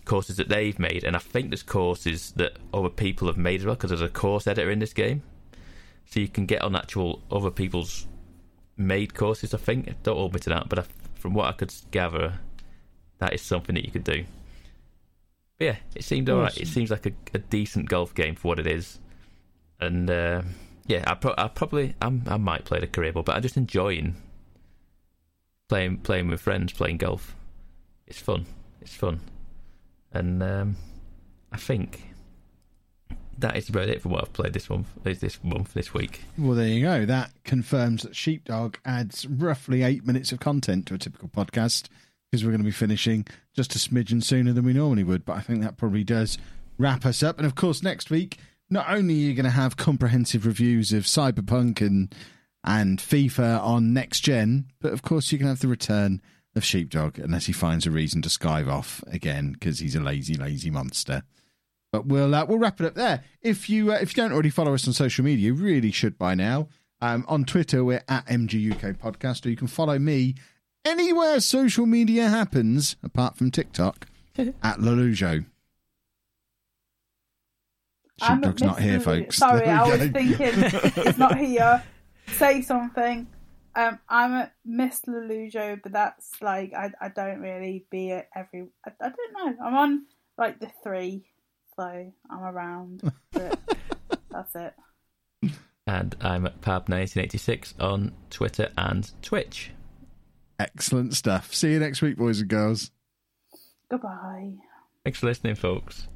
courses 0.06 0.38
that 0.38 0.50
they've 0.50 0.78
made, 0.80 1.04
and 1.04 1.16
I 1.16 1.20
think 1.20 1.50
there's 1.50 1.64
courses 1.64 2.34
that 2.36 2.58
other 2.74 2.90
people 2.90 3.28
have 3.28 3.38
made 3.38 3.62
as 3.62 3.66
well 3.66 3.76
because 3.76 3.92
there's 3.92 4.02
a 4.02 4.10
course 4.10 4.48
editor 4.48 4.70
in 4.70 4.80
this 4.80 4.94
game, 4.94 5.24
so 6.06 6.20
you 6.20 6.28
can 6.28 6.46
get 6.46 6.62
on 6.62 6.76
actual 6.76 7.22
other 7.32 7.52
people's 7.52 8.08
made 8.76 9.14
courses. 9.14 9.54
I 9.54 9.58
think 9.58 9.94
don't 10.04 10.18
hold 10.18 10.34
me 10.34 10.40
to 10.42 10.50
that, 10.50 10.68
but 10.68 10.80
I, 10.80 10.84
from 11.16 11.34
what 11.34 11.48
I 11.48 11.54
could 11.54 11.74
gather, 11.92 12.40
that 13.20 13.34
is 13.34 13.42
something 13.42 13.76
that 13.76 13.86
you 13.86 13.92
could 13.92 14.04
do. 14.04 14.26
But 15.60 15.66
yeah, 15.66 15.76
it 15.96 16.04
seemed 16.04 16.30
alright. 16.30 16.58
It 16.58 16.68
seems 16.68 16.90
like 16.90 17.06
a, 17.06 17.14
a 17.34 17.40
decent 17.40 17.88
golf 17.88 18.14
game 18.16 18.36
for 18.36 18.50
what 18.50 18.60
it 18.60 18.68
is, 18.68 19.00
and 19.84 20.10
uh, 20.10 20.42
yeah, 20.88 21.04
I, 21.08 21.16
pro- 21.16 21.36
I 21.38 21.48
probably 21.48 21.96
I'm, 22.02 22.24
I 22.28 22.38
might 22.38 22.66
play 22.66 22.80
the 22.80 22.88
career 22.88 23.14
ball, 23.14 23.24
but 23.24 23.36
I'm 23.36 23.42
just 23.42 23.58
enjoying 23.58 24.16
playing 25.70 25.98
playing 25.98 26.28
with 26.28 26.42
friends, 26.42 26.74
playing 26.74 26.98
golf. 26.98 27.36
It's 28.08 28.20
fun. 28.20 28.46
It's 28.82 28.96
fun, 28.96 29.22
and 30.12 30.44
um, 30.44 30.76
I 31.52 31.58
think 31.58 32.02
that 33.38 33.56
is 33.56 33.70
about 33.70 33.90
it 33.90 34.02
for 34.02 34.10
what 34.10 34.22
I've 34.22 34.34
played 34.34 34.54
this 34.54 34.70
month. 34.70 34.88
This 35.04 35.44
month, 35.44 35.74
this 35.74 35.94
week. 35.94 36.22
Well, 36.38 36.56
there 36.56 36.68
you 36.68 36.82
go. 36.82 37.06
That 37.06 37.32
confirms 37.44 38.04
that 38.04 38.16
Sheepdog 38.16 38.78
adds 38.86 39.26
roughly 39.28 39.84
eight 39.84 40.06
minutes 40.06 40.32
of 40.32 40.40
content 40.40 40.86
to 40.88 40.96
a 40.96 40.98
typical 40.98 41.30
podcast 41.30 41.88
because 42.30 42.44
we're 42.44 42.52
going 42.52 42.62
to 42.62 42.66
be 42.66 42.72
finishing 42.72 43.26
just 43.54 43.76
a 43.76 43.80
smidgen 43.80 44.24
sooner 44.24 44.54
than 44.54 44.66
we 44.66 44.74
normally 44.74 45.04
would. 45.04 45.24
But 45.26 45.38
I 45.38 45.42
think 45.42 45.62
that 45.62 45.78
probably 45.78 46.04
does 46.04 46.38
wrap 46.78 47.06
us 47.06 47.24
up. 47.24 47.38
And 47.38 47.46
of 47.46 47.56
course, 47.56 47.84
next 47.84 48.10
week, 48.10 48.38
not 48.74 48.90
only 48.90 49.14
are 49.14 49.18
you 49.18 49.34
going 49.34 49.46
to 49.46 49.52
have 49.52 49.78
comprehensive 49.78 50.46
reviews 50.46 50.92
of 50.92 51.04
Cyberpunk 51.04 51.80
and 51.80 52.14
and 52.66 53.00
FIFA 53.00 53.62
on 53.62 53.94
next 53.94 54.22
gen, 54.22 54.66
but 54.80 54.94
of 54.94 55.02
course 55.02 55.32
you 55.32 55.38
can 55.38 55.48
have 55.48 55.60
the 55.60 55.68
return 55.68 56.22
of 56.56 56.64
Sheepdog 56.64 57.20
unless 57.20 57.46
he 57.46 57.54
finds 57.54 57.86
a 57.86 57.92
reason 57.92 58.22
to 58.22 58.30
skive 58.30 58.70
off 58.70 59.04
again 59.08 59.52
because 59.52 59.80
he's 59.80 59.96
a 59.96 60.00
lazy, 60.00 60.36
lazy 60.36 60.70
monster. 60.70 61.24
But 61.92 62.06
we'll 62.06 62.34
uh, 62.34 62.46
we'll 62.46 62.58
wrap 62.58 62.82
it 62.82 62.88
up 62.88 62.96
there. 62.96 63.24
If 63.42 63.70
you 63.70 63.92
uh, 63.92 63.98
if 64.02 64.16
you 64.16 64.24
don't 64.24 64.34
already 64.34 64.50
follow 64.50 64.74
us 64.74 64.88
on 64.88 64.94
social 64.94 65.24
media, 65.24 65.48
you 65.48 65.54
really 65.54 65.92
should 65.92 66.18
by 66.18 66.36
now. 66.36 66.70
Um, 67.02 67.26
on 67.28 67.44
Twitter, 67.44 67.84
we're 67.84 68.04
at 68.08 68.26
MGUK 68.28 68.98
Podcast, 68.98 69.46
or 69.46 69.50
you 69.50 69.58
can 69.58 69.68
follow 69.68 70.00
me 70.00 70.36
anywhere 70.86 71.42
social 71.42 71.86
media 71.86 72.30
happens, 72.30 72.96
apart 73.04 73.36
from 73.36 73.52
TikTok, 73.52 74.08
at 74.38 74.80
Lollujo. 74.80 75.46
I'm 78.22 78.42
Sheepdog's 78.42 78.62
not 78.62 78.80
here, 78.80 79.00
folks. 79.00 79.38
Sorry, 79.38 79.68
I 79.68 79.84
was 79.88 80.10
thinking 80.12 80.94
he's 81.04 81.18
not 81.18 81.38
here. 81.38 81.84
Say 82.28 82.62
something. 82.62 83.28
Um, 83.76 84.00
I'm 84.08 84.34
at 84.34 84.54
Miss 84.64 85.02
Lollujo, 85.08 85.82
but 85.82 85.94
that's 85.94 86.42
like 86.42 86.74
I 86.74 86.92
I 87.02 87.10
don't 87.10 87.40
really 87.42 87.86
be 87.90 88.12
at 88.12 88.30
every. 88.36 88.68
I, 88.86 88.92
I 89.02 89.10
don't 89.10 89.58
know. 89.58 89.66
I'm 89.66 89.76
on 89.76 90.06
like 90.38 90.60
the 90.60 90.70
three, 90.84 91.26
so 91.76 91.84
I'm 92.30 92.40
around. 92.44 93.12
But 93.32 93.60
that's 94.30 94.56
it. 94.56 94.74
And 95.86 96.16
I'm 96.22 96.46
at 96.46 96.62
Pab1986 96.62 97.82
on 97.82 98.14
Twitter 98.30 98.70
and 98.78 99.12
Twitch. 99.22 99.72
Excellent 100.60 101.14
stuff. 101.16 101.54
See 101.54 101.72
you 101.74 101.80
next 101.80 102.02
week, 102.02 102.16
boys 102.16 102.40
and 102.40 102.50
girls. 102.50 102.92
Goodbye. 103.90 104.54
Thanks 105.04 105.20
for 105.20 105.26
listening, 105.26 105.56
folks. 105.56 106.08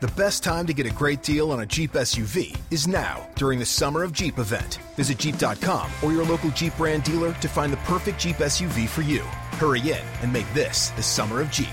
The 0.00 0.08
best 0.08 0.42
time 0.42 0.66
to 0.66 0.72
get 0.72 0.86
a 0.86 0.90
great 0.94 1.22
deal 1.22 1.52
on 1.52 1.60
a 1.60 1.66
Jeep 1.66 1.92
SUV 1.92 2.56
is 2.70 2.88
now 2.88 3.28
during 3.34 3.58
the 3.58 3.66
Summer 3.66 4.02
of 4.02 4.14
Jeep 4.14 4.38
event. 4.38 4.78
Visit 4.96 5.18
Jeep.com 5.18 5.90
or 6.02 6.10
your 6.10 6.24
local 6.24 6.48
Jeep 6.52 6.74
brand 6.78 7.04
dealer 7.04 7.34
to 7.34 7.48
find 7.48 7.70
the 7.70 7.76
perfect 7.84 8.18
Jeep 8.18 8.36
SUV 8.36 8.88
for 8.88 9.02
you. 9.02 9.20
Hurry 9.60 9.82
in 9.82 10.00
and 10.22 10.32
make 10.32 10.50
this 10.54 10.88
the 10.96 11.02
Summer 11.02 11.42
of 11.42 11.50
Jeep. 11.50 11.68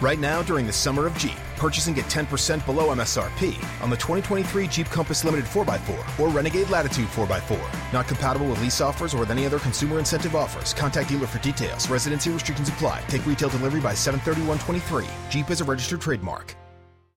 Right 0.00 0.18
now, 0.18 0.40
during 0.40 0.66
the 0.66 0.72
Summer 0.72 1.06
of 1.06 1.14
Jeep, 1.18 1.36
purchase 1.58 1.88
and 1.88 1.94
get 1.94 2.06
10% 2.06 2.64
below 2.64 2.86
MSRP 2.86 3.62
on 3.82 3.90
the 3.90 3.98
2023 3.98 4.66
Jeep 4.68 4.86
Compass 4.86 5.22
Limited 5.22 5.44
4x4 5.44 6.20
or 6.20 6.30
Renegade 6.30 6.70
Latitude 6.70 7.08
4x4. 7.08 7.92
Not 7.92 8.08
compatible 8.08 8.48
with 8.48 8.62
lease 8.62 8.80
offers 8.80 9.12
or 9.12 9.18
with 9.18 9.30
any 9.30 9.44
other 9.44 9.58
consumer 9.58 9.98
incentive 9.98 10.34
offers. 10.34 10.72
Contact 10.72 11.10
dealer 11.10 11.26
for 11.26 11.38
details. 11.40 11.90
Residency 11.90 12.30
restrictions 12.30 12.70
apply. 12.70 13.02
Take 13.08 13.26
retail 13.26 13.50
delivery 13.50 13.82
by 13.82 13.92
731.23. 13.92 15.06
Jeep 15.30 15.50
is 15.50 15.60
a 15.60 15.64
registered 15.64 16.00
trademark. 16.00 16.56